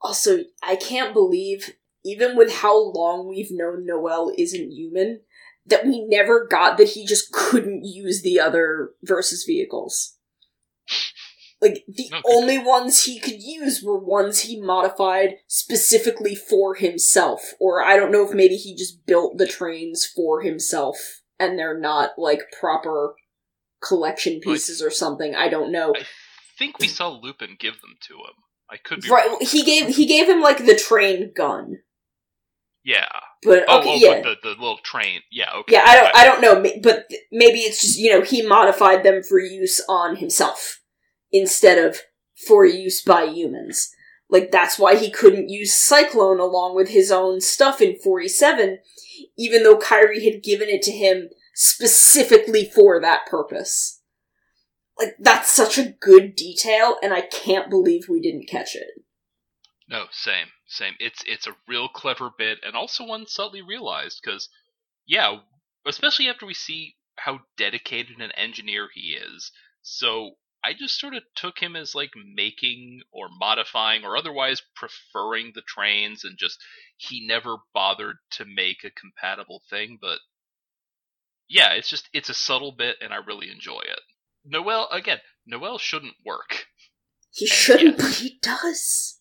Also, 0.00 0.44
I 0.62 0.76
can't 0.76 1.12
believe, 1.12 1.74
even 2.06 2.36
with 2.36 2.52
how 2.56 2.78
long 2.92 3.28
we've 3.28 3.50
known 3.50 3.84
Noel 3.84 4.32
isn't 4.38 4.70
human, 4.72 5.20
that 5.66 5.84
we 5.84 6.04
never 6.06 6.46
got 6.46 6.78
that 6.78 6.90
he 6.90 7.04
just 7.04 7.32
couldn't 7.32 7.84
use 7.84 8.22
the 8.22 8.38
other 8.40 8.92
versus 9.02 9.44
vehicles. 9.44 10.16
Like, 11.60 11.84
the 11.88 12.08
No, 12.12 12.20
only 12.26 12.58
ones 12.58 13.04
he 13.04 13.18
could 13.18 13.42
use 13.42 13.82
were 13.82 13.98
ones 13.98 14.40
he 14.40 14.60
modified 14.60 15.36
specifically 15.48 16.34
for 16.34 16.74
himself. 16.74 17.54
Or 17.58 17.82
I 17.82 17.96
don't 17.96 18.12
know 18.12 18.28
if 18.28 18.34
maybe 18.34 18.56
he 18.56 18.76
just 18.76 19.06
built 19.06 19.38
the 19.38 19.46
trains 19.46 20.04
for 20.06 20.42
himself 20.42 21.22
and 21.40 21.58
they're 21.58 21.78
not, 21.78 22.10
like, 22.18 22.42
proper 22.60 23.14
collection 23.82 24.40
pieces 24.40 24.82
or 24.82 24.90
something. 24.90 25.34
I 25.34 25.48
don't 25.48 25.72
know. 25.72 25.94
I 25.96 26.04
think 26.58 26.78
we 26.78 26.88
saw 26.88 27.08
Lupin 27.08 27.56
give 27.58 27.80
them 27.80 27.96
to 28.02 28.14
him. 28.14 28.34
I 28.70 28.76
could 28.76 29.00
be 29.00 29.08
Right, 29.08 29.28
wrong. 29.28 29.38
he 29.40 29.62
gave 29.62 29.94
he 29.94 30.06
gave 30.06 30.28
him 30.28 30.40
like 30.40 30.66
the 30.66 30.74
train 30.76 31.32
gun, 31.34 31.78
Yeah. 32.86 33.08
but 33.42 33.64
Oh, 33.66 33.80
okay, 33.80 33.90
oh 33.90 33.96
yeah, 33.96 34.22
but 34.22 34.38
the, 34.42 34.50
the 34.50 34.60
little 34.60 34.78
train. 34.78 35.20
Yeah, 35.32 35.50
okay. 35.56 35.74
yeah. 35.74 35.84
I 35.84 35.96
don't 35.96 36.16
I 36.16 36.24
don't 36.24 36.40
know, 36.40 36.70
but 36.82 37.06
maybe 37.32 37.58
it's 37.58 37.80
just 37.80 37.98
you 37.98 38.10
know 38.10 38.22
he 38.22 38.46
modified 38.46 39.02
them 39.02 39.24
for 39.24 39.40
use 39.40 39.84
on 39.88 40.16
himself 40.16 40.80
instead 41.32 41.84
of 41.84 41.98
for 42.46 42.64
use 42.64 43.02
by 43.02 43.24
humans. 43.24 43.90
Like 44.30 44.52
that's 44.52 44.78
why 44.78 44.94
he 44.94 45.10
couldn't 45.10 45.48
use 45.48 45.74
Cyclone 45.74 46.38
along 46.38 46.76
with 46.76 46.90
his 46.90 47.10
own 47.10 47.40
stuff 47.40 47.80
in 47.80 47.98
forty 47.98 48.28
seven, 48.28 48.78
even 49.36 49.64
though 49.64 49.78
Kairi 49.78 50.22
had 50.22 50.44
given 50.44 50.68
it 50.68 50.82
to 50.82 50.92
him 50.92 51.30
specifically 51.54 52.70
for 52.72 53.00
that 53.00 53.26
purpose. 53.26 54.00
Like 54.96 55.16
that's 55.18 55.50
such 55.50 55.76
a 55.76 55.90
good 56.00 56.36
detail, 56.36 56.98
and 57.02 57.12
I 57.12 57.22
can't 57.22 57.68
believe 57.68 58.08
we 58.08 58.20
didn't 58.20 58.48
catch 58.48 58.76
it. 58.76 59.02
No, 59.88 60.04
same, 60.12 60.46
same. 60.66 60.94
It's 60.98 61.22
it's 61.26 61.46
a 61.46 61.56
real 61.68 61.88
clever 61.88 62.30
bit, 62.36 62.58
and 62.64 62.74
also 62.76 63.04
one 63.04 63.26
subtly 63.26 63.62
realized 63.62 64.20
because, 64.22 64.48
yeah, 65.06 65.36
especially 65.86 66.28
after 66.28 66.46
we 66.46 66.54
see 66.54 66.96
how 67.16 67.40
dedicated 67.56 68.20
an 68.20 68.32
engineer 68.32 68.88
he 68.92 69.12
is. 69.16 69.50
So 69.82 70.32
I 70.64 70.72
just 70.74 70.98
sort 70.98 71.14
of 71.14 71.22
took 71.36 71.58
him 71.60 71.76
as 71.76 71.94
like 71.94 72.10
making 72.34 73.02
or 73.12 73.28
modifying 73.38 74.04
or 74.04 74.16
otherwise 74.16 74.62
preferring 74.74 75.52
the 75.54 75.62
trains, 75.62 76.24
and 76.24 76.36
just 76.38 76.58
he 76.96 77.24
never 77.26 77.56
bothered 77.72 78.16
to 78.32 78.44
make 78.44 78.84
a 78.84 78.90
compatible 78.90 79.62
thing. 79.70 79.98
But 80.00 80.18
yeah, 81.48 81.72
it's 81.72 81.88
just 81.88 82.08
it's 82.12 82.28
a 82.28 82.34
subtle 82.34 82.72
bit, 82.72 82.96
and 83.00 83.12
I 83.12 83.16
really 83.16 83.50
enjoy 83.50 83.80
it. 83.80 84.00
Noel 84.44 84.88
again. 84.90 85.18
Noel 85.46 85.78
shouldn't 85.78 86.14
work. 86.24 86.66
He 87.30 87.44
And 87.46 87.52
shouldn't, 87.52 87.86
yet- 87.86 87.98
but 87.98 88.14
he 88.14 88.38
does. 88.42 89.15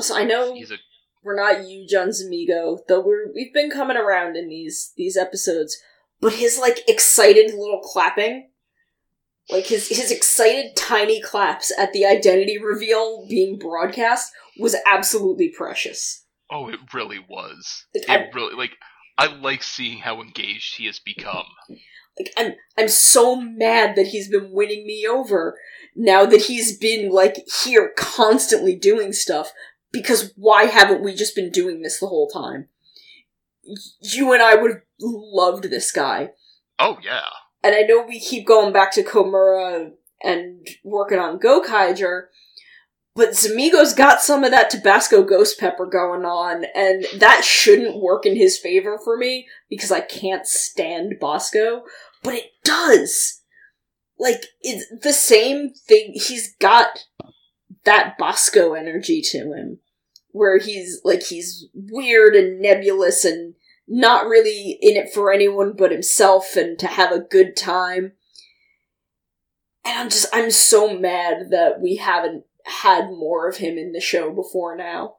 So 0.00 0.16
I 0.16 0.24
know 0.24 0.54
He's 0.54 0.70
a 0.70 0.76
we're 1.24 1.36
not 1.36 1.68
you, 1.68 1.86
John 1.86 2.08
Zamigo, 2.08 2.78
though 2.88 3.00
we're 3.00 3.32
we've 3.34 3.52
been 3.54 3.70
coming 3.70 3.96
around 3.96 4.36
in 4.36 4.48
these 4.48 4.92
these 4.96 5.16
episodes. 5.16 5.76
But 6.20 6.34
his 6.34 6.58
like 6.58 6.88
excited 6.88 7.52
little 7.54 7.80
clapping, 7.80 8.50
like 9.50 9.66
his 9.66 9.88
his 9.88 10.10
excited 10.10 10.76
tiny 10.76 11.20
claps 11.20 11.72
at 11.78 11.92
the 11.92 12.04
identity 12.06 12.58
reveal 12.58 13.26
being 13.28 13.58
broadcast 13.58 14.32
was 14.58 14.76
absolutely 14.86 15.48
precious. 15.48 16.24
Oh, 16.50 16.68
it 16.68 16.78
really 16.92 17.18
was. 17.28 17.86
Like, 17.94 18.04
It 18.04 18.10
I- 18.10 18.30
really 18.34 18.54
like 18.54 18.72
I 19.18 19.26
like 19.26 19.62
seeing 19.62 19.98
how 19.98 20.20
engaged 20.20 20.76
he 20.76 20.86
has 20.86 20.98
become. 20.98 21.46
Like 22.18 22.32
I'm 22.36 22.52
I'm 22.78 22.88
so 22.88 23.36
mad 23.40 23.96
that 23.96 24.08
he's 24.08 24.28
been 24.28 24.52
winning 24.52 24.86
me 24.86 25.06
over 25.08 25.58
now 25.96 26.24
that 26.26 26.42
he's 26.42 26.76
been 26.78 27.10
like 27.10 27.36
here 27.62 27.92
constantly 27.96 28.74
doing 28.76 29.12
stuff 29.12 29.52
because 29.92 30.32
why 30.36 30.64
haven't 30.64 31.02
we 31.02 31.14
just 31.14 31.36
been 31.36 31.50
doing 31.50 31.82
this 31.82 32.00
the 32.00 32.06
whole 32.06 32.28
time? 32.28 32.68
You 34.00 34.32
and 34.32 34.42
I 34.42 34.54
would 34.54 34.70
have 34.72 34.82
loved 35.00 35.64
this 35.64 35.92
guy. 35.92 36.30
Oh 36.78 36.98
yeah. 37.02 37.28
And 37.62 37.74
I 37.74 37.82
know 37.82 38.02
we 38.02 38.18
keep 38.18 38.46
going 38.46 38.72
back 38.72 38.92
to 38.92 39.04
Komura 39.04 39.92
and 40.22 40.66
working 40.82 41.18
on 41.18 41.38
Gokaiger, 41.38 42.24
but 43.14 43.30
Zamigo's 43.30 43.92
got 43.92 44.22
some 44.22 44.42
of 44.42 44.50
that 44.52 44.70
Tabasco 44.70 45.22
ghost 45.22 45.60
pepper 45.60 45.86
going 45.86 46.24
on, 46.24 46.64
and 46.74 47.04
that 47.18 47.44
shouldn't 47.44 48.02
work 48.02 48.24
in 48.24 48.36
his 48.36 48.58
favor 48.58 48.98
for 49.04 49.16
me 49.16 49.46
because 49.68 49.92
I 49.92 50.00
can't 50.00 50.46
stand 50.46 51.16
Basco, 51.20 51.82
but 52.22 52.34
it 52.34 52.46
does. 52.64 53.42
Like, 54.18 54.46
it's 54.60 54.86
the 55.02 55.12
same 55.12 55.70
thing. 55.70 56.12
He's 56.14 56.54
got 56.56 57.00
that 57.84 58.16
Basco 58.18 58.74
energy 58.74 59.20
to 59.22 59.52
him, 59.52 59.78
where 60.28 60.58
he's, 60.58 61.00
like, 61.04 61.24
he's 61.24 61.66
weird 61.74 62.34
and 62.34 62.60
nebulous 62.60 63.24
and 63.24 63.54
not 63.88 64.26
really 64.26 64.78
in 64.80 64.96
it 64.96 65.12
for 65.12 65.32
anyone 65.32 65.74
but 65.76 65.90
himself 65.90 66.56
and 66.56 66.78
to 66.78 66.86
have 66.86 67.12
a 67.12 67.20
good 67.20 67.56
time. 67.56 68.12
And 69.84 69.98
I'm 69.98 70.08
just, 70.08 70.26
I'm 70.32 70.50
so 70.50 70.96
mad 70.96 71.50
that 71.50 71.80
we 71.80 71.96
haven't 71.96 72.44
had 72.64 73.10
more 73.10 73.48
of 73.48 73.56
him 73.56 73.76
in 73.76 73.92
the 73.92 74.00
show 74.00 74.30
before 74.30 74.76
now. 74.76 75.16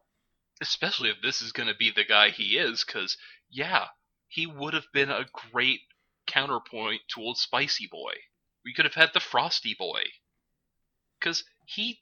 Especially 0.62 1.10
if 1.10 1.18
this 1.22 1.42
is 1.42 1.52
going 1.52 1.68
to 1.68 1.76
be 1.76 1.92
the 1.94 2.06
guy 2.06 2.30
he 2.30 2.58
is, 2.58 2.86
because 2.86 3.18
yeah, 3.52 3.88
he 4.30 4.48
would 4.48 4.74
have 4.74 4.88
been 4.94 5.10
a 5.10 5.26
great 5.52 5.82
counterpoint 6.26 7.02
to 7.10 7.22
old 7.22 7.38
Spicy 7.38 7.90
Boy. 7.92 8.14
We 8.64 8.74
could 8.74 8.86
have 8.86 8.94
had 8.94 9.10
the 9.14 9.20
Frosty 9.20 9.76
Boy, 9.78 10.04
because 11.20 11.44
he. 11.66 12.00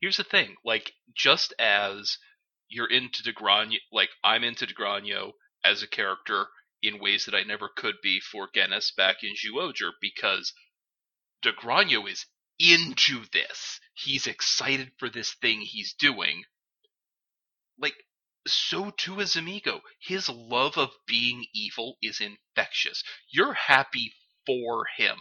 Here's 0.00 0.16
the 0.18 0.24
thing, 0.24 0.56
like 0.64 0.92
just 1.14 1.52
as 1.58 2.18
you're 2.68 2.90
into 2.90 3.22
Dogranio, 3.22 3.78
like 3.92 4.10
I'm 4.22 4.44
into 4.44 4.66
Dogranio 4.66 5.32
as 5.64 5.82
a 5.82 5.88
character 5.88 6.46
in 6.82 7.00
ways 7.00 7.24
that 7.24 7.34
I 7.34 7.42
never 7.42 7.68
could 7.68 7.96
be 8.02 8.20
for 8.20 8.48
Genis 8.54 8.92
back 8.96 9.16
in 9.22 9.34
Zyuohger, 9.34 9.90
because 10.00 10.52
Dogranio 11.44 12.08
is 12.10 12.26
into 12.58 13.24
this. 13.32 13.80
He's 13.94 14.26
excited 14.26 14.92
for 14.98 15.08
this 15.08 15.34
thing 15.34 15.60
he's 15.60 15.94
doing. 15.94 16.44
Like, 17.78 17.94
so 18.46 18.90
too 18.90 19.20
is 19.20 19.36
Amigo. 19.36 19.80
His 20.00 20.28
love 20.28 20.76
of 20.78 20.90
being 21.06 21.46
evil 21.54 21.96
is 22.02 22.20
infectious. 22.20 23.02
You're 23.30 23.54
happy 23.54 24.12
for 24.46 24.86
him. 24.96 25.18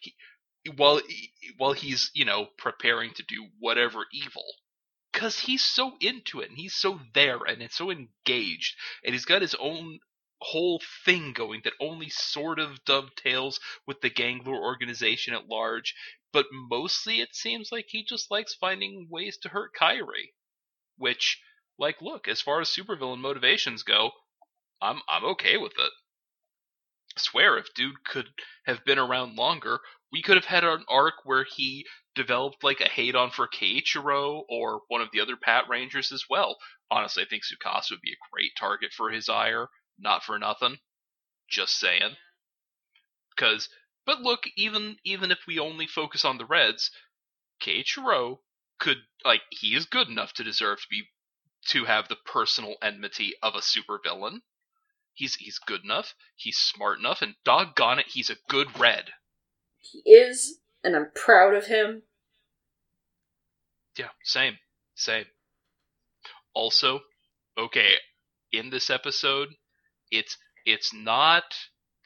He, 0.00 0.14
while 0.68 1.00
while 1.56 1.72
he's, 1.72 2.10
you 2.14 2.24
know, 2.24 2.46
preparing 2.58 3.12
to 3.14 3.22
do 3.22 3.48
whatever 3.58 4.06
evil. 4.12 4.44
Cause 5.12 5.40
he's 5.40 5.64
so 5.64 5.96
into 6.00 6.40
it 6.40 6.48
and 6.50 6.58
he's 6.58 6.74
so 6.74 7.00
there 7.14 7.42
and 7.44 7.62
it's 7.62 7.76
so 7.76 7.90
engaged 7.90 8.76
and 9.04 9.14
he's 9.14 9.24
got 9.24 9.42
his 9.42 9.54
own 9.56 10.00
whole 10.40 10.80
thing 11.04 11.32
going 11.32 11.60
that 11.64 11.74
only 11.80 12.08
sort 12.08 12.58
of 12.58 12.84
dovetails 12.84 13.60
with 13.86 14.00
the 14.00 14.10
Gangler 14.10 14.56
organization 14.56 15.34
at 15.34 15.48
large, 15.48 15.94
but 16.32 16.46
mostly 16.52 17.20
it 17.20 17.34
seems 17.34 17.72
like 17.72 17.86
he 17.88 18.04
just 18.04 18.30
likes 18.30 18.54
finding 18.54 19.08
ways 19.10 19.36
to 19.38 19.48
hurt 19.48 19.72
Kairi. 19.74 20.32
Which, 20.96 21.40
like, 21.78 22.02
look, 22.02 22.28
as 22.28 22.42
far 22.42 22.60
as 22.60 22.68
supervillain 22.68 23.20
motivations 23.20 23.82
go, 23.82 24.12
I'm 24.82 25.02
I'm 25.08 25.24
okay 25.24 25.56
with 25.56 25.78
it. 25.78 25.92
Swear, 27.18 27.58
if 27.58 27.74
dude 27.74 28.04
could 28.04 28.28
have 28.66 28.84
been 28.84 28.98
around 28.98 29.36
longer, 29.36 29.80
we 30.10 30.22
could 30.22 30.36
have 30.36 30.46
had 30.46 30.64
an 30.64 30.84
arc 30.88 31.14
where 31.24 31.44
he 31.44 31.86
developed 32.14 32.64
like 32.64 32.80
a 32.80 32.88
hate 32.88 33.14
on 33.14 33.30
for 33.30 33.48
Keiichiro 33.48 34.44
or 34.48 34.82
one 34.88 35.00
of 35.02 35.10
the 35.12 35.20
other 35.20 35.36
Patrangers 35.36 36.12
as 36.12 36.24
well. 36.28 36.58
Honestly, 36.90 37.22
I 37.22 37.26
think 37.26 37.44
Tsukasa 37.44 37.90
would 37.90 38.00
be 38.00 38.12
a 38.12 38.28
great 38.32 38.52
target 38.58 38.92
for 38.92 39.10
his 39.10 39.28
ire. 39.28 39.68
Not 39.98 40.24
for 40.24 40.38
nothing. 40.38 40.78
Just 41.48 41.78
saying. 41.78 42.16
Because 43.30 43.68
But 44.06 44.22
look, 44.22 44.44
even 44.56 44.98
even 45.04 45.30
if 45.30 45.46
we 45.46 45.58
only 45.58 45.86
focus 45.86 46.24
on 46.24 46.38
the 46.38 46.46
Reds, 46.46 46.90
Keiichiro 47.60 48.40
could 48.78 48.98
like 49.24 49.42
he 49.50 49.74
is 49.74 49.86
good 49.86 50.08
enough 50.08 50.32
to 50.34 50.44
deserve 50.44 50.80
to 50.80 50.88
be 50.88 51.08
to 51.66 51.84
have 51.84 52.08
the 52.08 52.16
personal 52.16 52.76
enmity 52.82 53.34
of 53.42 53.54
a 53.54 53.60
supervillain. 53.60 54.42
He's 55.18 55.34
he's 55.34 55.58
good 55.58 55.82
enough, 55.82 56.14
he's 56.36 56.56
smart 56.56 57.00
enough, 57.00 57.22
and 57.22 57.34
doggone 57.44 57.98
it, 57.98 58.06
he's 58.06 58.30
a 58.30 58.36
good 58.48 58.78
red. 58.78 59.06
He 59.80 59.98
is, 60.08 60.60
and 60.84 60.94
I'm 60.94 61.10
proud 61.12 61.56
of 61.56 61.66
him. 61.66 62.02
Yeah, 63.96 64.10
same. 64.22 64.58
Same. 64.94 65.24
Also, 66.54 67.00
okay, 67.58 67.94
in 68.52 68.70
this 68.70 68.90
episode, 68.90 69.48
it's 70.12 70.36
it's 70.64 70.94
not 70.94 71.42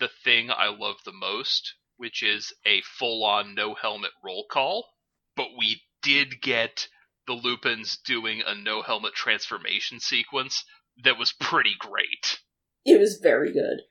the 0.01 0.09
thing 0.25 0.51
I 0.51 0.69
love 0.69 0.97
the 1.05 1.13
most, 1.13 1.75
which 1.99 2.23
is 2.23 2.55
a 2.65 2.81
full-on 2.99 3.55
no 3.55 3.75
helmet 3.75 4.13
roll 4.25 4.47
call, 4.51 4.89
but 5.37 5.49
we 5.59 5.83
did 6.03 6.41
get 6.41 6.89
the 7.27 7.35
Lupins 7.35 7.99
doing 7.99 8.43
a 8.47 8.55
no 8.55 8.81
helmet 8.81 9.13
transformation 9.13 10.01
sequence 10.01 10.65
that 11.05 11.19
was 11.19 11.33
pretty 11.33 11.75
great. 11.79 12.41
It 12.85 12.99
was 12.99 13.19
very 13.23 13.53
good. 13.53 13.83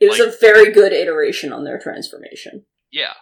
It 0.00 0.08
was 0.10 0.18
Like- 0.18 0.28
a 0.34 0.36
very 0.38 0.70
good 0.72 0.92
iteration 0.92 1.52
on 1.52 1.64
their 1.64 1.78
transformation. 1.78 2.66
Yeah. 2.90 3.14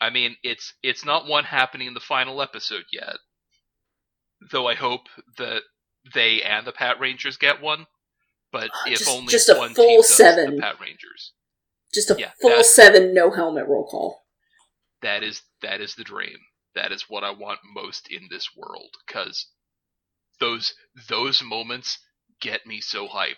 I 0.00 0.10
mean, 0.10 0.36
it's 0.42 0.74
it's 0.82 1.04
not 1.04 1.26
one 1.26 1.44
happening 1.44 1.86
in 1.88 1.94
the 1.94 2.00
final 2.00 2.42
episode 2.42 2.84
yet. 2.92 3.16
Though 4.50 4.66
I 4.68 4.74
hope 4.74 5.08
that 5.38 5.62
they 6.14 6.42
and 6.42 6.66
the 6.66 6.72
Patrangers 6.72 7.36
get 7.36 7.60
one. 7.60 7.86
But 8.52 8.70
if 8.86 8.98
Just- 9.00 9.10
only 9.10 9.30
just 9.30 9.48
a 9.48 9.68
full 9.74 10.02
seven. 10.02 10.56
the 10.56 10.62
Patrangers. 10.62 11.32
Just 11.94 12.10
a 12.10 12.16
Yeah, 12.18 12.32
full 12.40 12.62
seven 12.64 13.14
no 13.14 13.30
helmet 13.30 13.66
roll 13.68 13.86
call. 13.86 14.26
That 15.02 15.22
is 15.22 15.42
that 15.62 15.80
is 15.80 15.94
the 15.94 16.04
dream. 16.04 16.38
That 16.74 16.92
is 16.92 17.08
what 17.08 17.24
I 17.24 17.30
want 17.30 17.60
most 17.64 18.08
in 18.10 18.28
this 18.30 18.54
world 18.54 18.94
cuz 19.06 19.46
those 20.40 20.74
those 21.08 21.42
moments 21.42 21.98
get 22.40 22.66
me 22.66 22.80
so 22.82 23.08
hyped. 23.08 23.36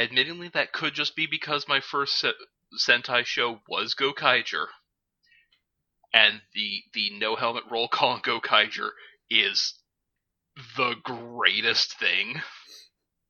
Admittingly 0.00 0.52
that 0.54 0.72
could 0.72 0.94
just 0.94 1.16
be 1.16 1.26
because 1.26 1.68
my 1.68 1.80
first 1.80 2.18
se- 2.18 2.34
Sentai 2.78 3.26
show 3.26 3.62
was 3.68 3.94
Gokaiger. 3.94 4.68
And 6.14 6.42
the 6.54 6.84
the 6.94 7.10
no 7.18 7.36
helmet 7.36 7.64
roll 7.70 7.88
call 7.88 8.20
Gokaiger 8.20 8.90
is 9.30 9.74
the 10.76 10.94
greatest 11.04 11.98
thing. 11.98 12.42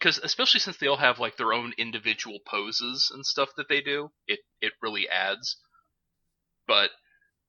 Cuz 0.00 0.18
especially 0.18 0.60
since 0.60 0.78
they 0.78 0.88
all 0.88 0.98
have 0.98 1.18
like 1.20 1.36
their 1.36 1.52
own 1.54 1.74
individual 1.78 2.40
poses 2.46 3.10
and 3.14 3.26
stuff 3.26 3.50
that 3.56 3.68
they 3.68 3.82
do, 3.82 4.12
it 4.28 4.40
it 4.62 4.74
really 4.82 5.08
adds. 5.08 5.58
But 6.66 6.92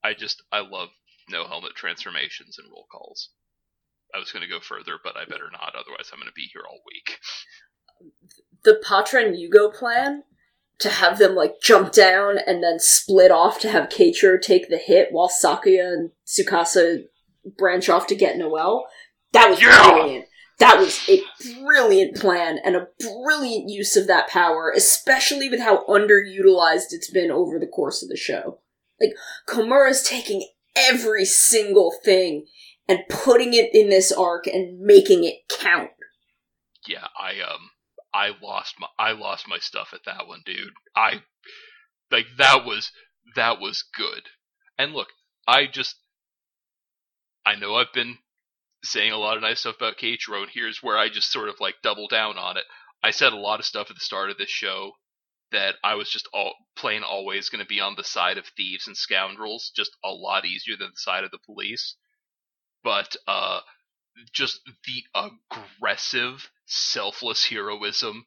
I 0.04 0.14
just 0.16 0.44
I 0.52 0.62
love 0.62 0.90
no 1.30 1.48
helmet 1.48 1.76
transformations 1.76 2.60
and 2.60 2.70
roll 2.72 2.88
calls. 2.92 3.30
I 4.14 4.20
was 4.20 4.32
going 4.32 4.42
to 4.44 4.50
go 4.50 4.60
further, 4.62 5.00
but 5.04 5.18
I 5.18 5.26
better 5.26 5.50
not. 5.52 5.76
Otherwise, 5.76 6.10
I'm 6.12 6.20
going 6.20 6.30
to 6.30 6.34
be 6.36 6.50
here 6.54 6.64
all 6.70 6.82
week. 6.86 7.20
Um, 8.02 8.12
The 8.64 8.82
Patra 8.84 9.24
and 9.24 9.36
Yugo 9.36 9.74
plan 9.74 10.24
to 10.80 10.90
have 10.90 11.20
them 11.20 11.36
like 11.36 11.62
jump 11.62 11.92
down 11.92 12.38
and 12.46 12.64
then 12.64 12.80
split 12.80 13.32
off 13.32 13.60
to 13.60 13.70
have 13.70 13.90
Keiichiro 13.90 14.42
take 14.42 14.70
the 14.70 14.78
hit 14.78 15.10
while 15.12 15.30
Sakuya 15.30 15.94
and 15.94 16.12
Tsukasa 16.26 17.04
branch 17.58 17.90
off 17.90 18.08
to 18.08 18.16
get 18.16 18.38
Noel. 18.38 18.86
That 19.34 19.50
was 19.50 19.62
Yeah! 19.62 19.92
brilliant. 19.92 20.26
That 20.60 20.78
was 20.78 21.00
a 21.10 21.24
brilliant 21.64 22.16
plan 22.18 22.60
and 22.64 22.76
a 22.76 22.88
brilliant 23.00 23.68
use 23.70 23.98
of 23.98 24.06
that 24.08 24.28
power, 24.30 24.72
especially 24.76 25.50
with 25.50 25.60
how 25.60 25.84
underutilized 25.86 26.92
it's 26.92 27.10
been 27.10 27.32
over 27.32 27.58
the 27.58 27.66
course 27.66 28.04
of 28.04 28.10
the 28.10 28.18
show. 28.18 28.60
Like, 29.00 29.14
Komura's 29.48 30.04
taking 30.04 30.48
every 30.76 31.26
single 31.26 31.92
thing 32.04 32.46
and 32.88 33.00
putting 33.10 33.56
it 33.56 33.74
in 33.74 33.90
this 33.90 34.12
arc 34.12 34.46
and 34.46 34.80
making 34.80 35.24
it 35.24 35.38
count. 35.50 35.90
Yeah, 36.88 37.08
I 37.20 37.32
um 37.42 37.72
I 38.14 38.32
lost 38.42 38.76
my 38.80 38.88
I 39.00 39.12
lost 39.14 39.48
my 39.48 39.60
stuff 39.60 39.90
at 39.94 40.06
that 40.06 40.28
one, 40.28 40.42
dude. 40.46 40.74
I 40.96 41.24
like 42.12 42.26
that 42.38 42.66
was 42.66 42.92
that 43.36 43.60
was 43.60 43.84
good. 43.96 44.24
And 44.78 44.94
look, 44.94 45.10
I 45.48 45.68
just 45.68 45.96
I 47.46 47.56
know 47.56 47.76
I've 47.76 47.94
been 47.94 48.18
saying 48.84 49.12
a 49.12 49.18
lot 49.18 49.38
of 49.38 49.44
nice 49.44 49.62
stuff 49.62 49.78
about 49.78 49.98
Keiichiro, 49.98 50.42
and 50.42 50.50
here's 50.52 50.82
where 50.82 50.98
I 50.98 51.10
just 51.10 51.32
sort 51.32 51.50
of 51.50 51.60
like 51.60 51.76
double 51.84 52.08
down 52.08 52.38
on 52.38 52.58
it. 52.58 52.66
I 53.04 53.12
said 53.12 53.34
a 53.34 53.38
lot 53.38 53.60
of 53.60 53.66
stuff 53.66 53.90
at 53.90 53.96
the 53.96 54.02
start 54.02 54.30
of 54.30 54.38
this 54.38 54.50
show 54.50 54.94
that 55.52 55.76
I 55.84 55.96
was 55.96 56.10
just 56.10 56.28
all 56.34 56.54
plain 56.76 57.04
always 57.04 57.50
going 57.50 57.60
to 57.60 57.68
be 57.68 57.80
on 57.80 57.96
the 57.96 58.04
side 58.04 58.38
of 58.38 58.46
thieves 58.48 58.88
and 58.88 58.96
scoundrels, 58.96 59.72
just 59.76 59.92
a 60.04 60.10
lot 60.10 60.46
easier 60.46 60.78
than 60.78 60.92
the 60.92 60.98
side 61.00 61.24
of 61.24 61.32
the 61.32 61.40
police. 61.46 61.96
But 62.84 63.16
uh 63.28 63.62
just 64.34 64.62
the 64.86 65.04
aggressive, 65.16 66.50
selfless 66.66 67.46
heroism 67.46 68.26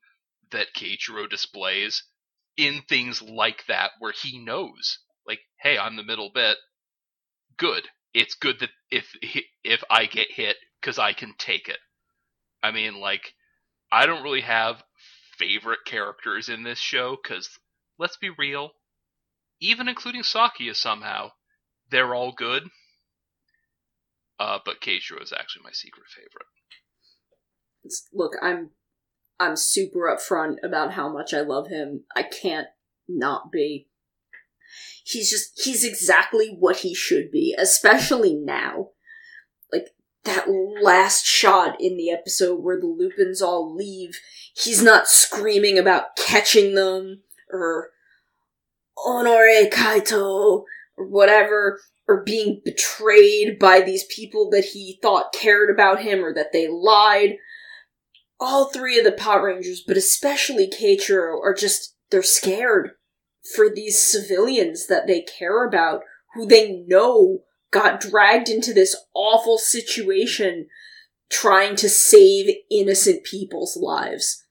that 0.50 0.74
Keiichiro 0.76 1.28
displays 1.28 2.04
in 2.56 2.82
things 2.88 3.20
like 3.22 3.66
that, 3.66 3.92
where 3.98 4.12
he 4.12 4.38
knows, 4.38 4.98
like, 5.26 5.40
hey, 5.60 5.76
I'm 5.78 5.96
the 5.96 6.04
middle 6.04 6.30
bit. 6.32 6.56
Good. 7.56 7.88
It's 8.12 8.34
good 8.34 8.60
that 8.60 8.70
if 8.90 9.06
if 9.64 9.82
I 9.90 10.06
get 10.06 10.30
hit, 10.30 10.56
because 10.80 10.98
I 10.98 11.12
can 11.12 11.34
take 11.36 11.68
it. 11.68 11.78
I 12.62 12.70
mean, 12.70 13.00
like, 13.00 13.34
I 13.90 14.06
don't 14.06 14.22
really 14.22 14.42
have 14.42 14.82
favorite 15.36 15.80
characters 15.84 16.48
in 16.48 16.62
this 16.62 16.78
show, 16.78 17.16
because 17.20 17.48
let's 17.98 18.16
be 18.16 18.30
real, 18.30 18.70
even 19.60 19.88
including 19.88 20.22
Sakuya 20.22 20.76
somehow, 20.76 21.32
they're 21.90 22.14
all 22.14 22.32
good. 22.32 22.62
Uh, 24.38 24.58
but 24.64 24.80
Keiichiro 24.80 25.22
is 25.22 25.32
actually 25.32 25.62
my 25.62 25.72
secret 25.72 26.06
favorite. 26.08 26.46
Look, 28.12 28.32
I'm 28.42 28.70
I'm 29.38 29.56
super 29.56 30.00
upfront 30.00 30.56
about 30.62 30.92
how 30.92 31.12
much 31.12 31.34
I 31.34 31.40
love 31.40 31.68
him. 31.68 32.04
I 32.16 32.22
can't 32.22 32.68
not 33.08 33.52
be. 33.52 33.88
He's 35.04 35.30
just 35.30 35.60
he's 35.62 35.84
exactly 35.84 36.56
what 36.58 36.78
he 36.78 36.94
should 36.94 37.30
be, 37.30 37.54
especially 37.58 38.34
now. 38.34 38.90
Like 39.72 39.88
that 40.24 40.46
last 40.48 41.26
shot 41.26 41.76
in 41.80 41.96
the 41.96 42.10
episode 42.10 42.60
where 42.60 42.80
the 42.80 42.86
Lupins 42.86 43.42
all 43.42 43.74
leave, 43.74 44.18
he's 44.56 44.82
not 44.82 45.06
screaming 45.06 45.78
about 45.78 46.16
catching 46.16 46.74
them 46.74 47.22
or 47.52 47.90
Honore 48.96 49.68
Kaito 49.70 50.64
or 50.96 51.06
whatever 51.06 51.80
or 52.06 52.22
being 52.22 52.60
betrayed 52.64 53.58
by 53.58 53.80
these 53.80 54.04
people 54.04 54.50
that 54.50 54.64
he 54.66 54.98
thought 55.02 55.32
cared 55.32 55.70
about 55.70 56.02
him 56.02 56.24
or 56.24 56.34
that 56.34 56.52
they 56.52 56.68
lied. 56.68 57.36
All 58.38 58.66
three 58.66 58.98
of 58.98 59.04
the 59.04 59.12
Power 59.12 59.46
Rangers, 59.46 59.82
but 59.86 59.96
especially 59.96 60.68
Keiichiro, 60.68 61.40
are 61.42 61.54
just, 61.54 61.96
they're 62.10 62.22
scared 62.22 62.90
for 63.54 63.70
these 63.70 64.00
civilians 64.00 64.86
that 64.86 65.06
they 65.06 65.22
care 65.22 65.64
about, 65.66 66.02
who 66.34 66.46
they 66.46 66.84
know 66.86 67.40
got 67.70 68.00
dragged 68.00 68.48
into 68.48 68.72
this 68.72 68.96
awful 69.14 69.58
situation 69.58 70.66
trying 71.30 71.74
to 71.76 71.88
save 71.88 72.54
innocent 72.70 73.24
people's 73.24 73.76
lives. 73.76 74.44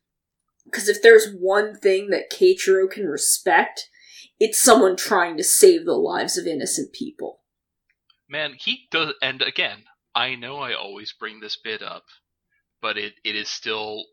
Because 0.65 0.89
if 0.89 1.01
there's 1.01 1.33
one 1.39 1.75
thing 1.75 2.09
that 2.09 2.31
Keiichiro 2.31 2.89
can 2.89 3.05
respect, 3.05 3.89
it's 4.39 4.59
someone 4.59 4.95
trying 4.95 5.37
to 5.37 5.43
save 5.43 5.85
the 5.85 5.93
lives 5.93 6.37
of 6.37 6.47
innocent 6.47 6.93
people. 6.93 7.41
Man, 8.33 8.55
he 8.55 8.87
does, 8.89 9.13
and 9.21 9.43
again, 9.43 9.83
I 10.15 10.33
know 10.33 10.57
I 10.57 10.73
always 10.73 11.13
bring 11.13 11.39
this 11.39 11.55
bit 11.55 11.83
up, 11.83 12.05
but 12.81 12.97
it, 12.97 13.13
it 13.23 13.35
is 13.35 13.47
still 13.47 14.05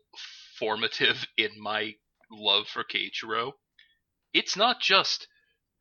formative 0.59 1.25
in 1.37 1.59
my 1.59 1.95
love 2.29 2.67
for 2.67 2.83
Keiichiro. 2.83 3.53
It's 4.31 4.55
not 4.55 4.79
just 4.79 5.27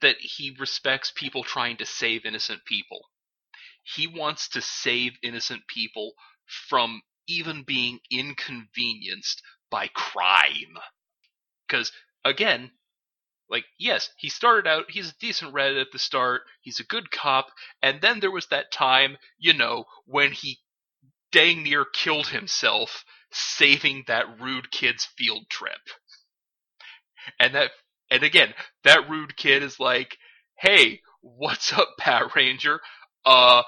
that 0.01 0.17
he 0.21 0.57
respects 0.59 1.13
people 1.15 1.45
trying 1.45 1.77
to 1.77 1.85
save 1.85 2.25
innocent 2.25 2.65
people. 2.65 3.03
He 3.85 4.07
wants 4.07 4.49
to 4.49 4.63
save 4.63 5.19
innocent 5.23 5.67
people 5.69 6.15
from 6.47 7.03
even 7.29 7.63
being 7.63 8.01
inconvenienced 8.11 9.43
by 9.71 9.89
crime. 9.89 10.79
Because, 11.69 11.93
again, 12.25 12.71
like, 13.51 13.65
yes, 13.79 14.11
he 14.17 14.29
started 14.29 14.69
out, 14.69 14.85
he's 14.91 15.11
a 15.11 15.19
decent 15.21 15.53
red 15.53 15.77
at 15.77 15.89
the 15.93 15.99
start, 15.99 16.43
he's 16.61 16.81
a 16.81 16.85
good 16.85 17.11
cop, 17.11 17.49
and 17.83 18.01
then 18.01 18.21
there 18.21 18.31
was 18.31 18.47
that 18.47 18.71
time, 18.71 19.17
you 19.39 19.53
know, 19.53 19.85
when 20.07 20.33
he 20.33 20.61
dang 21.33 21.63
near 21.63 21.85
killed 21.85 22.29
himself 22.29 23.05
saving 23.33 24.05
that 24.07 24.41
rude 24.41 24.71
kid's 24.71 25.05
field 25.05 25.45
trip. 25.49 25.81
And 27.39 27.55
that, 27.55 27.71
and 28.11 28.23
again, 28.23 28.55
that 28.85 29.09
rude 29.09 29.37
kid 29.37 29.63
is 29.63 29.79
like, 29.79 30.17
hey, 30.59 31.01
what's 31.21 31.73
up, 31.73 31.89
Patranger? 31.99 32.79
Uh, 33.25 33.63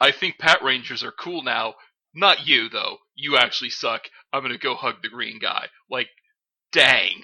I 0.00 0.12
think 0.12 0.38
Patrangers 0.38 1.02
are 1.02 1.12
cool 1.12 1.42
now. 1.42 1.74
Not 2.14 2.46
you, 2.46 2.68
though. 2.68 2.98
You 3.14 3.36
actually 3.36 3.70
suck. 3.70 4.02
I'm 4.32 4.42
gonna 4.42 4.58
go 4.58 4.74
hug 4.74 4.96
the 5.02 5.08
green 5.08 5.38
guy. 5.38 5.66
Like, 5.88 6.08
dang. 6.72 7.22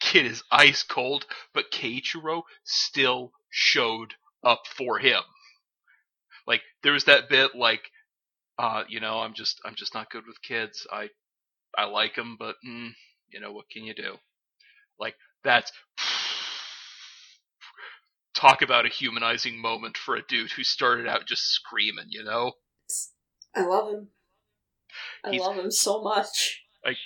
Kid 0.00 0.26
is 0.26 0.42
ice 0.50 0.82
cold, 0.82 1.26
but 1.54 1.70
Keiichiro 1.70 2.42
still 2.64 3.32
showed 3.50 4.14
up 4.42 4.62
for 4.66 4.98
him. 4.98 5.22
Like 6.46 6.62
there 6.82 6.92
was 6.92 7.04
that 7.04 7.28
bit 7.28 7.54
like, 7.54 7.82
uh, 8.58 8.84
you 8.88 9.00
know, 9.00 9.20
I'm 9.20 9.34
just 9.34 9.60
I'm 9.64 9.74
just 9.76 9.94
not 9.94 10.10
good 10.10 10.26
with 10.26 10.42
kids. 10.42 10.86
I 10.90 11.10
I 11.76 11.84
like 11.84 12.16
them, 12.16 12.36
but 12.38 12.56
mm, 12.66 12.90
you 13.28 13.40
know 13.40 13.52
what 13.52 13.70
can 13.70 13.84
you 13.84 13.94
do? 13.94 14.16
Like 14.98 15.14
that's 15.44 15.70
talk 18.34 18.62
about 18.62 18.86
a 18.86 18.90
humanizing 18.90 19.60
moment 19.60 19.96
for 19.96 20.16
a 20.16 20.22
dude 20.26 20.52
who 20.52 20.64
started 20.64 21.06
out 21.06 21.26
just 21.26 21.42
screaming. 21.52 22.06
You 22.08 22.24
know, 22.24 22.52
I 23.54 23.62
love 23.62 23.92
him. 23.92 24.08
I 25.24 25.30
He's- 25.30 25.42
love 25.42 25.56
him 25.56 25.70
so 25.70 26.02
much. 26.02 26.62
like 26.84 26.96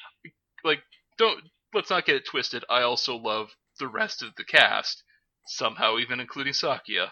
like 0.65 0.83
don't 1.19 1.45
let's 1.75 1.91
not 1.91 2.07
get 2.07 2.17
it 2.17 2.27
twisted. 2.27 2.65
I 2.71 2.83
also 2.83 3.17
love 3.17 3.57
the 3.81 3.89
rest 3.89 4.23
of 4.23 4.35
the 4.37 4.45
cast, 4.45 5.03
somehow 5.47 5.99
even 5.99 6.21
including 6.21 6.53
Sakuya. 6.53 7.11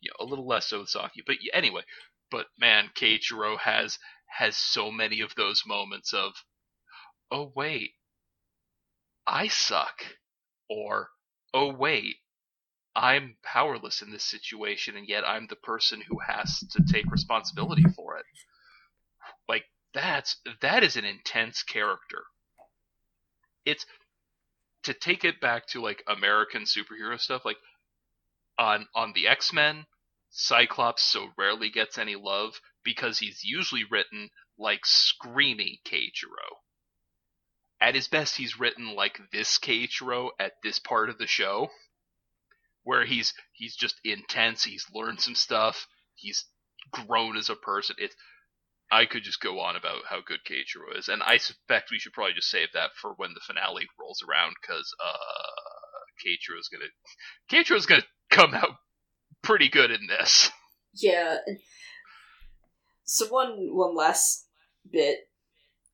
You 0.00 0.10
know, 0.10 0.24
a 0.24 0.24
little 0.24 0.46
less 0.46 0.66
so 0.68 0.80
with 0.80 0.90
Sakuya, 0.90 1.22
but 1.26 1.36
anyway. 1.52 1.82
But 2.30 2.46
man, 2.58 2.90
Keiichiro 2.96 3.58
has 3.58 3.98
has 4.38 4.56
so 4.56 4.90
many 4.90 5.20
of 5.20 5.34
those 5.34 5.64
moments 5.66 6.14
of, 6.14 6.32
oh 7.30 7.52
wait, 7.54 7.92
I 9.26 9.48
suck, 9.48 10.04
or 10.70 11.10
oh 11.52 11.72
wait, 11.72 12.16
I'm 12.96 13.36
powerless 13.42 14.02
in 14.02 14.10
this 14.10 14.24
situation, 14.24 14.96
and 14.96 15.08
yet 15.08 15.28
I'm 15.28 15.46
the 15.48 15.56
person 15.56 16.00
who 16.00 16.18
has 16.20 16.60
to 16.70 16.82
take 16.90 17.10
responsibility 17.10 17.84
for 17.94 18.16
it. 18.16 18.24
Like 19.48 19.64
that's 19.94 20.36
that 20.62 20.82
is 20.82 20.96
an 20.96 21.04
intense 21.04 21.62
character 21.62 22.24
it's 23.64 23.86
to 24.84 24.94
take 24.94 25.24
it 25.24 25.40
back 25.40 25.66
to 25.68 25.80
like 25.80 26.02
American 26.08 26.62
superhero 26.62 27.18
stuff, 27.18 27.44
like 27.44 27.58
on 28.58 28.86
on 28.94 29.12
the 29.14 29.28
X 29.28 29.52
Men, 29.52 29.86
Cyclops 30.30 31.02
so 31.02 31.28
rarely 31.36 31.70
gets 31.70 31.98
any 31.98 32.16
love 32.16 32.60
because 32.84 33.18
he's 33.18 33.44
usually 33.44 33.84
written 33.90 34.30
like 34.58 34.82
screamy 34.84 35.80
Keiichiro. 35.86 36.58
At 37.80 37.94
his 37.94 38.08
best, 38.08 38.36
he's 38.36 38.58
written 38.58 38.94
like 38.94 39.20
this 39.32 39.58
Keiichiro 39.58 40.30
at 40.38 40.52
this 40.62 40.78
part 40.78 41.10
of 41.10 41.18
the 41.18 41.26
show, 41.26 41.70
where 42.84 43.04
he's 43.04 43.34
he's 43.52 43.76
just 43.76 43.96
intense. 44.04 44.64
He's 44.64 44.86
learned 44.94 45.20
some 45.20 45.34
stuff. 45.34 45.86
He's 46.14 46.46
grown 46.90 47.36
as 47.36 47.48
a 47.48 47.56
person. 47.56 47.96
It's 47.98 48.16
I 48.92 49.06
could 49.06 49.22
just 49.22 49.40
go 49.40 49.58
on 49.58 49.74
about 49.74 50.02
how 50.08 50.20
good 50.24 50.40
Keiichiro 50.46 50.98
is, 50.98 51.08
and 51.08 51.22
I 51.22 51.38
suspect 51.38 51.90
we 51.90 51.98
should 51.98 52.12
probably 52.12 52.34
just 52.34 52.50
save 52.50 52.68
that 52.74 52.90
for 53.00 53.14
when 53.16 53.32
the 53.32 53.40
finale 53.46 53.88
rolls 53.98 54.22
around, 54.22 54.54
because 54.60 54.94
uh, 55.02 55.62
Keiichiro's 56.22 56.68
gonna 56.68 56.90
Keiichiro's 57.50 57.86
gonna 57.86 58.04
come 58.30 58.54
out 58.54 58.76
pretty 59.42 59.68
good 59.68 59.90
in 59.90 60.06
this. 60.06 60.50
Yeah. 60.94 61.38
So 63.04 63.26
one 63.28 63.74
one 63.74 63.96
last 63.96 64.46
bit. 64.90 65.20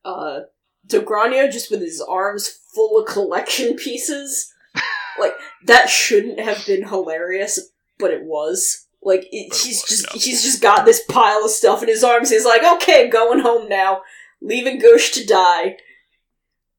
Uh 0.05 0.40
Dogranio 0.86 1.51
just 1.51 1.70
with 1.70 1.80
his 1.80 2.01
arms 2.01 2.49
full 2.74 3.01
of 3.01 3.07
collection 3.07 3.76
pieces. 3.76 4.53
like 5.20 5.34
that 5.66 5.88
shouldn't 5.88 6.40
have 6.40 6.64
been 6.66 6.88
hilarious, 6.88 7.61
but 7.99 8.11
it 8.11 8.24
was. 8.24 8.88
Like 9.09 9.27
it, 9.33 9.55
he's 9.55 9.83
just 9.85 10.13
he's 10.13 10.43
just 10.43 10.61
got 10.61 10.85
this 10.85 11.03
pile 11.09 11.43
of 11.43 11.51
stuff 11.51 11.83
in 11.83 11.89
his 11.89 12.05
arms. 12.05 12.29
He's 12.29 12.45
like, 12.45 12.63
okay, 12.63 13.09
going 13.09 13.39
home 13.39 13.67
now, 13.67 14.03
leaving 14.43 14.79
Gauche 14.79 15.13
to 15.13 15.25
die. 15.25 15.79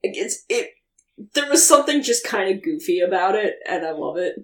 It's 0.03 0.45
it. 0.47 0.69
There 1.33 1.49
was 1.49 1.67
something 1.67 2.03
just 2.03 2.23
kind 2.23 2.55
of 2.55 2.63
goofy 2.63 2.99
about 2.99 3.33
it, 3.33 3.55
and 3.67 3.83
I 3.83 3.93
love 3.93 4.17
it. 4.17 4.35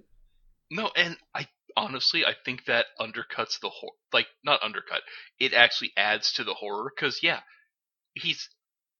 No, 0.72 0.90
and 0.96 1.16
I 1.36 1.48
honestly 1.78 2.26
I 2.26 2.34
think 2.44 2.66
that 2.66 2.88
undercuts 3.00 3.60
the 3.62 3.70
horror. 3.70 3.94
Like 4.12 4.26
not 4.44 4.64
undercut, 4.64 5.04
it 5.40 5.54
actually 5.54 5.94
adds 5.96 6.34
to 6.34 6.44
the 6.44 6.56
horror 6.56 6.92
because 6.94 7.20
yeah, 7.22 7.42
he's 8.16 8.50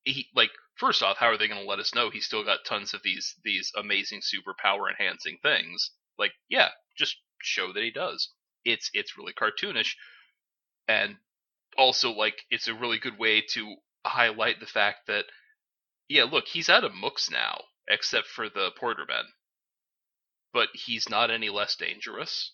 he 0.04 0.28
like 0.36 0.52
first 0.76 1.02
off, 1.02 1.18
how 1.18 1.26
are 1.26 1.40
they 1.40 1.48
going 1.48 1.62
to 1.62 1.68
let 1.68 1.80
us 1.80 1.96
know 1.96 2.12
he's 2.12 2.28
still 2.28 2.46
got 2.46 2.66
tons 2.68 2.94
of 2.94 3.02
these 3.04 3.34
these 3.44 3.72
amazing 3.76 4.22
superpower 4.22 4.92
enhancing 4.92 5.40
things? 5.42 5.90
Like 6.20 6.34
yeah, 6.48 6.70
just 6.96 7.16
show 7.42 7.74
that 7.74 7.82
he 7.82 7.90
does. 7.90 8.30
It's 8.66 8.91
it's 8.93 9.18
really 9.18 9.34
cartoonish, 9.34 9.95
and 10.88 11.18
also 11.78 12.11
like 12.11 12.43
it's 12.51 12.68
a 12.68 12.76
really 12.76 12.99
good 12.99 13.20
way 13.20 13.41
to 13.53 13.76
highlight 14.05 14.59
the 14.59 14.66
fact 14.68 15.07
that 15.07 15.26
yeah, 16.09 16.26
look, 16.26 16.47
he's 16.47 16.70
out 16.70 16.84
of 16.84 16.93
mooks 16.93 17.32
now, 17.32 17.61
except 17.89 18.28
for 18.28 18.49
the 18.49 18.72
Pordermen 18.82 19.26
but 20.53 20.70
he's 20.74 21.09
not 21.09 21.32
any 21.32 21.49
less 21.49 21.76
dangerous. 21.76 22.53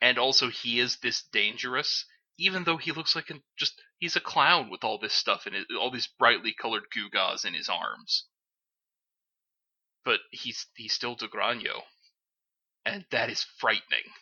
And 0.00 0.18
also, 0.18 0.48
he 0.50 0.80
is 0.80 0.98
this 0.98 1.24
dangerous, 1.32 2.06
even 2.38 2.64
though 2.64 2.78
he 2.78 2.92
looks 2.92 3.16
like 3.16 3.30
a, 3.30 3.34
just 3.58 3.82
he's 3.98 4.16
a 4.16 4.20
clown 4.20 4.70
with 4.70 4.84
all 4.84 4.98
this 4.98 5.14
stuff 5.14 5.46
in 5.46 5.54
it, 5.54 5.66
all 5.78 5.90
these 5.90 6.08
brightly 6.18 6.54
colored 6.54 6.84
gewgaws 6.96 7.44
in 7.44 7.54
his 7.54 7.68
arms. 7.68 8.26
But 10.04 10.20
he's 10.30 10.66
he's 10.76 10.92
still 10.94 11.16
Dogranio, 11.16 11.82
and 12.86 13.06
that 13.10 13.30
is 13.30 13.46
frightening. 13.58 14.12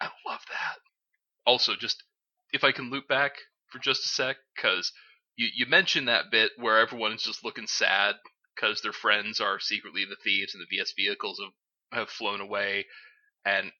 I 0.00 0.10
love 0.26 0.40
that. 0.48 0.78
Also, 1.46 1.74
just 1.76 2.02
if 2.52 2.64
I 2.64 2.72
can 2.72 2.90
loop 2.90 3.08
back 3.08 3.32
for 3.68 3.78
just 3.78 4.04
a 4.04 4.08
sec, 4.08 4.36
because 4.54 4.92
you 5.36 5.48
you 5.54 5.66
mentioned 5.66 6.08
that 6.08 6.30
bit 6.30 6.52
where 6.56 6.78
everyone 6.78 7.12
is 7.12 7.22
just 7.22 7.44
looking 7.44 7.66
sad 7.66 8.16
because 8.54 8.80
their 8.82 8.92
friends 8.92 9.40
are 9.40 9.58
secretly 9.58 10.04
the 10.04 10.16
thieves 10.22 10.54
and 10.54 10.62
the 10.62 10.76
VS 10.76 10.92
vehicles 10.96 11.40
have, 11.40 11.98
have 11.98 12.10
flown 12.10 12.40
away 12.40 12.86
and 13.44 13.72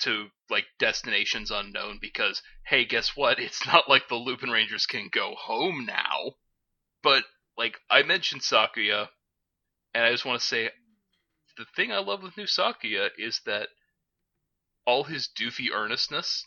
to 0.00 0.26
like 0.50 0.64
destinations 0.78 1.50
unknown 1.50 1.98
because 2.00 2.42
hey 2.66 2.84
guess 2.84 3.12
what 3.14 3.38
it's 3.38 3.64
not 3.66 3.88
like 3.88 4.08
the 4.08 4.16
Lupinrangers 4.16 4.88
can 4.88 5.08
go 5.12 5.34
home 5.38 5.86
now 5.86 6.32
but 7.02 7.24
like 7.56 7.78
I 7.88 8.02
mentioned 8.02 8.42
Sakuya 8.42 9.08
and 9.94 10.04
I 10.04 10.10
just 10.10 10.24
want 10.24 10.40
to 10.40 10.46
say 10.46 10.70
the 11.56 11.66
thing 11.76 11.92
I 11.92 11.98
love 11.98 12.22
with 12.22 12.36
new 12.36 12.44
Sakuya 12.46 13.10
is 13.16 13.40
that 13.46 13.68
all 14.86 15.04
his 15.04 15.28
doofy 15.28 15.70
earnestness 15.72 16.44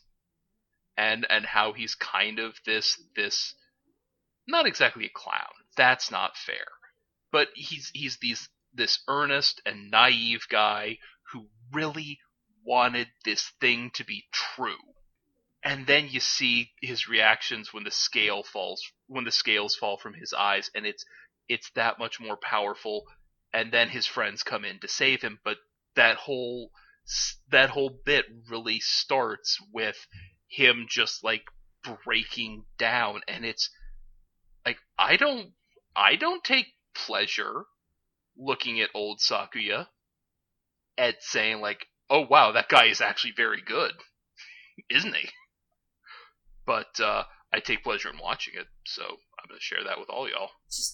and 0.98 1.26
and 1.30 1.46
how 1.46 1.74
he's 1.74 1.96
kind 1.96 2.40
of 2.40 2.56
this 2.66 3.02
this 3.16 3.56
not 4.48 4.66
exactly 4.66 5.06
a 5.06 5.10
clown. 5.10 5.54
That's 5.76 6.10
not 6.10 6.38
fair. 6.38 6.66
But 7.32 7.50
he's 7.54 7.92
he's 7.94 8.18
these 8.18 8.50
this 8.74 9.00
earnest 9.08 9.62
and 9.66 9.92
naive 9.92 10.48
guy 10.50 10.98
who 11.32 11.48
really 11.74 12.20
wanted 12.64 13.08
this 13.26 13.52
thing 13.60 13.92
to 13.96 14.04
be 14.04 14.26
true. 14.32 14.94
And 15.64 15.86
then 15.86 16.08
you 16.10 16.20
see 16.20 16.72
his 16.82 17.10
reactions 17.10 17.74
when 17.74 17.84
the 17.84 17.92
scale 17.92 18.44
falls 18.44 18.82
when 19.08 19.26
the 19.26 19.32
scales 19.32 19.76
fall 19.76 19.98
from 19.98 20.14
his 20.14 20.34
eyes 20.34 20.72
and 20.74 20.86
it's 20.86 21.06
it's 21.50 21.70
that 21.72 22.00
much 22.00 22.20
more 22.20 22.38
powerful. 22.38 23.04
And 23.54 23.72
then 23.72 23.90
his 23.90 24.06
friends 24.06 24.44
come 24.44 24.66
in 24.66 24.80
to 24.80 24.88
save 24.88 25.22
him 25.22 25.40
but 25.44 25.58
that 25.96 26.18
whole 26.18 26.72
that 27.52 27.70
whole 27.70 28.02
bit 28.06 28.26
really 28.50 28.80
starts 28.80 29.58
with 29.74 29.98
him 30.48 30.86
just 30.90 31.24
like 31.24 31.44
breaking 32.04 32.66
down 32.78 33.22
and 33.28 33.46
it's 33.46 33.70
like 34.66 34.78
I 35.00 35.16
don't 35.16 35.52
I 35.96 36.16
don't 36.16 36.44
take 36.44 36.68
pleasure 36.94 37.66
looking 38.38 38.82
at 38.82 38.90
old 38.94 39.20
Sakuya 39.20 39.88
and 40.98 41.16
saying 41.20 41.62
like, 41.62 41.88
"Oh 42.10 42.22
wow, 42.22 42.52
that 42.52 42.70
guy 42.70 42.86
is 42.86 43.02
actually 43.02 43.34
very 43.36 43.62
good, 43.62 43.94
isn't 44.90 45.16
he?" 45.16 45.30
But 46.66 47.00
uh, 47.00 47.24
I 47.54 47.60
take 47.60 47.84
pleasure 47.84 48.10
in 48.10 48.20
watching 48.20 48.56
it, 48.56 48.68
so 48.86 49.04
I'm 49.04 49.48
going 49.48 49.58
to 49.58 49.64
share 49.64 49.84
that 49.86 50.00
with 50.00 50.10
all 50.10 50.30
y'all. 50.30 50.52
just 50.70 50.94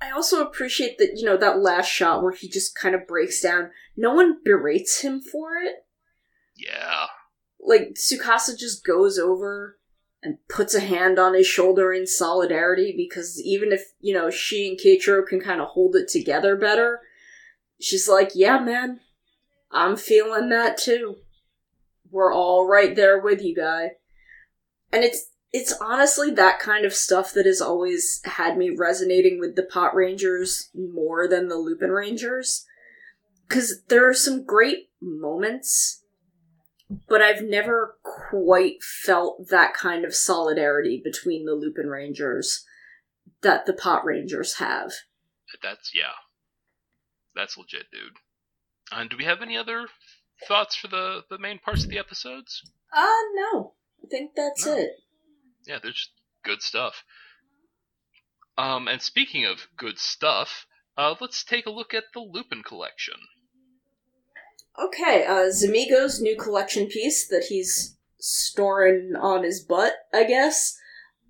I 0.00 0.10
also 0.10 0.40
appreciate 0.40 0.98
that 0.98 1.14
you 1.16 1.24
know 1.24 1.36
that 1.36 1.60
last 1.60 1.88
shot 1.88 2.22
where 2.22 2.32
he 2.32 2.48
just 2.48 2.74
kind 2.74 2.94
of 2.94 3.06
breaks 3.06 3.40
down. 3.40 3.70
No 3.96 4.14
one 4.14 4.38
berates 4.44 5.00
him 5.00 5.20
for 5.20 5.56
it. 5.56 5.74
Yeah, 6.56 7.06
Like 7.60 7.94
Tsukasa 7.94 8.58
just 8.58 8.84
goes 8.84 9.18
over 9.18 9.78
and 10.22 10.38
puts 10.48 10.74
a 10.74 10.80
hand 10.80 11.18
on 11.18 11.34
his 11.34 11.46
shoulder 11.46 11.92
in 11.92 12.06
solidarity 12.06 12.92
because 12.96 13.40
even 13.40 13.72
if 13.72 13.92
you 14.00 14.14
know 14.14 14.30
she 14.30 14.68
and 14.68 14.78
Keiichiro 14.78 15.26
can 15.26 15.40
kind 15.40 15.60
of 15.60 15.68
hold 15.68 15.96
it 15.96 16.08
together 16.08 16.56
better, 16.56 17.00
she's 17.80 18.08
like, 18.08 18.30
"Yeah, 18.34 18.58
man, 18.58 19.00
I'm 19.70 19.96
feeling 19.96 20.48
that 20.50 20.78
too. 20.78 21.16
We're 22.10 22.32
all 22.32 22.66
right 22.66 22.94
there 22.94 23.18
with 23.20 23.42
you, 23.42 23.54
guy." 23.54 23.92
And 24.92 25.04
it's 25.04 25.26
it's 25.52 25.72
honestly 25.80 26.30
that 26.32 26.58
kind 26.58 26.84
of 26.84 26.92
stuff 26.94 27.32
that 27.32 27.46
has 27.46 27.60
always 27.60 28.20
had 28.24 28.58
me 28.58 28.70
resonating 28.70 29.38
with 29.40 29.56
the 29.56 29.62
Patrangers 29.62 30.70
more 30.74 31.26
than 31.26 31.48
the 31.48 31.54
Lupinrangers. 31.56 32.64
Because 33.48 33.82
there 33.88 34.06
are 34.08 34.14
some 34.14 34.44
great 34.44 34.90
moments, 35.00 36.02
but 37.08 37.22
I've 37.22 37.42
never 37.42 37.96
quite 38.30 38.82
felt 38.82 39.48
that 39.48 39.72
kind 39.72 40.04
of 40.04 40.14
solidarity 40.14 41.00
between 41.02 41.46
the 41.46 41.52
Lupinrangers 41.52 42.64
that 43.40 43.64
the 43.64 43.72
Patrangers 43.72 44.54
have. 44.58 44.92
that's 45.62 45.92
yeah. 45.94 46.12
that's 47.34 47.56
legit, 47.56 47.90
dude. 47.90 48.12
And 48.92 49.08
do 49.08 49.16
we 49.16 49.24
have 49.24 49.40
any 49.42 49.56
other 49.56 49.86
thoughts 50.46 50.76
for 50.76 50.88
the 50.88 51.24
the 51.30 51.38
main 51.38 51.58
parts 51.58 51.84
of 51.84 51.90
the 51.90 51.98
episodes? 51.98 52.62
Uh, 52.94 53.06
no. 53.34 53.72
I 54.04 54.08
think 54.08 54.32
that's 54.36 54.66
No. 54.66 54.76
it. 54.76 54.90
Yeah, 55.66 55.78
there's 55.82 55.94
just 55.94 56.10
good 56.44 56.62
stuff. 56.62 57.04
Um, 58.56 58.88
and 58.88 59.00
speaking 59.00 59.44
of 59.44 59.68
good 59.76 59.98
stuff, 59.98 60.66
uh, 60.96 61.14
let's 61.20 61.44
take 61.44 61.66
a 61.66 61.70
look 61.70 61.94
at 61.94 62.04
the 62.12 62.20
Lupin 62.20 62.62
collection. 62.62 63.14
Okay, 64.78 65.24
uh, 65.26 65.50
Zamigo's 65.50 66.20
new 66.20 66.36
collection 66.36 66.86
piece 66.86 67.26
that 67.28 67.46
he's 67.48 67.96
storing 68.18 69.12
on 69.20 69.44
his 69.44 69.60
butt, 69.60 69.92
I 70.12 70.24
guess, 70.24 70.76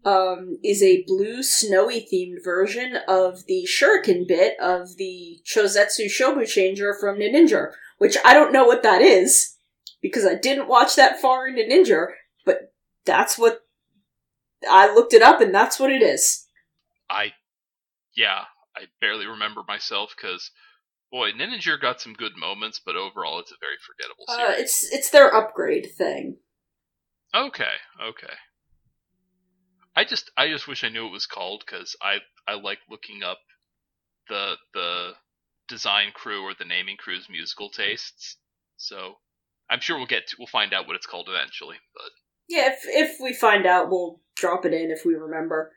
um, 0.05 0.59
is 0.63 0.83
a 0.83 1.05
blue 1.07 1.43
snowy 1.43 2.07
themed 2.13 2.45
version 2.45 2.97
of 3.07 3.45
the 3.47 3.67
shuriken 3.69 4.27
bit 4.27 4.55
of 4.61 4.97
the 4.97 5.41
Chozetsu 5.45 6.07
Shobu 6.07 6.47
Changer 6.47 6.95
from 6.99 7.19
Ninja, 7.19 7.73
which 7.99 8.17
I 8.25 8.33
don't 8.33 8.53
know 8.53 8.65
what 8.65 8.83
that 8.83 9.03
is, 9.03 9.57
because 10.01 10.25
I 10.25 10.35
didn't 10.35 10.69
watch 10.69 10.97
that 10.97 11.21
far 11.21 11.47
into 11.47 11.63
Ninja, 11.63 12.09
but 12.45 12.73
that's 13.05 13.37
what 13.39 13.68
I 14.69 14.93
looked 14.93 15.13
it 15.13 15.23
up 15.23 15.41
and 15.41 15.55
that's 15.55 15.79
what 15.79 15.91
it 15.91 16.03
is. 16.03 16.47
I, 17.11 17.33
yeah, 18.17 18.45
I 18.77 18.83
barely 19.01 19.27
remember 19.27 19.63
myself 19.67 20.15
because, 20.17 20.51
boy, 21.11 21.33
Ninja 21.33 21.81
got 21.81 22.01
some 22.01 22.15
good 22.15 22.37
moments, 22.37 22.81
but 22.85 22.97
overall 22.97 23.39
it's 23.39 23.53
a 23.53 23.57
very 23.61 23.77
forgettable 23.87 24.25
Uh, 24.29 24.61
it's 24.61 24.93
it's 24.93 25.11
their 25.11 25.35
upgrade 25.35 25.89
thing. 25.97 26.39
Okay, 27.35 27.75
okay. 28.03 28.35
I 29.95 30.05
just 30.05 30.31
I 30.37 30.49
just 30.49 30.69
wish 30.69 30.85
I 30.85 30.89
knew 30.89 31.03
what 31.03 31.11
it 31.11 31.13
was 31.13 31.27
called 31.27 31.65
because 31.67 31.97
I 32.01 32.19
I 32.47 32.55
like 32.55 32.79
looking 32.89 33.23
up 33.23 33.39
the 34.29 34.55
the 34.73 35.13
design 35.69 36.13
crew 36.15 36.43
or 36.43 36.55
the 36.55 36.65
naming 36.65 36.97
crew's 36.97 37.29
musical 37.29 37.69
tastes. 37.71 38.37
So 38.77 39.17
I'm 39.71 39.81
sure 39.81 39.97
we'll 39.97 40.07
get 40.07 40.29
to, 40.29 40.37
we'll 40.39 40.47
find 40.47 40.73
out 40.73 40.87
what 40.87 40.97
it's 40.97 41.07
called 41.07 41.29
eventually, 41.29 41.77
but 41.95 42.11
Yeah, 42.49 42.71
if 42.73 42.81
if 42.87 43.21
we 43.21 43.33
find 43.35 43.67
out, 43.67 43.91
we'll 43.91 44.21
drop 44.37 44.65
it 44.65 44.73
in 44.73 44.91
if 44.91 45.05
we 45.05 45.15
remember. 45.15 45.73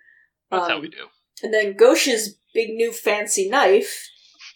that's 0.49 0.67
how 0.69 0.75
Um, 0.77 0.81
we 0.81 0.89
do. 0.89 1.07
And 1.43 1.53
then 1.53 1.75
Gauche's 1.75 2.37
big 2.53 2.69
new 2.71 2.91
fancy 2.91 3.49
knife 3.49 4.07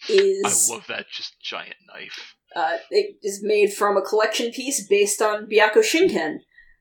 is. 0.08 0.68
I 0.70 0.74
love 0.74 0.86
that 0.88 1.06
just 1.10 1.40
giant 1.40 1.76
knife. 1.92 2.34
uh, 2.54 2.78
it 2.90 3.16
is 3.22 3.40
made 3.42 3.72
from 3.72 3.96
a 3.96 4.02
collection 4.02 4.50
piece 4.52 4.86
based 4.86 5.20
on 5.20 5.46
Byakko 5.46 5.78
Shinken, 5.82 6.38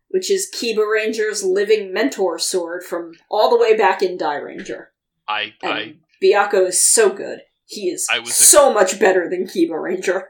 which 0.09 0.29
is 0.31 0.49
Kiba 0.55 0.85
Ranger's 0.89 1.43
living 1.43 1.91
mentor 1.91 2.37
sword 2.39 2.83
from 2.83 3.13
all 3.29 3.49
the 3.49 3.57
way 3.57 3.75
back 3.75 4.01
in 4.01 4.17
Dairanger. 4.17 4.87
I 5.27 5.53
And 5.63 5.73
I 5.73 6.57
is 6.59 6.81
so 6.81 7.09
good. 7.09 7.41
He 7.65 7.89
is 7.89 8.07
I 8.11 8.19
was 8.19 8.29
a- 8.29 8.43
so 8.43 8.71
much 8.73 8.99
better 8.99 9.27
than 9.29 9.45
Kiba 9.47 9.81
Ranger. 9.81 10.29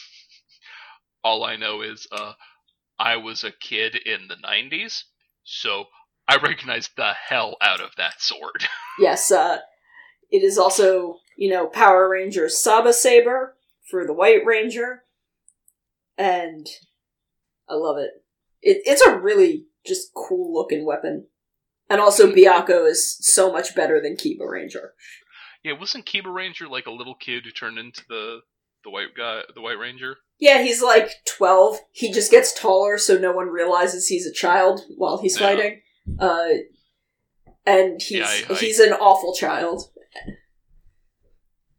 all 1.24 1.44
I 1.44 1.56
know 1.56 1.82
is 1.82 2.06
uh 2.10 2.32
I 3.00 3.16
was 3.16 3.42
a 3.42 3.50
kid 3.50 3.96
in 3.96 4.28
the 4.28 4.36
90s, 4.36 5.04
so 5.42 5.86
I 6.28 6.36
recognized 6.36 6.90
the 6.96 7.12
hell 7.28 7.56
out 7.62 7.80
of 7.80 7.90
that 7.96 8.20
sword. 8.20 8.64
Yes, 8.98 9.32
uh, 9.32 9.60
it 10.30 10.42
is 10.42 10.58
also, 10.58 11.20
you 11.38 11.48
know, 11.48 11.66
Power 11.66 12.06
Ranger's 12.10 12.58
Saba 12.58 12.92
Saber 12.92 13.56
for 13.88 14.06
the 14.06 14.12
White 14.12 14.44
Ranger. 14.44 15.04
And 16.18 16.68
I 17.66 17.74
love 17.74 17.96
it. 17.96 18.10
it 18.60 18.82
it's 18.84 19.00
a 19.00 19.18
really 19.18 19.68
just 19.86 20.12
cool 20.12 20.52
looking 20.52 20.84
weapon. 20.84 21.28
And 21.88 21.98
also, 21.98 22.30
Byakko 22.30 22.90
is 22.90 23.16
so 23.26 23.50
much 23.50 23.74
better 23.74 24.02
than 24.02 24.16
Kiba 24.16 24.46
Ranger. 24.46 24.92
Yeah, 25.64 25.78
wasn't 25.78 26.04
Kiba 26.04 26.32
Ranger 26.32 26.68
like 26.68 26.86
a 26.86 26.92
little 26.92 27.14
kid 27.14 27.44
who 27.44 27.50
turned 27.52 27.78
into 27.78 28.02
the 28.06 28.40
the 28.84 28.90
white 28.90 29.14
guy, 29.16 29.42
the 29.54 29.62
White 29.62 29.78
Ranger? 29.78 30.16
Yeah, 30.40 30.62
he's 30.62 30.82
like 30.82 31.10
12. 31.26 31.78
He 31.92 32.10
just 32.10 32.30
gets 32.30 32.58
taller 32.58 32.96
so 32.98 33.18
no 33.18 33.30
one 33.32 33.48
realizes 33.48 34.06
he's 34.08 34.26
a 34.26 34.32
child 34.32 34.80
while 34.96 35.18
he's 35.18 35.38
Yeah. 35.38 35.46
fighting. 35.46 35.82
Uh, 36.18 36.48
and 37.66 38.00
he's 38.00 38.18
Yeah, 38.18 38.26
I- 38.48 38.52
I- 38.54 38.56
he's 38.56 38.80
an 38.80 38.94
awful 38.94 39.34
child. 39.34 39.92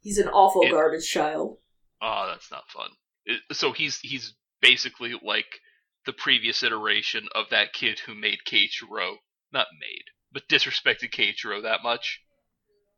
He's 0.02 0.18
an 0.18 0.28
awful 0.30 0.64
It- 0.64 0.72
garbage 0.72 1.10
child. 1.10 1.58
Oh, 2.02 2.28
that's 2.28 2.50
not 2.52 2.70
fun. 2.70 2.92
It, 3.26 3.42
so 3.56 3.72
he's 3.72 4.00
he's 4.00 4.34
basically 4.62 5.14
like 5.22 5.60
the 6.06 6.14
previous 6.14 6.64
iteration 6.64 7.28
of 7.36 7.50
that 7.52 7.74
kid 7.74 8.00
who 8.00 8.16
made 8.16 8.40
Keiichiro, 8.48 9.18
not 9.52 9.68
made, 9.80 10.06
but 10.32 10.48
disrespected 10.48 11.12
Keiichiro 11.12 11.62
that 11.64 11.84
much. 11.84 12.22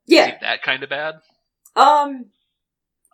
Is 0.07 0.13
Yeah, 0.15 0.25
he 0.27 0.37
that 0.41 0.61
kind 0.63 0.83
of 0.83 0.89
bad? 0.89 1.15
Um, 1.75 2.31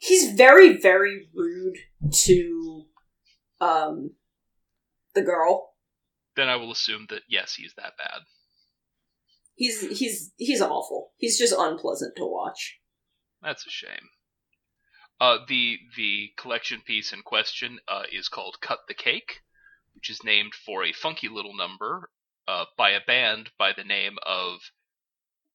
he's 0.02 0.34
very, 0.34 0.78
very 0.78 1.30
rude 1.34 1.78
to, 2.12 2.86
um, 3.62 4.12
the 5.14 5.22
girl. 5.22 5.74
Then 6.36 6.50
I 6.50 6.56
will 6.56 6.72
assume 6.72 7.08
that 7.10 7.24
yes, 7.28 7.56
he's 7.56 7.74
that 7.76 7.98
bad. 7.98 8.22
He's 9.56 9.82
he's 10.00 10.32
he's 10.38 10.62
awful. 10.62 11.12
He's 11.18 11.38
just 11.38 11.54
unpleasant 11.58 12.16
to 12.16 12.26
watch. 12.26 12.80
That's 13.42 13.66
a 13.66 13.70
shame. 13.70 14.10
Uh, 15.20 15.40
the 15.48 15.78
the 15.98 16.30
collection 16.38 16.82
piece 16.86 17.12
in 17.12 17.22
question 17.24 17.80
uh, 17.88 18.04
is 18.12 18.30
called 18.30 18.62
"Cut 18.62 18.80
the 18.88 18.94
Cake," 18.94 19.42
which 19.94 20.10
is 20.10 20.24
named 20.24 20.54
for 20.54 20.86
a 20.86 20.94
funky 20.94 21.28
little 21.28 21.56
number 21.56 22.10
uh, 22.48 22.66
by 22.78 22.92
a 22.92 23.02
band 23.06 23.50
by 23.58 23.74
the 23.76 23.84
name 23.84 24.18
of 24.26 24.60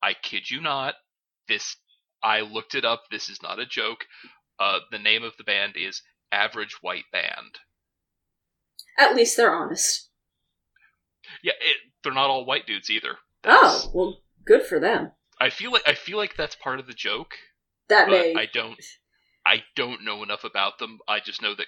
I 0.03 0.13
kid 0.13 0.51
you 0.51 0.61
not. 0.61 0.97
This 1.49 1.77
I 2.23 2.41
looked 2.41 2.75
it 2.75 2.85
up. 2.85 3.05
This 3.11 3.31
is 3.31 3.43
not 3.43 3.59
a 3.59 3.67
joke. 3.67 4.07
Uh, 4.59 4.81
the 4.91 4.99
name 4.99 5.23
of 5.23 5.37
the 5.37 5.45
band 5.45 5.75
is 5.77 6.03
Average 6.31 6.79
White 6.81 7.05
Band. 7.13 7.59
At 8.99 9.15
least 9.17 9.37
they're 9.37 9.55
honest. 9.55 10.09
Yeah, 11.43 11.53
it, 11.61 11.77
they're 12.03 12.13
not 12.13 12.31
all 12.31 12.45
white 12.45 12.67
dudes 12.67 12.91
either. 12.91 13.17
Oh 13.45 13.91
well, 13.93 14.19
good 14.47 14.63
for 14.63 14.79
them. 14.79 15.13
I 15.41 15.51
feel 15.51 15.73
like 15.73 15.83
I 15.87 15.95
feel 15.95 16.17
like 16.17 16.37
that's 16.37 16.55
part 16.55 16.79
of 16.79 16.87
the 16.87 16.93
joke. 16.93 17.35
That 17.89 18.09
may 18.09 18.35
I 18.35 18.47
don't 18.53 18.79
I 19.47 19.65
don't 19.75 20.05
know 20.05 20.23
enough 20.23 20.45
about 20.45 20.79
them. 20.79 20.99
I 21.09 21.21
just 21.21 21.43
know 21.43 21.55
that 21.55 21.67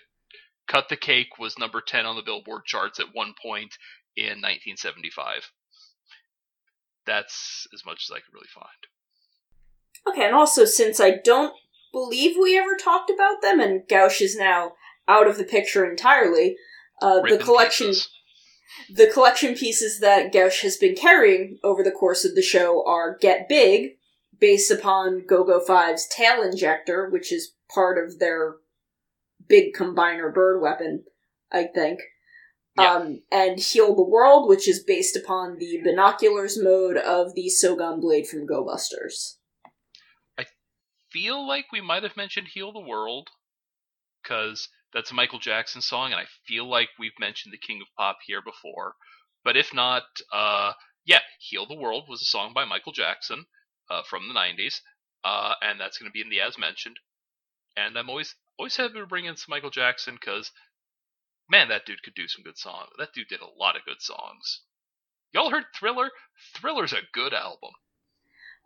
Cut 0.67 0.89
the 0.89 0.97
Cake 0.97 1.39
was 1.39 1.59
number 1.59 1.81
10 1.81 2.07
on 2.07 2.17
the 2.17 2.23
Billboard 2.23 2.65
charts 2.65 2.99
at 2.99 3.15
one 3.15 3.35
point 3.41 3.77
in 4.17 4.41
1975. 4.43 5.51
That's 7.07 7.67
as 7.73 7.85
much 7.85 8.05
as 8.09 8.11
I 8.11 8.21
could 8.21 8.35
really 8.35 8.49
find. 8.53 8.67
okay. 10.09 10.27
And 10.27 10.35
also, 10.35 10.65
since 10.65 10.99
I 10.99 11.13
don't 11.23 11.55
believe 11.97 12.37
we 12.39 12.59
ever 12.59 12.77
talked 12.77 13.11
about 13.11 13.41
them, 13.41 13.59
and 13.59 13.89
Gauche 13.89 14.21
is 14.21 14.37
now 14.37 14.73
out 15.09 15.27
of 15.27 15.39
the 15.39 15.45
picture 15.45 15.89
entirely, 15.89 16.57
uh, 17.01 17.23
the 17.23 17.39
collection 17.39 17.87
pieces. 17.87 18.11
The 18.95 19.07
collection 19.07 19.55
pieces 19.55 20.01
that 20.01 20.31
Gauche 20.31 20.61
has 20.61 20.77
been 20.77 20.95
carrying 20.95 21.59
over 21.65 21.83
the 21.83 21.91
course 21.91 22.27
of 22.27 22.35
the 22.35 22.43
show 22.43 22.85
are 22.87 23.17
Get 23.19 23.49
Big, 23.49 23.93
based 24.39 24.71
upon 24.71 25.25
GoGo 25.27 25.61
Five's 25.61 26.07
tail 26.07 26.43
injector, 26.43 27.09
which 27.09 27.33
is 27.33 27.55
part 27.75 27.97
of 27.97 28.19
their 28.19 28.57
big 29.49 29.73
combiner 29.75 30.33
bird 30.33 30.61
weapon, 30.61 31.05
I 31.51 31.65
think. 31.65 32.01
Yeah. 32.77 32.93
Um, 32.93 33.23
and 33.33 33.59
Heal 33.59 33.97
the 33.97 34.03
World, 34.03 34.51
which 34.51 34.69
is 34.69 34.85
based 34.85 35.17
upon 35.17 35.57
the 35.57 35.81
binoculars 35.83 36.63
mode 36.63 36.99
of 36.99 37.35
the 37.35 37.51
Sougan 37.51 38.03
Blade 38.03 38.29
from 38.29 38.45
Go 38.45 38.63
Busters. 38.67 39.36
Feel 41.13 41.47
like 41.47 41.73
we 41.73 41.81
might 41.81 42.03
have 42.03 42.17
mentioned 42.17 42.49
Heal 42.49 42.73
the 42.73 42.81
World 42.81 43.31
cuz 44.25 44.69
that's 44.93 45.11
a 45.11 45.15
Michael 45.15 45.39
Jackson 45.39 45.81
song 45.81 46.13
and 46.13 46.21
I 46.21 46.27
feel 46.47 46.69
like 46.69 46.91
we've 46.99 47.19
mentioned 47.19 47.53
the 47.53 47.59
King 47.59 47.81
of 47.81 47.89
Pop 47.97 48.19
here 48.27 48.43
before. 48.43 48.97
But 49.45 49.57
if 49.57 49.73
not, 49.73 50.05
uh 50.33 50.75
yeah, 51.05 51.23
Heal 51.39 51.67
the 51.67 51.75
World 51.75 52.09
was 52.09 52.21
a 52.21 52.25
song 52.25 52.53
by 52.53 52.65
Michael 52.65 52.93
Jackson 52.93 53.47
uh, 53.89 54.03
from 54.03 54.29
the 54.29 54.35
90s. 54.35 54.81
Uh, 55.25 55.55
and 55.63 55.81
that's 55.81 55.99
going 55.99 56.09
to 56.09 56.13
be 56.13 56.21
in 56.21 56.29
the 56.29 56.41
as 56.41 56.59
mentioned. 56.59 56.99
And 57.77 57.97
I'm 57.97 58.11
always 58.11 58.35
always 58.59 58.77
happy 58.77 58.95
to 58.95 59.07
bring 59.07 59.25
in 59.25 59.37
some 59.37 59.51
Michael 59.51 59.71
Jackson 59.71 60.15
because 60.15 60.51
man, 61.49 61.69
that 61.69 61.87
dude 61.87 62.03
could 62.03 62.15
do 62.15 62.27
some 62.29 62.43
good 62.43 62.59
songs. 62.59 62.91
That 62.99 63.13
dude 63.13 63.29
did 63.29 63.41
a 63.41 63.59
lot 63.59 63.77
of 63.77 63.85
good 63.85 64.01
songs. 64.01 64.63
Y'all 65.33 65.51
heard 65.51 65.67
Thriller? 65.75 66.11
Thriller's 66.55 66.93
a 66.93 67.03
good 67.13 67.35
album. 67.35 67.73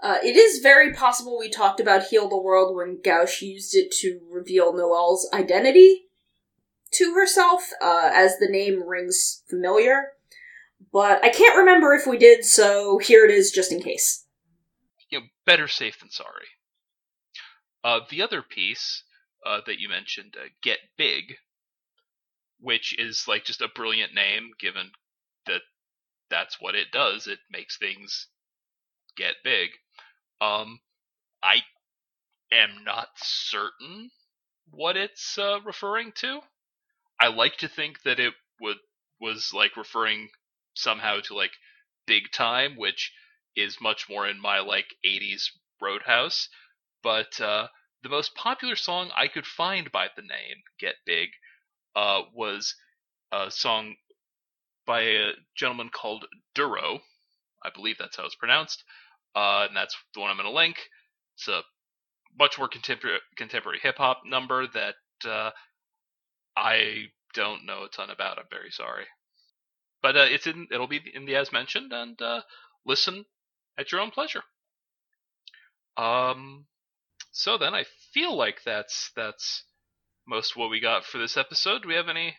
Uh, 0.03 0.17
it 0.25 0.37
is 0.37 0.63
very 0.63 0.93
possible 0.93 1.39
we 1.39 1.51
talked 1.51 1.79
about 1.79 2.05
Heal 2.05 2.29
the 2.29 2.41
World 2.41 2.75
when 2.75 3.01
Gauche 3.05 3.43
used 3.43 3.75
it 3.75 3.91
to 4.01 4.21
reveal 4.31 4.73
Noel's 4.73 5.29
identity 5.33 6.07
to 6.93 7.15
herself, 7.15 7.69
uh, 7.83 8.11
as 8.13 8.39
the 8.39 8.49
name 8.49 8.83
rings 8.89 9.43
familiar. 9.49 10.13
But 10.93 11.23
I 11.23 11.29
can't 11.29 11.59
remember 11.59 11.95
if 11.95 12.07
we 12.07 12.17
did, 12.17 12.45
so 12.45 12.99
here 12.99 13.25
it 13.25 13.31
is 13.31 13.51
just 13.51 13.71
in 13.71 13.83
case. 13.83 14.25
You 15.11 15.23
better 15.45 15.69
safe 15.69 16.01
than 16.01 16.11
sorry. 16.11 16.47
Uh, 17.85 18.01
the 18.09 18.23
other 18.23 18.43
piece 18.43 19.05
uh, 19.45 19.61
that 19.67 19.79
you 19.79 19.89
mentioned, 19.89 20.35
uh, 20.39 20.49
Get 20.63 20.79
Big, 20.97 21.35
which 22.59 22.99
is 22.99 23.27
like 23.29 23.45
just 23.45 23.61
a 23.61 23.69
brilliant 23.75 24.15
name 24.15 24.51
given 24.59 24.91
that 25.47 25.61
that's 26.31 26.61
what 26.61 26.75
it 26.75 26.91
does. 26.93 27.27
It 27.27 27.39
makes 27.51 27.77
things 27.77 28.29
get 29.17 29.35
big. 29.45 29.71
Um, 30.41 30.81
I 31.43 31.63
am 32.53 32.85
not 32.85 33.09
certain 33.17 34.11
what 34.71 34.97
it's 34.97 35.39
uh, 35.39 35.61
referring 35.65 36.13
to. 36.17 36.41
I 37.21 37.29
like 37.29 37.59
to 37.59 37.69
think 37.69 38.03
that 38.03 38.21
it 38.21 38.35
would 38.61 38.79
was 39.21 39.53
like 39.55 39.77
referring 39.77 40.31
somehow 40.75 41.21
to 41.21 41.35
like 41.35 41.53
Big 42.07 42.31
Time, 42.33 42.77
which 42.77 43.13
is 43.57 43.81
much 43.81 44.09
more 44.09 44.27
in 44.29 44.41
my 44.41 44.61
like 44.61 44.95
80s 45.07 45.45
Roadhouse. 45.81 46.49
But 47.03 47.41
uh, 47.41 47.69
the 48.03 48.09
most 48.09 48.35
popular 48.35 48.77
song 48.77 49.11
I 49.17 49.29
could 49.29 49.47
find 49.47 49.93
by 49.93 50.09
the 50.17 50.23
name 50.23 50.63
Get 50.79 50.97
Big 51.07 51.31
uh, 51.97 52.23
was 52.35 52.75
a 53.33 53.51
song 53.51 53.97
by 54.87 55.03
a 55.03 55.33
gentleman 55.57 55.91
called 55.91 56.27
Duro. 56.55 57.01
I 57.63 57.71
believe 57.75 57.97
that's 57.99 58.17
how 58.17 58.25
it's 58.27 58.35
pronounced. 58.35 58.85
Uh, 59.35 59.67
and 59.69 59.77
that's 59.77 59.97
the 60.15 60.21
one 60.21 60.31
I'm 60.31 60.37
going 60.37 60.49
to 60.49 60.55
link. 60.55 60.77
It's 61.37 61.49
a 61.49 61.63
much 62.39 62.59
more 62.59 62.69
contemporary, 62.69 63.19
contemporary 63.37 63.79
hip 63.83 63.97
hop 63.99 64.23
number 64.25 64.67
that 64.67 64.95
uh, 65.29 65.51
I 66.57 67.07
don't 67.35 67.67
know 67.67 67.85
a 67.85 67.89
ton 67.89 68.11
about. 68.11 68.39
I'm 68.39 68.45
very 68.51 68.71
sorry, 68.71 69.05
but 70.03 70.17
uh, 70.17 70.27
it's 70.29 70.47
in. 70.47 70.69
It'll 70.73 70.89
be 70.89 71.01
in 71.15 71.27
the 71.27 71.37
as 71.37 71.53
mentioned, 71.53 71.93
and 71.93 72.21
uh, 72.21 72.43
listen 72.85 73.25
at 73.79 73.93
your 73.93 74.01
own 74.01 74.11
pleasure. 74.11 74.43
Um, 75.97 76.67
so 77.33 77.59
then 77.59 77.75
I 77.75 77.85
feel 78.13 78.37
like 78.37 78.63
that's 78.65 79.11
that's 79.17 79.65
most 80.27 80.57
what 80.57 80.71
we 80.71 80.81
got 80.81 81.05
for 81.05 81.19
this 81.19 81.37
episode. 81.37 81.83
Do 81.83 81.89
we 81.89 81.95
have 81.95 82.09
any 82.09 82.37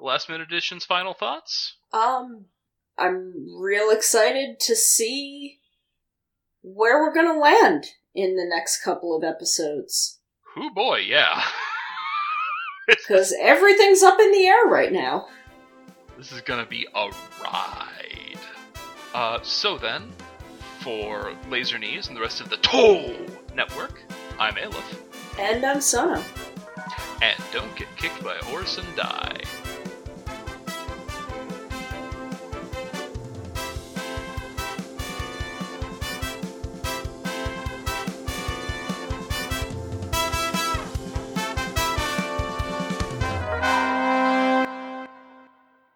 last 0.00 0.28
minute 0.28 0.48
additions, 0.48 0.84
final 0.84 1.14
thoughts? 1.14 1.76
Um, 1.92 2.46
I'm 2.98 3.32
real 3.58 3.90
excited 3.90 4.60
to 4.60 4.76
see 4.76 5.58
where 6.62 7.02
we're 7.02 7.14
gonna 7.14 7.38
land 7.38 7.86
in 8.14 8.36
the 8.36 8.44
next 8.44 8.82
couple 8.82 9.16
of 9.16 9.24
episodes. 9.24 10.20
Who 10.54 10.72
boy, 10.72 10.98
yeah. 10.98 11.42
Because 12.88 13.32
everything's 13.40 14.02
up 14.02 14.18
in 14.18 14.32
the 14.32 14.44
air 14.44 14.66
right 14.66 14.92
now. 14.92 15.28
This 16.18 16.32
is 16.32 16.40
gonna 16.40 16.66
be 16.66 16.86
a 16.94 17.10
ride. 17.42 18.38
Uh, 19.14 19.38
so 19.42 19.78
then, 19.78 20.10
for 20.80 21.32
Laser 21.48 21.78
Knees 21.78 22.08
and 22.08 22.16
the 22.16 22.20
rest 22.20 22.40
of 22.40 22.50
the 22.50 22.56
Toll 22.56 23.14
Network, 23.54 24.02
I'm 24.38 24.56
Aleph. 24.58 25.02
And 25.38 25.64
I'm 25.64 25.80
Sona. 25.80 26.22
And 27.22 27.40
don't 27.52 27.74
get 27.76 27.88
kicked 27.96 28.22
by 28.24 28.34
a 28.34 28.44
horse 28.44 28.78
and 28.78 28.96
die. 28.96 29.40